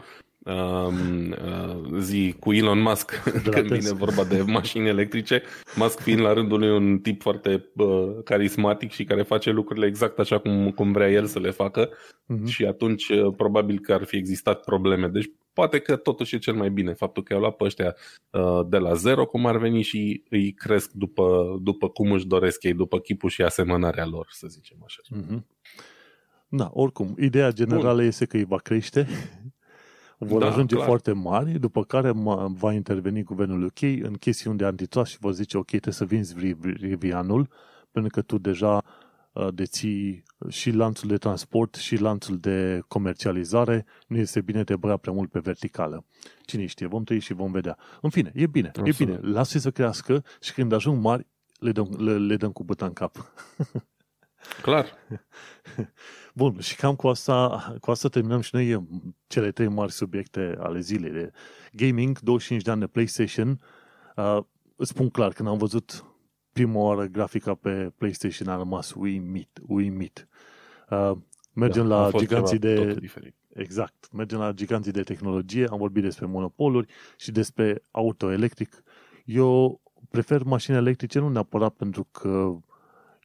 [1.98, 5.42] zi cu Elon Musk când vine vorba de mașini electrice,
[5.76, 10.18] Musk fiind la rândul lui un tip foarte uh, carismatic și care face lucrurile exact
[10.18, 12.46] așa cum, cum vrea el să le facă uh-huh.
[12.46, 15.08] și atunci uh, probabil că ar fi existat probleme.
[15.08, 17.94] Deci poate că totuși e cel mai bine faptul că au luat pe ăștia
[18.30, 22.62] uh, de la zero cum ar veni și îi cresc după, după cum își doresc
[22.62, 25.00] ei, după chipul și asemănarea lor, să zicem așa.
[25.16, 25.42] Uh-huh.
[26.48, 28.06] Da, oricum, ideea generală Bun.
[28.06, 29.08] este că îi va crește
[30.24, 30.86] vor da, ajunge clar.
[30.86, 32.12] foarte mari, după care
[32.46, 36.34] va interveni guvernul UK în chestiuni de antitrust și vor zice, ok, trebuie să vinzi
[36.62, 37.48] Rivianul,
[37.90, 38.82] pentru că tu deja
[39.32, 44.96] uh, deții și lanțul de transport și lanțul de comercializare, nu este bine de băia
[44.96, 46.04] prea mult pe verticală.
[46.42, 47.76] Cine știe, vom trăi și vom vedea.
[48.00, 49.00] În fine, e bine, Absolut.
[49.00, 51.26] e bine, lasă să crească și când ajung mari,
[51.58, 53.16] le dăm, le, le dăm cu băta în cap.
[54.62, 54.86] Clar.
[56.34, 58.88] Bun, și cam cu asta, cu asta terminăm și noi
[59.26, 61.10] cele trei mari subiecte ale zilei.
[61.10, 61.30] De
[61.72, 63.60] gaming, 25 de ani de PlayStation.
[64.16, 64.38] Uh,
[64.76, 66.04] îți spun clar, când am văzut
[66.52, 70.28] prima oară grafica pe PlayStation a rămas uimit, uimit.
[70.90, 71.12] Uh,
[71.52, 72.96] mergem da, la giganții de...
[73.54, 74.08] Exact.
[74.12, 78.82] Mergem la giganții de tehnologie, am vorbit despre monopoluri și despre auto electric.
[79.24, 79.80] Eu
[80.10, 82.56] prefer mașini electrice nu neapărat pentru că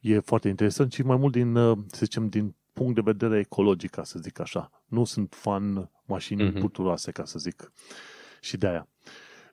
[0.00, 3.90] e foarte interesant, ci mai mult din, uh, să zicem, din punct de vedere ecologic,
[3.90, 4.70] ca să zic așa.
[4.86, 6.60] Nu sunt fan mașini uh-huh.
[6.60, 7.72] puturoase, ca să zic.
[8.40, 8.88] Și de aia.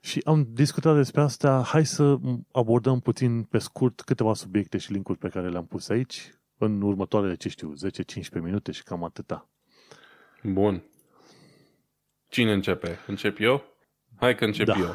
[0.00, 1.62] Și am discutat despre asta.
[1.66, 2.18] Hai să
[2.52, 7.34] abordăm puțin pe scurt câteva subiecte și linkuri pe care le-am pus aici în următoarele,
[7.34, 7.72] ce știu,
[8.38, 9.48] 10-15 minute și cam atâta.
[10.42, 10.84] Bun.
[12.28, 12.98] Cine începe?
[13.06, 13.64] Încep eu?
[14.16, 14.78] Hai că încep da.
[14.78, 14.94] eu.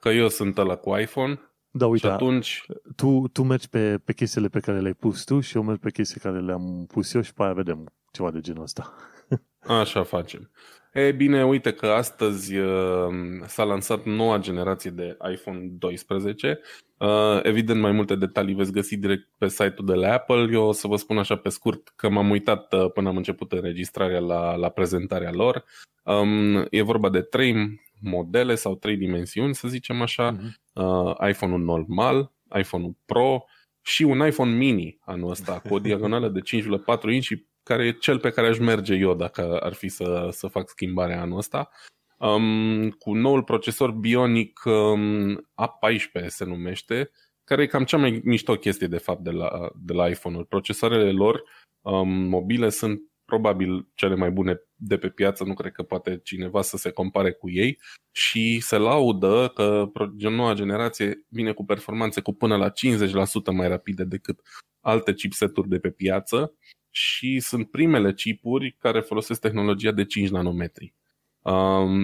[0.00, 1.40] Că eu sunt ăla cu iPhone
[1.76, 2.66] da, uite, și atunci...
[2.96, 5.90] tu, tu mergi pe, pe chestiile pe care le-ai pus tu și eu merg pe
[5.90, 8.94] chestii care le-am pus eu și pe aia vedem ceva de genul ăsta.
[9.80, 10.50] Așa facem.
[10.92, 13.08] E bine, uite că astăzi uh,
[13.46, 16.60] s-a lansat noua generație de iPhone 12.
[16.98, 20.48] Uh, evident, mai multe detalii veți găsi direct pe site-ul de la Apple.
[20.52, 23.52] Eu o să vă spun așa pe scurt că m-am uitat uh, până am început
[23.52, 25.64] înregistrarea la, la prezentarea lor.
[26.02, 30.72] Um, e vorba de trei modele sau trei dimensiuni, să zicem așa, uh-huh.
[30.74, 33.44] uh, iPhone-ul normal, iPhone-ul Pro
[33.82, 37.28] și un iPhone mini anul ăsta, cu o diagonală de 5,4 inch
[37.62, 41.20] care e cel pe care aș merge eu dacă ar fi să, să fac schimbarea
[41.20, 41.68] anul ăsta.
[42.18, 47.10] Um, cu noul procesor Bionic um, A14 se numește,
[47.44, 50.46] care e cam cea mai mișto chestie de fapt de la, de la iPhone-uri.
[50.46, 51.42] Procesoarele lor
[51.80, 56.62] um, mobile sunt probabil cele mai bune de pe piață, nu cred că poate cineva
[56.62, 57.78] să se compare cu ei
[58.12, 62.72] și se laudă că noua generație vine cu performanțe cu până la 50%
[63.52, 64.40] mai rapide decât
[64.80, 66.54] alte chipseturi de pe piață
[66.90, 70.94] și sunt primele chipuri care folosesc tehnologia de 5 nanometri.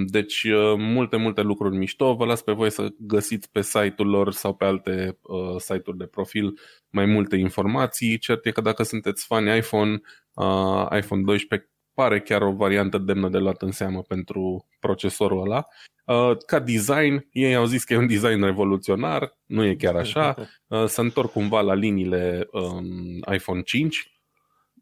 [0.07, 0.47] Deci
[0.77, 2.15] multe, multe lucruri mișto.
[2.15, 6.07] Vă las pe voi să găsiți pe site-ul lor sau pe alte uh, site-uri de
[6.07, 6.59] profil
[6.91, 8.19] mai multe informații.
[8.19, 10.01] Cert e că dacă sunteți fani iPhone,
[10.35, 15.67] uh, iPhone 12 pare chiar o variantă demnă de luat în seamă pentru procesorul ăla.
[16.05, 20.35] Uh, ca design, ei au zis că e un design revoluționar, nu e chiar așa.
[20.73, 24.21] Uh, se întorc cumva la liniile um, iPhone 5,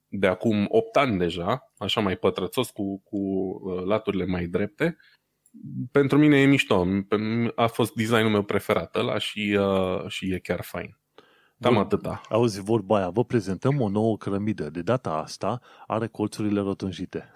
[0.08, 4.96] de acum 8 ani deja, așa mai pătrățos cu, cu uh, laturile mai drepte.
[5.92, 6.86] Pentru mine e mișto,
[7.54, 10.99] a fost designul meu preferat ăla și, uh, și e chiar fain.
[11.60, 12.20] Cam Bun, atâta.
[12.28, 14.70] Auzi vorba aia, vă prezentăm o nouă cărămidă.
[14.70, 17.32] De data asta are colțurile rotunjite.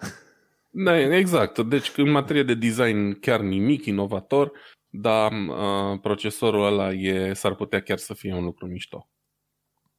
[0.71, 1.59] Da, exact.
[1.59, 4.53] Deci în materie de design chiar nimic inovator,
[4.89, 9.09] dar uh, procesorul ăla e, s-ar putea chiar să fie un lucru mișto.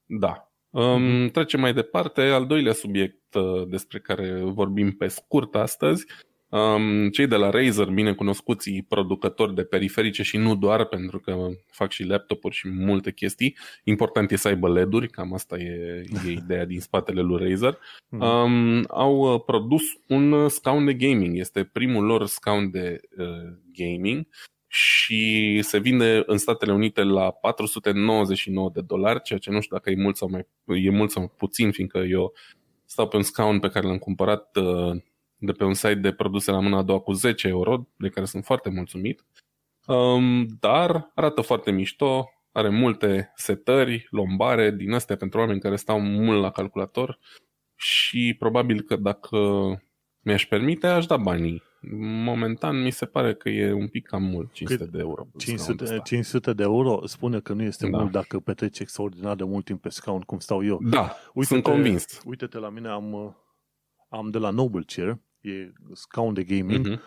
[0.05, 0.51] Da.
[0.69, 2.21] Um, trecem mai departe.
[2.21, 6.05] Al doilea subiect uh, despre care vorbim pe scurt astăzi.
[6.49, 11.91] Um, cei de la Razer, binecunoscuții producători de periferice și nu doar, pentru că fac
[11.91, 13.57] și laptopuri și multe chestii.
[13.83, 17.77] Important e să aibă LED-uri, cam asta e, e ideea din spatele lui Razer.
[18.09, 21.37] Um, au uh, produs un scaun de gaming.
[21.37, 24.27] Este primul lor scaun de uh, gaming
[24.67, 29.89] și se vinde în Statele Unite la 499 de dolari, ceea ce nu știu dacă
[29.89, 32.33] e mult sau, mai, e mult sau puțin, fiindcă eu
[32.85, 35.01] stau pe un scaun pe care l-am cumpărat uh,
[35.37, 38.25] de pe un site de produse la mâna a doua cu 10 euro, de care
[38.25, 39.25] sunt foarte mulțumit.
[39.87, 45.99] Um, dar arată foarte mișto, are multe setări, lombare din astea pentru oameni care stau
[45.99, 47.19] mult la calculator
[47.75, 49.37] și probabil că dacă
[50.21, 51.63] mi-aș permite, aș da banii
[51.93, 54.91] momentan mi se pare că e un pic cam mult, 500 Cât?
[54.91, 55.27] de euro.
[55.37, 57.97] 500, 500 de euro spune că nu este da.
[57.97, 60.79] mult dacă petreci extraordinar de mult timp pe scaun, cum stau eu.
[60.81, 62.21] Da, uite sunt convins.
[62.25, 63.35] Uite-te la mine, am,
[64.07, 66.99] am de la Noble Chair, e scaun de gaming, uh-huh.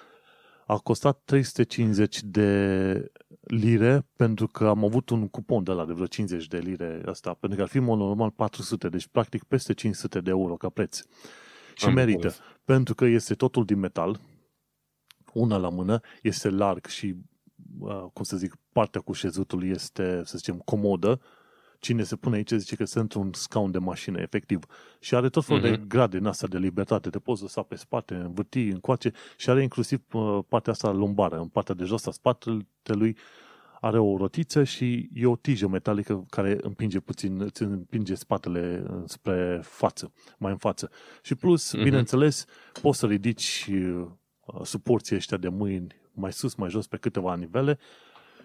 [0.67, 3.11] a costat 350 de
[3.41, 7.35] lire pentru că am avut un cupon de la de vreo 50 de lire asta,
[7.35, 11.01] pentru că ar fi mod normal 400, deci practic peste 500 de euro ca preț.
[11.75, 12.47] Și am merită, înțeles.
[12.65, 14.21] pentru că este totul din metal,
[15.33, 17.15] una la mână, este larg și,
[17.79, 21.21] uh, cum să zic, partea cu șezutul este, să zicem, comodă,
[21.79, 24.65] cine se pune aici zice că sunt într-un scaun de mașină, efectiv.
[25.01, 25.71] Și are tot felul uh-huh.
[25.71, 25.89] de mhm.
[25.89, 27.11] grade în asta de libertate.
[27.11, 31.49] Te poți lăsa pe spate, învârti, încoace și are inclusiv uh, partea asta lumbară, în
[31.49, 33.17] partea de jos a spatelui
[33.81, 39.61] are o rotiță și e o tijă metalică care împinge puțin, îți împinge spatele spre
[39.63, 40.91] față, mai în față.
[41.23, 41.83] Și plus, uh-huh.
[41.83, 42.45] bineînțeles,
[42.83, 44.07] poți să ridici uh,
[44.63, 47.79] suporții ăștia de mâini mai sus, mai jos, pe câteva nivele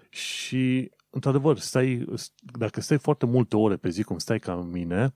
[0.09, 2.05] și într-adevăr, stai,
[2.57, 5.13] dacă stai foarte multe ore pe zi, cum stai ca mine,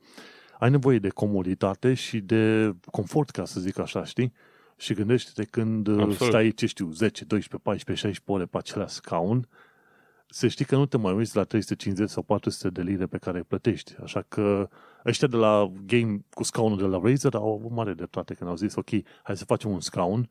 [0.60, 4.34] ai nevoie de comoditate și de confort, ca să zic așa, știi?
[4.76, 6.34] Și gândește-te când uh, Absolut.
[6.34, 9.48] stai, ce știu, 10, 12, 14, 16 ore pe același scaun,
[10.30, 13.38] să știi că nu te mai uiți la 350 sau 400 de lire pe care
[13.38, 13.96] îi plătești.
[14.04, 14.70] Așa că
[15.06, 18.56] ăștia de la game cu scaunul de la Razer au avut mare dreptate când au
[18.56, 18.90] zis, ok,
[19.24, 20.30] hai să facem un scaun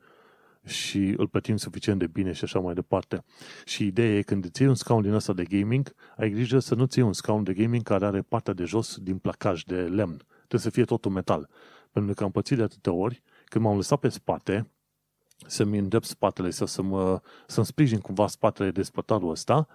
[0.67, 3.23] și îl plătim suficient de bine și așa mai departe.
[3.65, 6.75] Și ideea e când îți iei un scaun din ăsta de gaming, ai grijă să
[6.75, 10.17] nu-ți iei un scaun de gaming care are partea de jos din placaj de lemn.
[10.37, 11.49] Trebuie să fie totul metal.
[11.91, 14.71] Pentru că am pățit de atâtea ori, când m-am lăsat pe spate,
[15.45, 19.67] să-mi îndrept spatele sau să mă, să-mi sprijin cumva spatele de spătarul ăsta,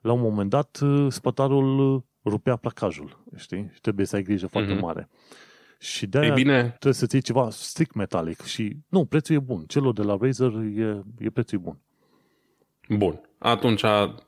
[0.00, 3.70] la un moment dat spătarul rupea placajul, știi?
[3.72, 4.80] Și trebuie să ai grijă foarte mm-hmm.
[4.80, 5.08] mare.
[5.80, 6.62] Și de aia bine...
[6.62, 8.42] trebuie să ții ceva strict metalic.
[8.42, 9.64] Și nu, prețul e bun.
[9.66, 11.78] Celor de la Razer e, e prețul e bun.
[12.88, 13.20] Bun.
[13.38, 13.82] Atunci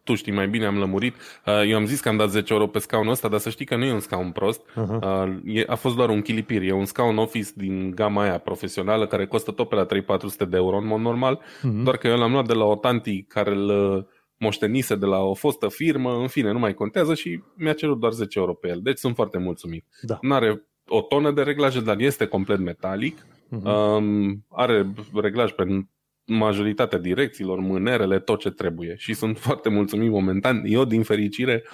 [0.05, 1.15] tu știi mai bine, am lămurit.
[1.47, 3.65] Uh, eu am zis că am dat 10 euro pe scaunul ăsta, dar să știi
[3.65, 4.61] că nu e un scaun prost.
[4.61, 5.67] Uh-huh.
[5.67, 6.63] A fost doar un chilipir.
[6.63, 10.57] E un scaun office din gama aia profesională care costă tot pe la 3-400 de
[10.57, 11.41] euro în mod normal.
[11.41, 11.83] Uh-huh.
[11.83, 14.05] Doar că eu l-am luat de la o tanti care îl uh,
[14.37, 18.13] moștenise de la o fostă firmă, în fine, nu mai contează și mi-a cerut doar
[18.13, 18.81] 10 euro pe el.
[18.83, 19.87] Deci sunt foarte mulțumit.
[20.01, 20.19] Da.
[20.21, 23.21] Nu are o tonă de reglaje, dar este complet metalic.
[23.21, 23.97] Uh-huh.
[23.97, 25.87] Um, are reglaj pe
[26.25, 28.95] majoritatea direcțiilor, mânerele, tot ce trebuie.
[28.97, 30.63] Și sunt foarte mulțumit momentan.
[30.67, 31.65] Eu, din fericire,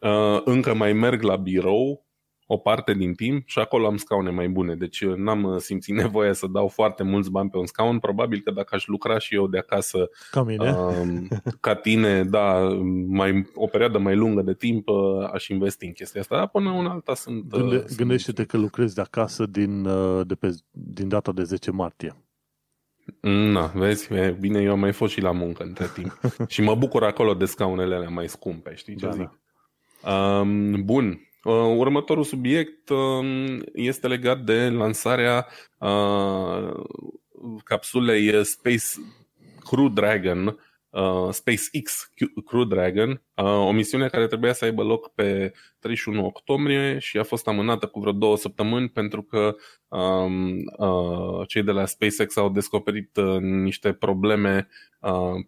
[0.00, 2.05] uh, încă mai merg la birou
[2.46, 4.74] o parte din timp și acolo am scaune mai bune.
[4.74, 7.98] Deci n-am uh, simțit nevoie să dau foarte mulți bani pe un scaun.
[7.98, 10.72] Probabil că dacă aș lucra și eu de acasă ca, mine.
[10.72, 11.26] Uh,
[11.60, 12.68] ca tine, da,
[13.06, 16.36] mai, o perioadă mai lungă de timp uh, aș investi în chestia asta.
[16.36, 17.52] Dar până una alta sunt...
[17.52, 21.42] Uh, Gânde, sunt gândește-te că lucrezi de acasă din, uh, de pe, din data de
[21.42, 22.14] 10 martie.
[23.20, 26.20] Na, vezi, e, bine, eu am mai fost și la muncă între timp.
[26.48, 29.40] și mă bucur acolo de scaunele alea mai scumpe, știi ce da, zic?
[30.02, 30.40] Da.
[30.40, 35.46] Um, bun, Uh, următorul subiect um, este legat de lansarea
[35.78, 36.84] uh,
[37.64, 38.86] capsulei Space
[39.64, 40.58] Crew Dragon,
[40.90, 42.12] uh, SpaceX
[42.46, 47.48] Crew Dragon, o misiune care trebuia să aibă loc pe 31 octombrie și a fost
[47.48, 49.56] amânată cu vreo două săptămâni pentru că
[49.88, 50.64] um,
[51.46, 54.68] cei de la SpaceX au descoperit niște probleme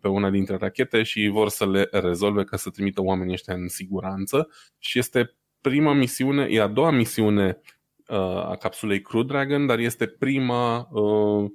[0.01, 3.69] pe una dintre rachete și vor să le rezolve ca să trimită oamenii ăștia în
[3.69, 4.49] siguranță
[4.79, 7.61] și este prima misiune, e a doua misiune
[8.09, 11.51] uh, a capsulei Crew Dragon, dar este prima, uh,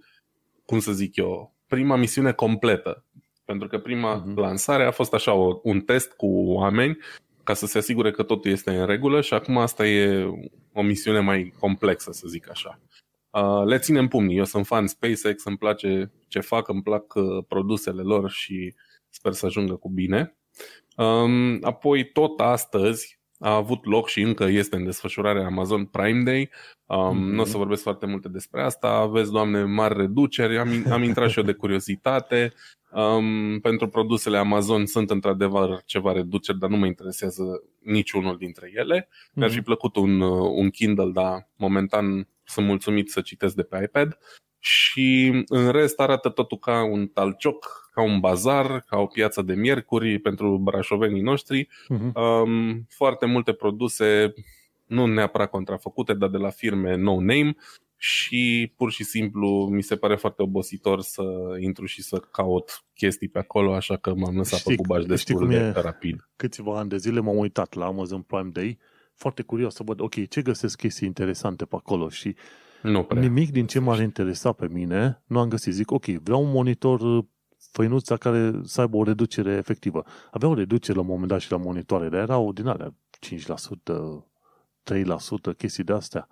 [0.66, 3.06] cum să zic eu, prima misiune completă.
[3.46, 4.36] Pentru că prima uh-huh.
[4.36, 6.98] lansare a fost așa o, un test cu oameni
[7.44, 10.26] ca să se asigure că totul este în regulă și acum asta e
[10.74, 12.80] o misiune mai complexă, să zic așa.
[13.30, 14.38] Uh, le ținem pumnii.
[14.38, 18.74] Eu sunt fan SpaceX, îmi place ce fac, îmi plac uh, produsele lor și
[19.10, 20.38] sper să ajungă cu bine.
[20.98, 26.50] Um, apoi, tot astăzi, a avut loc și încă este în desfășurare Amazon Prime Day.
[26.86, 27.34] Um, mm-hmm.
[27.34, 28.88] Nu o să vorbesc foarte multe despre asta.
[28.88, 30.58] Aveți, doamne, mari reduceri.
[30.58, 32.54] Am, am intrat și eu de curiozitate.
[32.92, 37.44] Um, pentru produsele Amazon sunt într-adevăr ceva reduceri, dar nu mă interesează
[37.80, 39.02] niciunul dintre ele.
[39.02, 39.34] Mm-hmm.
[39.34, 44.18] Mi-ar fi plăcut un, un Kindle, dar momentan sunt mulțumit să citesc de pe iPad.
[44.66, 49.54] Și în rest arată totul ca un talcioc ca un bazar, ca o piață de
[49.54, 51.68] miercuri pentru brașovenii noștri.
[51.68, 52.14] Uh-huh.
[52.14, 54.34] Um, foarte multe produse,
[54.86, 57.56] nu neapărat contrafăcute, dar de la firme no-name
[57.98, 61.24] și pur și simplu mi se pare foarte obositor să
[61.60, 65.48] intru și să caut chestii pe acolo, așa că m-am lăsat știi, pe cubaș destul
[65.48, 65.72] de e?
[65.72, 66.30] rapid.
[66.36, 68.78] Câțiva ani de zile m-am uitat la Amazon Prime Day,
[69.16, 72.36] foarte curios să văd, ok, ce găsesc chestii interesante pe acolo și
[72.84, 73.22] nu prea.
[73.22, 75.74] nimic din ce m-ar interesa pe mine nu am găsit.
[75.74, 77.26] Zic, ok, vreau un monitor
[77.72, 80.04] făinuța care să aibă o reducere efectivă.
[80.32, 84.26] Avea o reducere la un moment dat și la monitoare, dar erau din alea 5%,
[84.84, 86.28] 3%, chestii de astea.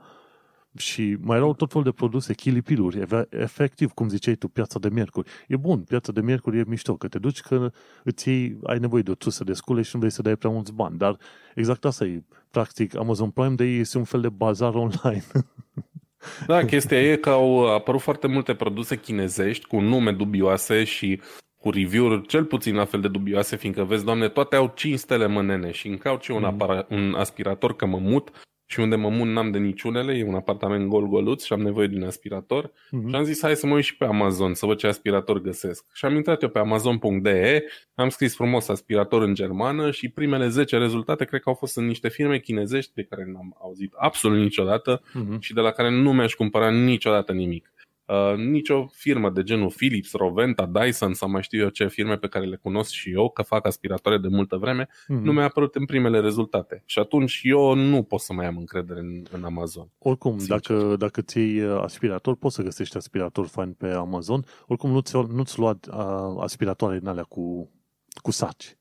[0.78, 5.30] Și mai erau tot felul de produse, chilipiluri, efectiv, cum ziceai tu, piața de miercuri.
[5.48, 7.72] E bun, piața de miercuri e mișto, că te duci că
[8.04, 10.52] îți iei, ai nevoie de o trusă de scule și nu vrei să dai prea
[10.52, 10.98] mulți bani.
[10.98, 11.18] Dar
[11.56, 15.24] exact asta e, practic, Amazon Prime Day este un fel de bazar online.
[16.48, 21.22] Da, chestia e că au apărut foarte multe produse chinezești cu nume dubioase și
[21.58, 25.28] cu review-uri cel puțin la fel de dubioase, fiindcă vezi, doamne, toate au 5 stele
[25.28, 26.46] mânene și încaut și un, mm.
[26.46, 28.32] apara- un aspirator cămămut
[28.72, 31.96] și unde mă mun n-am de niciunele, e un apartament gol-goluț și am nevoie de
[31.96, 33.10] un aspirator mm-hmm.
[33.10, 35.86] și am zis hai să mă uit și pe Amazon să văd ce aspirator găsesc.
[35.94, 37.64] Și am intrat eu pe amazon.de,
[37.96, 41.86] am scris frumos aspirator în germană și primele 10 rezultate cred că au fost în
[41.86, 45.40] niște firme chinezești de care n-am auzit absolut niciodată mm-hmm.
[45.40, 47.72] și de la care nu mi-aș cumpăra niciodată nimic.
[48.12, 52.28] Uh, nicio firmă de genul Philips, Roventa, Dyson sau mai știu eu ce firme pe
[52.28, 55.22] care le cunosc și eu, că fac aspiratoare de multă vreme, mm-hmm.
[55.22, 56.84] nu mi-a apărut în primele rezultate.
[56.86, 59.92] Și atunci eu nu pot să mai am încredere în, în Amazon.
[59.98, 64.46] Oricum, dacă, dacă ți iei uh, aspirator, poți să găsești aspirator fain pe Amazon.
[64.68, 67.72] Oricum, nu-ți, nu-ți lua uh, aspiratoare în alea cu,
[68.22, 68.76] cu saci.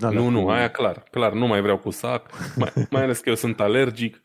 [0.00, 0.30] Nu, cu...
[0.30, 1.02] nu, aia clar.
[1.10, 4.20] Clar, nu mai vreau cu sac, mai, mai ales că eu sunt alergic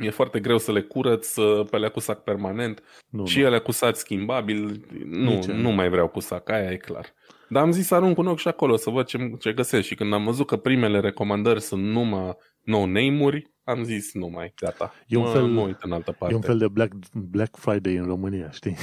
[0.00, 1.34] E foarte greu să le curăț
[1.70, 3.46] pe alea cu sac permanent nu, și nu.
[3.46, 4.86] ele cu sac schimbabil.
[5.04, 7.14] Nu, Nici nu mai vreau cu sac, aia e clar.
[7.48, 9.94] Dar am zis să arunc un ochi și acolo să văd ce, ce găsesc și
[9.94, 14.92] când am văzut că primele recomandări sunt numai no name-uri, am zis nu mai, gata.
[15.06, 16.34] E un, mă, fel, mă uit în altă parte.
[16.34, 18.76] E un fel de Black, Black Friday în România, știi?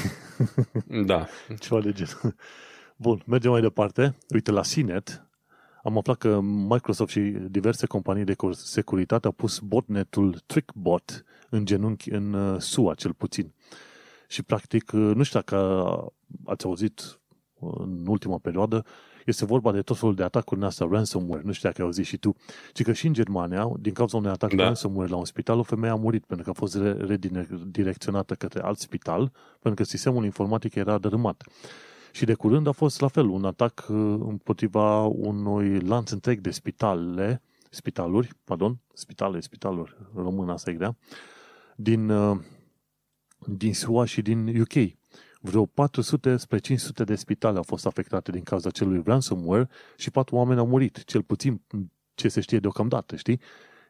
[1.05, 1.27] Da.
[1.59, 2.35] Ceva de genul.
[2.95, 4.17] Bun, mergem mai departe.
[4.33, 5.26] Uite, la Sinet
[5.87, 7.19] am aflat că Microsoft și
[7.49, 13.53] diverse companii de securitate au pus botnetul TrickBot în genunchi în uh, SUA, cel puțin.
[14.27, 15.57] Și, practic, uh, nu știu dacă
[16.45, 17.19] ați auzit
[17.59, 18.85] uh, în ultima perioadă,
[19.25, 22.05] este vorba de tot felul de atacuri în astea, ransomware, nu știu dacă ai auzit
[22.05, 22.35] și tu,
[22.73, 24.63] ci că și în Germania, din cauza unui atac da.
[24.63, 26.77] ransomware la un spital, o femeie a murit pentru că a fost
[27.07, 31.43] redirecționată către alt spital, pentru că sistemul informatic era dărâmat.
[32.17, 36.51] Și de curând a fost la fel un atac uh, împotriva unui lanț întreg de
[36.51, 40.97] spitale, spitaluri, pardon, spitale, spitaluri, român asta e grea,
[41.75, 42.39] din, uh,
[43.47, 44.93] din SUA și din UK.
[45.41, 50.35] Vreo 400 spre 500 de spitale au fost afectate din cauza celui ransomware și patru
[50.35, 51.61] oameni au murit, cel puțin
[52.15, 53.39] ce se știe deocamdată, știi?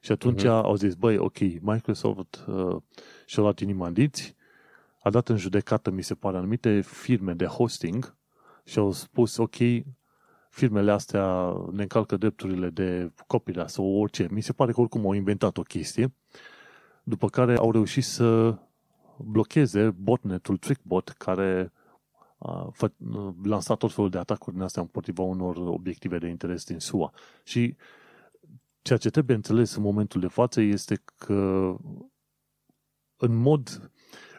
[0.02, 0.62] Și atunci uh-huh.
[0.64, 2.76] au zis, băi, ok, Microsoft uh,
[3.26, 4.36] și-a luat inima în dinți,
[5.00, 8.17] a dat în judecată, mi se pare, anumite firme de hosting
[8.68, 9.56] și au spus, ok,
[10.50, 14.28] firmele astea ne încalcă drepturile de copyright sau orice.
[14.32, 16.14] Mi se pare că oricum au inventat o chestie,
[17.04, 18.58] după care au reușit să
[19.18, 21.72] blocheze botnetul TrickBot, care
[22.38, 22.74] a
[23.44, 27.14] lansat tot felul de atacuri din astea împotriva unor obiective de interes din SUA.
[27.44, 27.76] Și
[28.82, 31.76] ceea ce trebuie înțeles în momentul de față este că
[33.18, 33.92] în mod,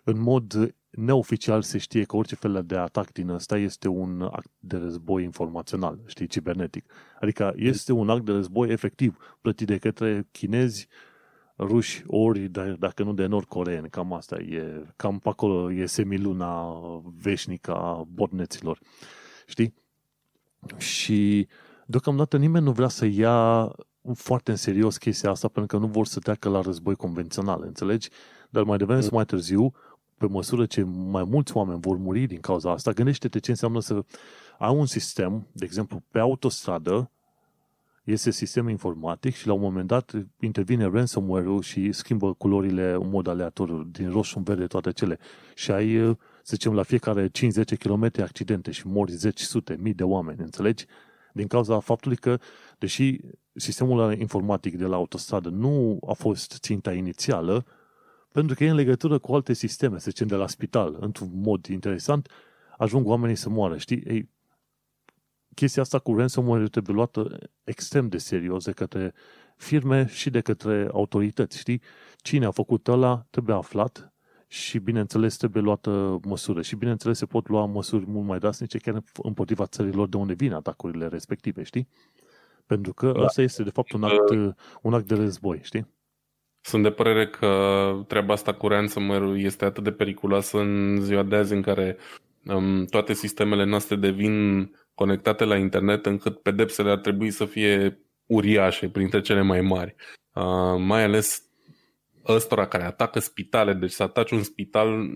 [0.05, 4.51] în mod neoficial se știe că orice fel de atac din ăsta este un act
[4.59, 6.85] de război informațional, știi, cibernetic.
[7.21, 10.89] Adică este un act de război efectiv, plătit de către chinezi,
[11.59, 12.49] ruși, ori,
[12.79, 16.75] dacă nu de nord-coreeni, cam asta e, cam pe acolo e semiluna
[17.21, 18.79] veșnică a botneților,
[19.47, 19.75] știi?
[20.77, 21.49] Și
[21.87, 23.73] deocamdată nimeni nu vrea să ia
[24.15, 28.09] foarte în serios chestia asta pentru că nu vor să treacă la război convențional, înțelegi?
[28.51, 29.73] Dar mai devreme sau mai târziu,
[30.19, 34.05] pe măsură ce mai mulți oameni vor muri din cauza asta, gândește-te ce înseamnă să
[34.59, 37.11] ai un sistem, de exemplu, pe autostradă,
[38.05, 43.27] este sistem informatic și la un moment dat intervine ransomware-ul și schimbă culorile în mod
[43.27, 45.19] aleatoriu, din roșu în verde, toate cele.
[45.55, 47.31] Și ai, să zicem, la fiecare 5-10
[47.79, 50.87] km accidente și mori 10 sute, mii de oameni, înțelegi?
[51.33, 52.39] Din cauza faptului că,
[52.79, 53.21] deși
[53.53, 57.65] sistemul informatic de la autostradă nu a fost ținta inițială,
[58.39, 61.67] pentru că e în legătură cu alte sisteme, să zicem de la spital, într-un mod
[61.67, 62.29] interesant,
[62.77, 64.03] ajung oamenii să moară, știi?
[64.07, 64.31] Ei,
[65.55, 69.15] chestia asta cu ransomware trebuie luată extrem de serios de către
[69.57, 71.83] firme și de către autorități, știi?
[72.17, 74.13] Cine a făcut ăla trebuie aflat
[74.47, 76.63] și, bineînțeles, trebuie luată măsură.
[76.63, 80.53] Și, bineînțeles, se pot lua măsuri mult mai drastice chiar împotriva țărilor de unde vin
[80.53, 81.89] atacurile respective, știi?
[82.67, 83.25] Pentru că da.
[83.25, 84.31] asta este, de fapt, un act,
[84.83, 85.97] un act de război, știi?
[86.61, 91.37] Sunt de părere că treaba asta cu ransomware este atât de periculoasă în ziua de
[91.37, 91.97] azi în care
[92.45, 98.89] um, toate sistemele noastre devin conectate la internet încât pedepsele ar trebui să fie uriașe,
[98.89, 99.95] printre cele mai mari.
[100.35, 101.43] Uh, mai ales
[102.27, 105.09] ăstora care atacă spitale, deci să ataci un spital,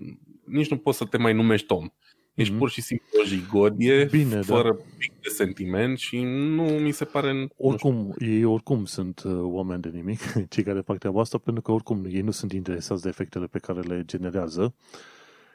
[0.45, 1.87] nici nu poți să te mai numești om.
[2.33, 2.57] Ești mm-hmm.
[2.57, 4.83] pur și simplu o jigodie, Bine, fără da.
[4.97, 7.47] pic de sentiment și nu mi se pare...
[7.57, 10.19] Oricum, ei oricum sunt uh, oameni de nimic,
[10.49, 13.59] cei care fac treaba asta, pentru că oricum ei nu sunt interesați de efectele pe
[13.59, 14.73] care le generează.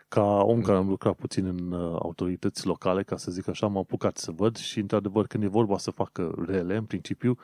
[0.09, 3.82] Ca om care am lucrat puțin în uh, autorități locale, ca să zic așa, m-am
[3.82, 7.38] apucat să văd și, într-adevăr, când e vorba să facă rele, în principiu,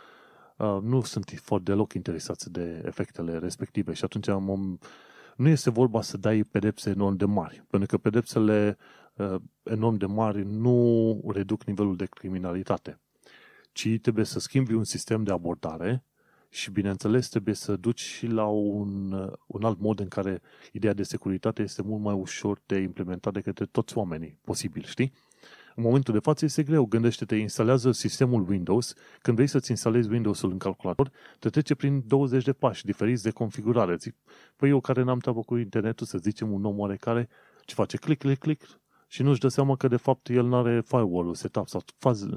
[0.56, 4.78] uh, nu sunt foarte deloc interesați de efectele respective și atunci am,
[5.36, 9.02] nu este vorba să dai pedepse enorm de mari, pentru că pedepsele uh,
[9.62, 13.01] enorm de mari nu reduc nivelul de criminalitate,
[13.73, 16.05] ci trebuie să schimbi un sistem de abordare
[16.49, 19.12] și, bineînțeles, trebuie să duci și la un,
[19.47, 20.41] un alt mod în care
[20.73, 25.12] ideea de securitate este mult mai ușor de implementat de către toți oamenii posibil, știi?
[25.77, 26.86] În momentul de față este greu.
[26.86, 28.95] Gândește-te, instalează sistemul Windows.
[29.23, 33.31] Când vrei să-ți instalezi Windows-ul în calculator, te trece prin 20 de pași diferiți de
[33.31, 33.97] configurare.
[33.97, 34.15] Zic,
[34.57, 37.28] păi eu care n-am treabă cu internetul, să zicem un om oarecare,
[37.65, 37.97] ce face?
[37.97, 38.81] Click, click, click,
[39.15, 41.82] și nu-și dă seama că de fapt el nu are firewall-ul setup sau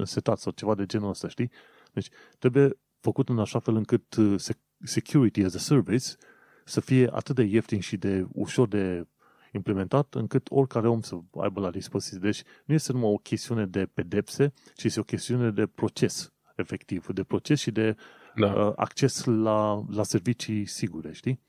[0.02, 1.50] setat sau ceva de genul ăsta, știi?
[1.92, 4.34] Deci trebuie făcut în așa fel încât uh,
[4.82, 6.06] security as a service
[6.64, 9.06] să fie atât de ieftin și de ușor de
[9.52, 12.18] implementat încât oricare om să aibă la dispoziție.
[12.18, 17.06] Deci nu este numai o chestiune de pedepse, ci este o chestiune de proces, efectiv,
[17.06, 17.96] de proces și de
[18.34, 18.52] da.
[18.52, 21.40] uh, acces la, la servicii sigure, știi?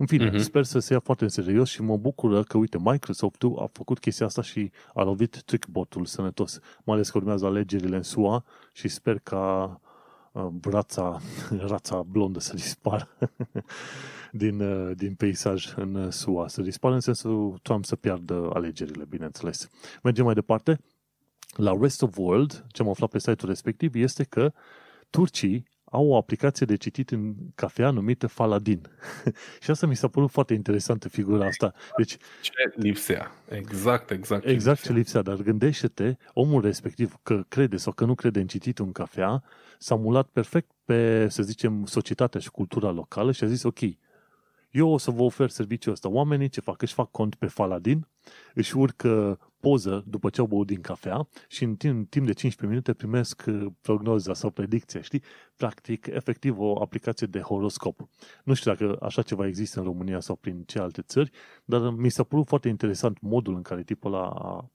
[0.00, 0.42] În fine, uh-huh.
[0.42, 3.98] sper să se ia foarte în serios și mă bucură că, uite, Microsoft a făcut
[3.98, 6.58] chestia asta și a lovit TrickBot-ul sănătos.
[6.84, 9.80] Mai ales că urmează alegerile în SUA și sper ca
[10.32, 11.20] uh, brața,
[11.70, 13.08] rața blondă să dispară
[14.32, 16.48] din, uh, din peisaj în uh, SUA.
[16.48, 19.68] Să dispară în sensul Trump să piardă alegerile, bineînțeles.
[20.02, 20.80] Mergem mai departe.
[21.56, 24.52] La Rest of World, ce am aflat pe site-ul respectiv, este că
[25.10, 28.80] turcii au o aplicație de citit în cafea numită Faladin.
[29.62, 31.72] și asta mi s-a părut foarte interesantă figura asta.
[31.96, 33.30] Deci, ce lipsea?
[33.48, 34.42] Exact, exact.
[34.42, 34.92] Ce exact lipsea.
[34.92, 38.92] ce lipsea, dar gândește-te, omul respectiv, că crede sau că nu crede în cititul în
[38.92, 39.42] cafea,
[39.78, 43.78] s-a mulat perfect pe, să zicem, societatea și cultura locală și a zis, ok,
[44.70, 46.08] eu o să vă ofer serviciul ăsta.
[46.08, 46.82] Oamenii ce fac?
[46.82, 48.08] Își fac cont pe Faladin,
[48.54, 52.32] își urcă poză după ce au băut din cafea și în timp, în timp de
[52.32, 55.22] 15 minute primesc uh, prognoza sau predicția, știi?
[55.56, 58.08] Practic, efectiv, o aplicație de horoscop.
[58.44, 61.30] Nu știu dacă așa ceva există în România sau prin ce alte țări,
[61.64, 64.70] dar mi s-a părut foarte interesant modul în care tipul ăla a,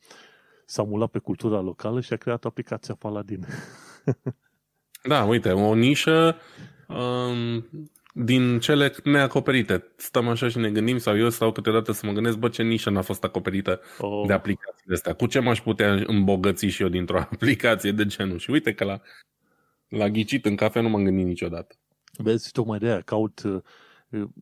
[0.66, 3.46] s-a mulat pe cultura locală și a creat aplicația Paladin.
[5.12, 6.36] da, uite, o nișă
[6.88, 7.66] um,
[8.18, 9.94] din cele neacoperite.
[9.96, 12.90] Stăm așa și ne gândim, sau eu stau câteodată să mă gândesc, bă, ce nișă
[12.90, 14.28] n-a fost acoperită oh.
[14.28, 15.14] de aplicațiile astea.
[15.14, 18.38] Cu ce m-aș putea îmbogăți și eu dintr-o aplicație de genul?
[18.38, 19.02] Și uite că la,
[19.88, 21.76] la ghicit în cafea nu m-am gândit niciodată.
[22.18, 23.62] Vezi, tocmai de aia caut uh,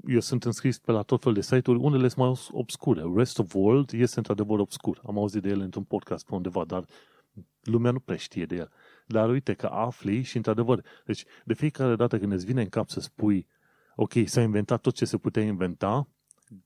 [0.07, 3.03] eu sunt înscris pe la tot fel de site-uri, unele sunt mai obscure.
[3.15, 5.01] Rest of World este într-adevăr obscur.
[5.05, 6.85] Am auzit de el într-un podcast pe undeva, dar
[7.61, 8.71] lumea nu prea știe de el.
[9.07, 12.89] Dar uite că afli și într-adevăr, deci de fiecare dată când îți vine în cap
[12.89, 13.47] să spui
[13.95, 16.07] ok, s-a inventat tot ce se putea inventa,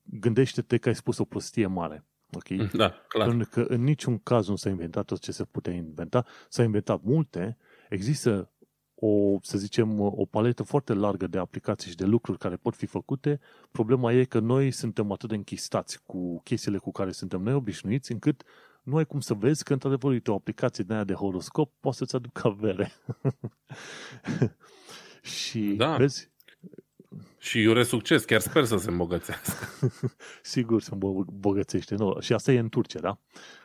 [0.02, 2.04] gândește-te că ai spus o prostie mare.
[2.32, 2.48] Ok?
[2.72, 3.28] Da, clar.
[3.28, 7.02] Pentru că în niciun caz nu s-a inventat tot ce se putea inventa, s-a inventat
[7.02, 7.56] multe,
[7.88, 8.52] există
[9.00, 12.86] o, să zicem, o paletă foarte largă de aplicații și de lucruri care pot fi
[12.86, 13.40] făcute.
[13.70, 18.12] Problema e că noi suntem atât de închistați cu chestiile cu care suntem noi obișnuiți,
[18.12, 18.42] încât
[18.82, 21.96] nu ai cum să vezi că, într-adevăr, uite, o aplicație de aia de horoscop poate
[21.96, 22.92] să-ți aducă avere.
[25.38, 25.96] și, da.
[25.96, 26.30] vezi,
[27.38, 29.66] și iure succes, chiar sper să se îmbogățească.
[30.42, 31.94] Sigur se îmbogățește.
[31.94, 32.16] Nu.
[32.20, 33.18] Și asta e în Turcia, da?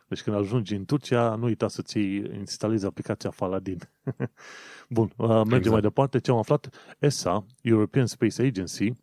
[0.07, 3.77] Deci când ajungi în Turcia, nu uita să-ți instalezi aplicația Faladin.
[4.89, 5.71] Bun, uh, mergem exact.
[5.71, 6.19] mai departe.
[6.19, 6.69] Ce am aflat?
[6.99, 8.93] ESA, European Space Agency,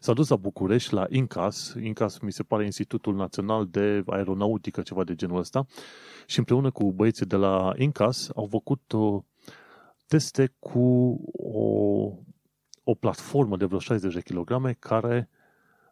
[0.00, 1.74] s-a dus la București, la INCAS.
[1.82, 5.66] INCAS mi se pare Institutul Național de Aeronautică, ceva de genul ăsta.
[6.26, 9.22] Și împreună cu băieții de la INCAS au făcut uh,
[10.06, 12.12] teste cu o
[12.90, 15.28] o platformă de vreo 60 de kilograme care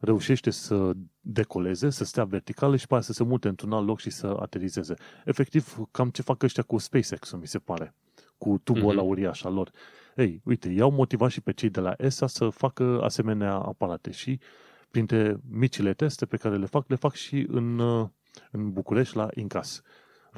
[0.01, 3.99] reușește să decoleze, să stea verticală și pe aia să se mute într-un alt loc
[3.99, 4.95] și să aterizeze.
[5.25, 7.95] Efectiv, cam ce fac ăștia cu SpaceX, mi se pare,
[8.39, 8.87] cu tubul mm-hmm.
[8.87, 9.70] ăla uriaș al lor.
[10.16, 14.41] Ei, uite, i-au motivat și pe cei de la ESA să facă asemenea aparate și
[14.91, 17.79] printre micile teste pe care le fac, le fac și în,
[18.51, 19.83] în București la Incas.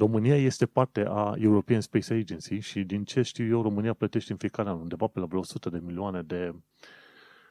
[0.01, 4.37] România este parte a European Space Agency și din ce știu eu, România plătește în
[4.37, 6.55] fiecare an undeva pe la vreo 100 de milioane de,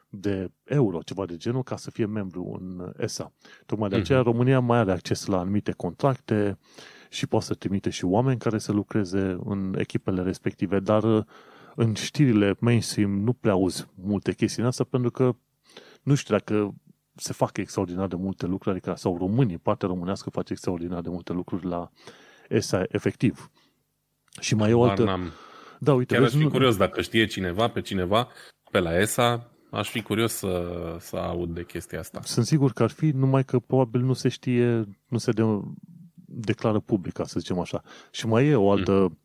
[0.09, 3.33] de euro, ceva de genul, ca să fie membru în ESA.
[3.67, 4.25] Tocmai de aceea mm-hmm.
[4.25, 6.59] România mai are acces la anumite contracte
[7.09, 11.27] și poate să trimite și oameni care să lucreze în echipele respective, dar
[11.75, 15.37] în știrile mainstream nu prea auzi multe chestii în asta pentru că
[16.03, 16.75] nu știu dacă
[17.15, 21.33] se fac extraordinar de multe lucruri, adică sau românii, partea românească face extraordinar de multe
[21.33, 21.91] lucruri la
[22.51, 23.51] ESA efectiv.
[24.41, 25.05] Și mai e o altă...
[25.05, 25.33] N-am.
[25.79, 28.29] Da, uite, Chiar vezi, aș fi nu- curios dacă știe cineva pe cineva
[28.71, 32.21] pe la ESA, aș fi curios să, să aud de chestia asta.
[32.25, 35.43] Sunt sigur că ar fi, numai că probabil nu se știe, nu se de,
[36.25, 37.83] declară public, să zicem așa.
[38.11, 39.17] Și mai e o altă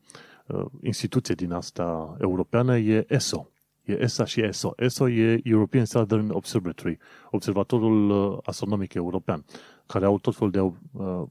[0.45, 3.49] uh, instituție din asta europeană, e ESO.
[3.83, 4.73] E ESA și ESO.
[4.77, 6.97] ESO e European Southern Observatory,
[7.31, 9.45] Observatorul uh, Astronomic European,
[9.85, 11.23] care au tot felul de uh,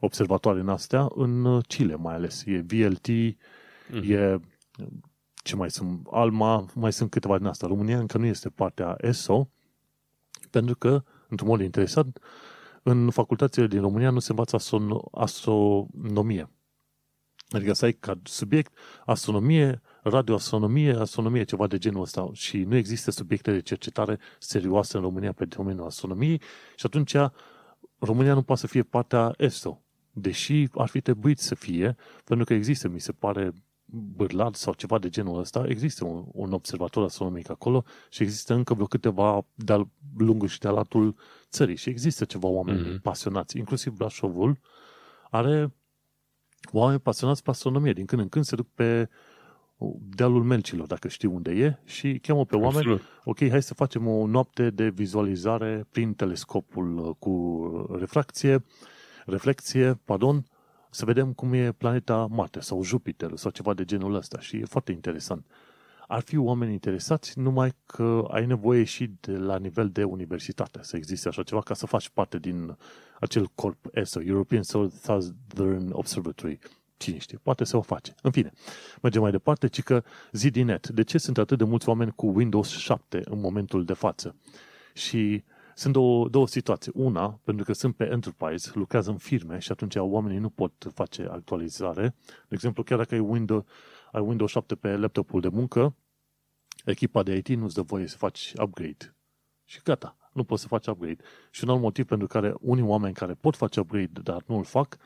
[0.00, 2.42] observatoare în astea, în uh, Chile mai ales.
[2.46, 3.08] E VLT,
[3.90, 4.10] Mhm.
[4.12, 4.40] e
[5.42, 7.66] ce mai sunt, Alma, mai sunt câteva din asta.
[7.66, 9.48] România încă nu este partea ESO,
[10.50, 12.18] pentru că, într-un mod interesant,
[12.82, 16.50] în facultățile din România nu se învață astrono- astronomie.
[17.48, 18.72] Adică să ai ca subiect
[19.04, 22.28] astronomie, radioastronomie, astronomie, ceva de genul ăsta.
[22.32, 26.40] Și nu există subiecte de cercetare serioase în România pe domeniul astronomiei
[26.76, 27.14] și atunci
[27.98, 29.80] România nu poate să fie partea ESO.
[30.18, 33.52] Deși ar fi trebuit să fie, pentru că există, mi se pare,
[33.88, 38.74] Bârlad sau ceva de genul ăsta, există un, un observator astronomic acolo și există încă
[38.74, 41.16] vreo câteva de-a lungul și de-a latul
[41.50, 42.98] țării și există ceva oameni Mhm.
[42.98, 43.02] mm-hmm.
[43.02, 43.58] pasionați.
[43.58, 44.58] Inclusiv Brașovul
[45.30, 45.74] are
[46.72, 47.92] oameni pasionați pe astronomie.
[47.92, 49.08] Din când în când se duc pe
[49.98, 53.02] dealul Melcilor, dacă știu unde e, și cheamă pe oameni Absolut.
[53.24, 58.64] ok, hai să facem o noapte de vizualizare prin telescopul uh, cu refracție,
[59.26, 60.44] reflecție, pardon,
[60.90, 64.64] să vedem cum e planeta Marte sau Jupiter sau ceva de genul ăsta și e
[64.64, 65.46] foarte interesant.
[66.08, 70.96] Ar fi oameni interesați, numai că ai nevoie și de la nivel de universitate să
[70.96, 72.76] existe așa ceva ca să faci parte din
[73.20, 76.58] acel corp ESO, European Southern Observatory.
[76.96, 78.14] Cine știe, poate se o face.
[78.22, 78.52] În fine,
[79.02, 80.88] mergem mai departe, ci că ZDNet.
[80.88, 84.34] De ce sunt atât de mulți oameni cu Windows 7 în momentul de față?
[84.94, 85.44] Și
[85.76, 86.92] sunt două, două situații.
[86.94, 91.28] Una, pentru că sunt pe enterprise, lucrează în firme și atunci oamenii nu pot face
[91.30, 92.14] actualizare.
[92.26, 93.64] De exemplu, chiar dacă ai Windows,
[94.12, 95.94] ai Windows 7 pe laptopul de muncă,
[96.84, 99.14] echipa de IT nu-ți dă voie să faci upgrade.
[99.64, 101.22] Și gata, nu poți să faci upgrade.
[101.50, 104.64] Și un alt motiv pentru care unii oameni care pot face upgrade, dar nu îl
[104.64, 104.96] fac,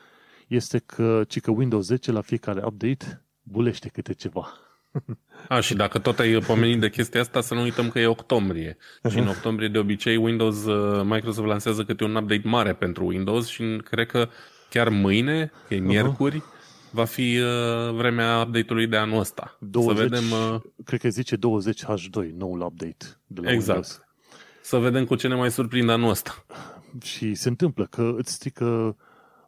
[0.47, 4.47] este că, ci că Windows 10 la fiecare update bulește câte ceva.
[5.47, 8.77] A, și dacă tot ai pomenit de chestia asta, să nu uităm că e octombrie.
[9.09, 13.47] Și în octombrie, de obicei, Windows, uh, Microsoft lansează câte un update mare pentru Windows
[13.47, 14.29] și cred că
[14.69, 16.43] chiar mâine, că e miercuri,
[16.91, 19.57] va fi uh, vremea update-ului de anul ăsta.
[19.59, 23.67] 20, Să vedem, uh, cred că zice 20H2, noul update de la Exact.
[23.67, 24.01] Windows.
[24.61, 26.45] să vedem cu ce ne mai surprinde anul ăsta.
[27.03, 28.95] Și se întâmplă că îți strică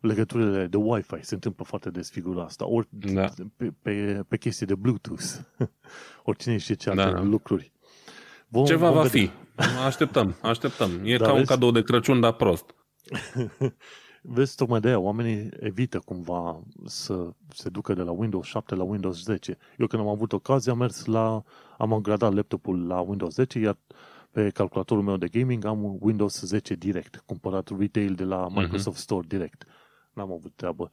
[0.07, 3.29] legăturile de Wi-Fi, se întâmplă foarte des figura asta, ori Da.
[3.57, 5.23] pe, pe, pe chestii de Bluetooth,
[6.23, 7.21] oricine știe ce alte Da, da.
[7.21, 7.71] lucruri.
[8.47, 9.21] Vom, Ceva vom va vedea.
[9.21, 9.31] fi.
[9.85, 10.91] Așteptăm, așteptăm.
[11.03, 11.49] E Da, ca un vezi?
[11.49, 12.75] cadou de Crăciun, dar prost.
[14.25, 18.83] Vezi, tocmai de aia, oamenii evită cumva să se ducă de la Windows 7 la
[18.83, 19.57] Windows 10.
[19.77, 21.43] Eu când am avut ocazia, am mers la,
[21.77, 23.77] am upgradat laptopul la Windows 10, iar
[24.31, 28.97] pe calculatorul meu de gaming am un Windows 10 direct, cumpărat retail de la Microsoft
[28.97, 29.65] Store direct.
[30.13, 30.89] N-am avut treabă.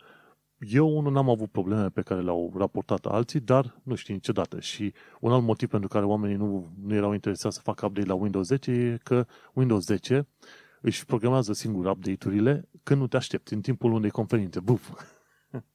[0.59, 4.60] Eu unul n-am avut probleme pe care le-au raportat alții, dar nu știu niciodată.
[4.60, 8.14] Și un alt motiv pentru care oamenii nu, nu erau interesați să facă update la
[8.14, 10.26] Windows 10 e că Windows 10
[10.80, 14.60] își programează singur update-urile când nu te aștepți, în timpul unei conferințe.
[14.60, 14.90] Buf!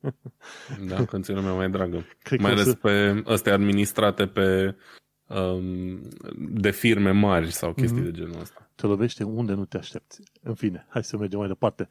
[0.88, 2.03] Da, când ți lumea mai dragă.
[2.19, 4.76] Cred mai că o ales să- pe astea administrate pe
[5.27, 6.01] um,
[6.49, 8.11] de firme mari sau chestii Mhm.
[8.11, 8.69] de genul ăsta.
[8.76, 10.22] te lovește unde nu te aștepți.
[10.41, 11.88] În fine, hai să mergem mai departe.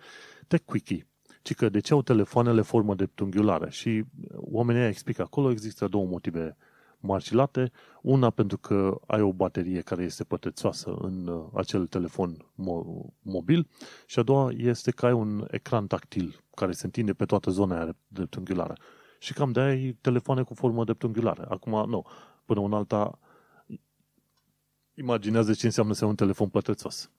[0.47, 1.06] Tech Quickie.
[1.45, 3.69] Ci că de ce au telefoanele formă de unghiulară?
[3.69, 4.05] Și
[4.35, 6.57] oamenii ăia explică acolo, există două motive
[7.01, 7.73] mari și late.
[8.03, 13.69] Una pentru că ai o baterie care este pătățoasă în uh, acel telefon mo- mobil
[14.07, 17.77] și a doua este că ai un ecran tactil care se întinde pe toată zona
[17.77, 18.75] aia dreptunghiulară.
[19.19, 21.47] Și cam de ai telefoane cu formă dreptunghiulară.
[21.51, 22.07] Acum, nu.
[22.45, 23.19] Până un alta,
[24.95, 27.11] imaginează ce înseamnă să ai un telefon pătățos.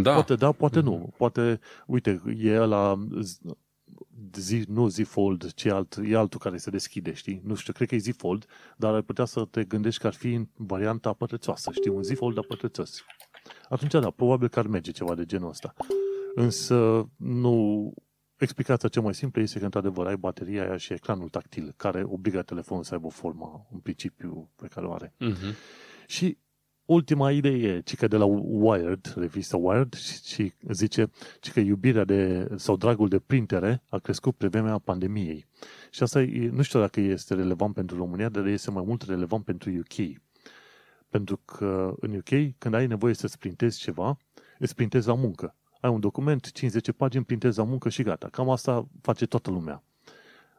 [0.00, 1.12] Da, Poate da, poate nu.
[1.16, 3.06] Poate, uite, e la
[4.32, 7.40] zi, nu Z Fold, ci alt, e altul care se deschide, știi?
[7.44, 8.46] Nu știu, cred că e Z Fold,
[8.76, 11.90] dar ar putea să te gândești că ar fi în varianta pătrățoasă, știi?
[11.90, 13.04] Un Z Fold, dar pătrățos.
[13.68, 15.74] Atunci, da, probabil că ar merge ceva de genul ăsta.
[16.34, 17.94] Însă, nu...
[18.36, 22.42] Explicația cea mai simplă este că, într-adevăr, ai bateria aia și ecranul tactil, care obligă
[22.42, 25.14] telefonul să aibă forma, în principiu, pe care o are.
[25.18, 25.54] Mhm.
[26.06, 26.38] Și
[26.84, 31.10] ultima idee e, ci că de la Wired, revista Wired, și, și zice
[31.40, 35.46] ci că iubirea de, sau dragul de printere a crescut pe vremea pandemiei.
[35.90, 39.44] Și asta e, nu știu dacă este relevant pentru România, dar este mai mult relevant
[39.44, 40.20] pentru UK.
[41.08, 44.18] Pentru că în UK, când ai nevoie să-ți printezi ceva,
[44.58, 45.56] îți printezi la muncă.
[45.80, 48.28] Ai un document, 50 pagini, printezi la muncă și gata.
[48.28, 49.82] Cam asta face toată lumea.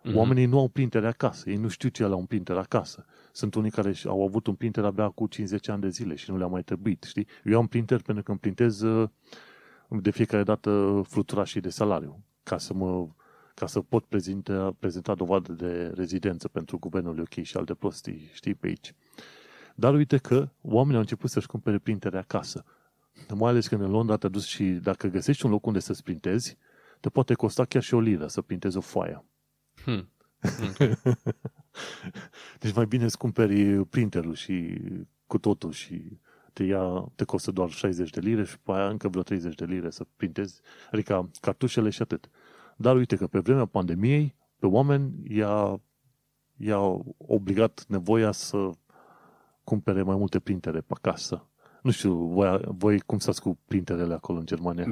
[0.03, 0.15] Mm-hmm.
[0.15, 3.05] Oamenii nu au printere acasă, ei nu știu ce la un printer acasă.
[3.31, 6.37] Sunt unii care au avut un printer abia cu 50 ani de zile și nu
[6.37, 7.27] le-a mai trebuit, știi?
[7.43, 9.09] Eu am printer pentru că îmi printez uh,
[9.87, 13.07] de fiecare dată fluturașii de salariu, ca să mă
[13.55, 18.55] ca să pot prezenta, prezenta dovadă de rezidență pentru guvernul UK și alte prostii, știi,
[18.55, 18.93] pe aici.
[19.75, 22.63] Dar uite că oamenii au început să-și cumpere printere acasă.
[23.35, 26.57] Mai ales când în Londra te duci și dacă găsești un loc unde să-ți printezi,
[26.99, 29.23] te poate costa chiar și o liră să printezi o foaie.
[29.83, 30.09] Hmm.
[30.69, 30.97] Okay.
[32.61, 34.81] deci mai bine îți cumperi printerul și
[35.27, 36.19] cu totul și
[36.53, 39.65] te, ia, te costă doar 60 de lire și pe aia încă vreo 30 de
[39.65, 40.61] lire să printezi,
[40.91, 42.29] adică cartușele și atât.
[42.77, 45.81] Dar uite că pe vremea pandemiei, pe oameni i-a,
[46.57, 46.79] i-a
[47.17, 48.69] obligat nevoia să
[49.63, 51.47] cumpere mai multe printere pe acasă.
[51.83, 54.85] Nu știu, voi, voi cum stați cu printerele acolo în Germania?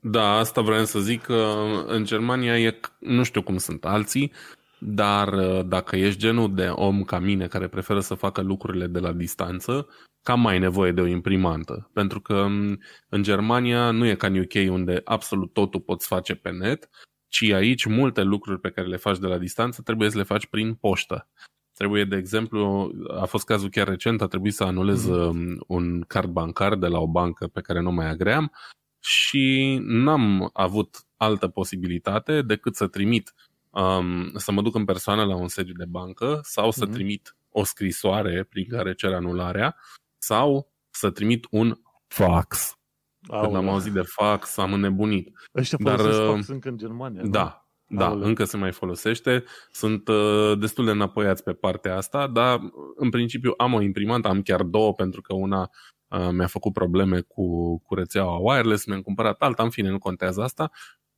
[0.00, 1.54] Da, asta vreau să zic că
[1.86, 4.32] în Germania e, nu știu cum sunt alții,
[4.78, 8.98] dar uh, dacă ești genul de om ca mine care preferă să facă lucrurile de
[8.98, 9.88] la distanță,
[10.22, 11.90] cam mai nevoie de o imprimantă.
[11.92, 12.78] Pentru că um,
[13.08, 16.88] în Germania nu e ca în UK unde absolut totul poți face pe net,
[17.28, 20.46] ci aici multe lucruri pe care le faci de la distanță trebuie să le faci
[20.46, 21.28] prin poștă.
[21.74, 25.64] Trebuie, de exemplu, a fost cazul chiar recent, a trebuit să anulez mm.
[25.66, 28.52] un card bancar de la o bancă pe care nu mai agream
[29.00, 33.34] și n-am avut altă posibilitate decât să trimit,
[33.70, 36.92] um, să mă duc în persoană la un sediu de bancă sau să mm.
[36.92, 39.76] trimit o scrisoare prin care cer anularea
[40.18, 42.78] sau să trimit un fax.
[43.26, 43.44] Aolea.
[43.44, 45.32] Când am auzit de fax, am înnebunit.
[45.54, 48.26] Ăștia Dar, fax încă în Germania, Da, da, Aoleu.
[48.26, 49.44] încă se mai folosește.
[49.70, 52.60] Sunt uh, destul de înapoiați pe partea asta, dar
[52.96, 55.70] în principiu am o imprimantă, am chiar două pentru că una
[56.08, 60.42] uh, mi-a făcut probleme cu, cu rețeaua wireless, mi-am cumpărat alta, în fine, nu contează
[60.42, 60.70] asta.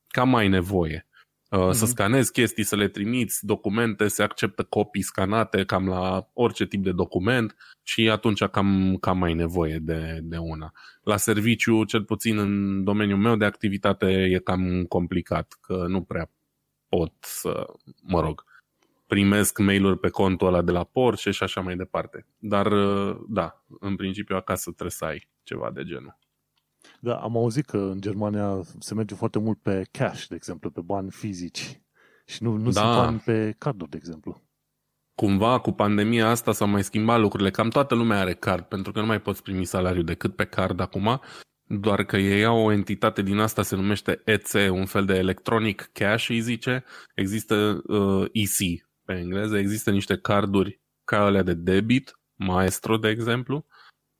[0.07, 1.07] Cam mai nevoie.
[1.49, 1.71] Uh, mm-hmm.
[1.71, 1.91] Să mhm.
[1.91, 6.91] scanezi chestii, să le trimiți, documente, se acceptă copii scanate cam la orice tip de
[6.91, 10.71] document și atunci cam, cam mai nevoie de, de una.
[11.03, 16.31] La serviciu, cel puțin în domeniul meu de activitate, e cam complicat, că nu prea
[16.97, 17.65] pot să,
[18.01, 18.43] mă rog,
[19.07, 22.25] primesc mail-uri pe contul ăla de la Porsche și așa mai departe.
[22.37, 26.17] Dar, uh, da, în principiu acasă trebuie să ai ceva de genul.
[26.99, 30.81] Da, am auzit că în Germania se merge foarte mult pe cash, de exemplu, pe
[30.81, 31.81] bani fizici.
[32.25, 32.81] Și nu, nu da.
[32.81, 34.41] sunt bani pe carduri, de exemplu.
[35.15, 37.51] Cumva, cu pandemia asta s-au mai schimbat lucrurile.
[37.51, 40.79] Cam toată lumea are card, pentru că nu mai poți primi salariu decât pe card
[40.79, 41.21] acum.
[41.67, 45.89] Doar că ei au o entitate din asta, se numește EC, un fel de electronic
[45.93, 46.83] cash, îi zice.
[47.15, 53.65] Există uh, EC pe engleză, există niște carduri ca alea de debit, Maestro, de exemplu,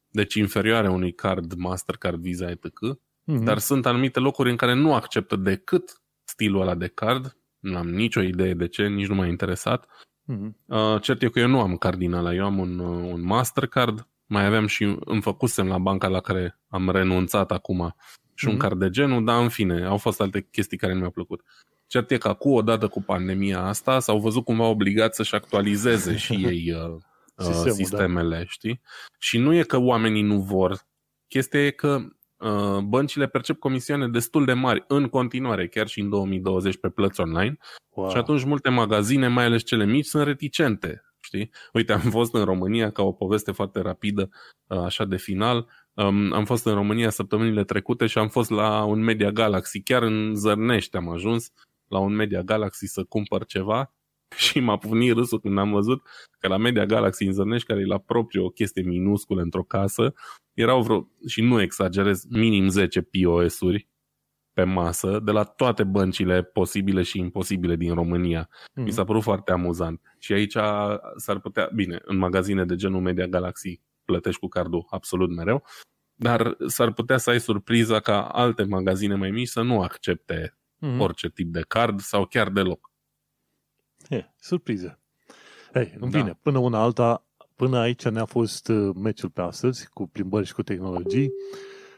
[0.09, 2.65] deci inferioare unui card Mastercard, Visa, etc.
[2.65, 3.43] Mm-hmm.
[3.43, 7.37] Dar sunt anumite locuri în care nu acceptă decât stilul ăla de card.
[7.59, 9.85] Nu am nicio idee de ce, nici nu m-a interesat.
[9.85, 10.51] Mm-hmm.
[10.65, 13.25] Uh, cert e că eu nu am card din ăla, eu am un, uh, un
[13.25, 17.95] Mastercard, mai aveam și îmi făcusem la banca la care am renunțat acum
[18.33, 18.49] și mm-hmm.
[18.49, 18.61] un mhm.
[18.61, 21.41] card de genul, dar în fine, au fost alte chestii care nu mi-au plăcut.
[21.87, 26.33] Cert e că acum, odată cu pandemia asta, s-au văzut cumva obligați să-și actualizeze și
[26.51, 26.97] ei uh,
[27.37, 27.71] Sistemul, da.
[27.71, 28.43] sistemele, da.
[28.45, 28.81] știi?
[29.17, 30.79] Și nu e că oamenii nu vor.
[31.27, 31.99] Chestia e că
[32.37, 37.19] uh, băncile percep comisioane destul de mari în continuare, chiar și în 2020 pe plăți
[37.19, 37.57] online.
[37.89, 38.09] Wow.
[38.09, 41.01] Și atunci multe magazine, mai ales cele mici, sunt reticente.
[41.27, 41.51] Știi?
[41.73, 44.29] Uite, am fost în România ca o poveste foarte rapidă,
[44.67, 45.67] uh, așa de final.
[45.93, 50.03] Um, am fost în România săptămânile trecute și am fost la un Media Galaxy, chiar
[50.03, 51.51] în Zărnești am ajuns
[51.87, 53.93] la un Media Galaxy să cumpăr ceva
[54.45, 56.01] și m-a punit râsul când am văzut
[56.39, 60.13] că la Media Galaxy în Zărnești, care e la propriu o chestie minusculă într-o casă,
[60.53, 63.87] erau vreo, și nu exagerez, minim 10 POS-uri
[64.57, 68.49] pe masă de la toate băncile posibile și imposibile din România.
[68.49, 68.83] Mm-hmm.
[68.83, 70.01] Mi s-a părut foarte amuzant.
[70.19, 70.57] Și aici
[71.15, 75.63] s-ar putea, bine, în magazine de genul Media Galaxy plătești cu cardul absolut mereu,
[76.15, 80.99] dar s-ar putea să ai surpriza ca alte magazine mai mici să nu accepte mm-hmm.
[80.99, 82.91] orice tip de card sau chiar deloc.
[84.09, 84.99] He, surpriză.
[85.73, 86.17] Ei, în da.
[86.17, 90.53] bine, până una alta, până aici ne-a fost uh, meciul pe astăzi, cu plimbări și
[90.53, 91.29] cu tehnologii.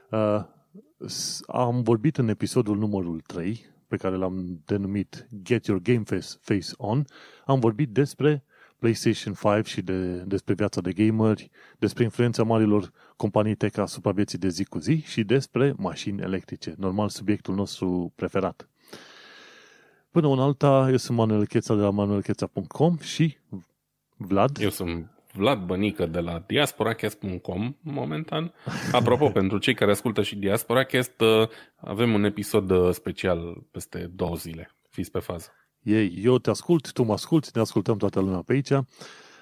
[0.10, 0.58] Uh,
[1.48, 6.70] am vorbit în episodul numărul 3, pe care l-am denumit Get Your Game Face, Face
[6.78, 7.06] On,
[7.46, 8.44] am vorbit despre
[8.80, 14.38] PlayStation 5 și de, despre viața de gameri, despre influența marilor companii tech asupra vieții
[14.38, 18.70] de zi cu zi și despre mașini electrice, normal subiectul nostru preferat.
[20.12, 23.38] Până un alta, eu sunt Manuel Cheța de la manuelcheța.com și
[24.18, 24.58] Vlad.
[24.58, 28.54] Eu sunt Vlad Bănică de la diasporacast.com momentan.
[28.92, 34.36] Apropo, pentru cei care ascultă și Diasporacast, uh, avem un episod uh, special peste două
[34.36, 34.76] zile.
[34.90, 35.48] Fiți pe fază.
[35.82, 38.72] Ei, eu te ascult, tu mă asculti, ne ascultăm toată lumea pe aici.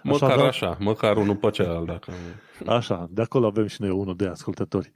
[0.04, 1.86] Măcar așa, așa măcar unul pe celălalt.
[1.86, 2.12] Dacă...
[2.78, 4.92] Așa, de acolo avem și noi unul de ascultători.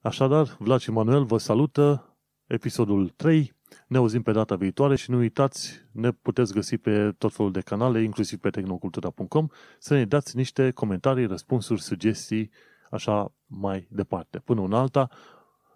[0.00, 2.16] Așadar, Vlad și Manuel vă salută
[2.46, 3.55] episodul 3.
[3.86, 7.60] Ne auzim pe data viitoare și nu uitați, ne puteți găsi pe tot felul de
[7.60, 9.46] canale, inclusiv pe tehnocultura.com,
[9.78, 12.50] să ne dați niște comentarii, răspunsuri, sugestii,
[12.90, 14.38] așa mai departe.
[14.38, 15.08] Până în alta,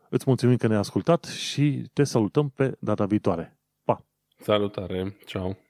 [0.08, 3.58] îți mulțumim că ne-ai ascultat și te salutăm pe data viitoare.
[3.84, 4.04] Pa!
[4.38, 5.16] Salutare!
[5.26, 5.69] Ciao!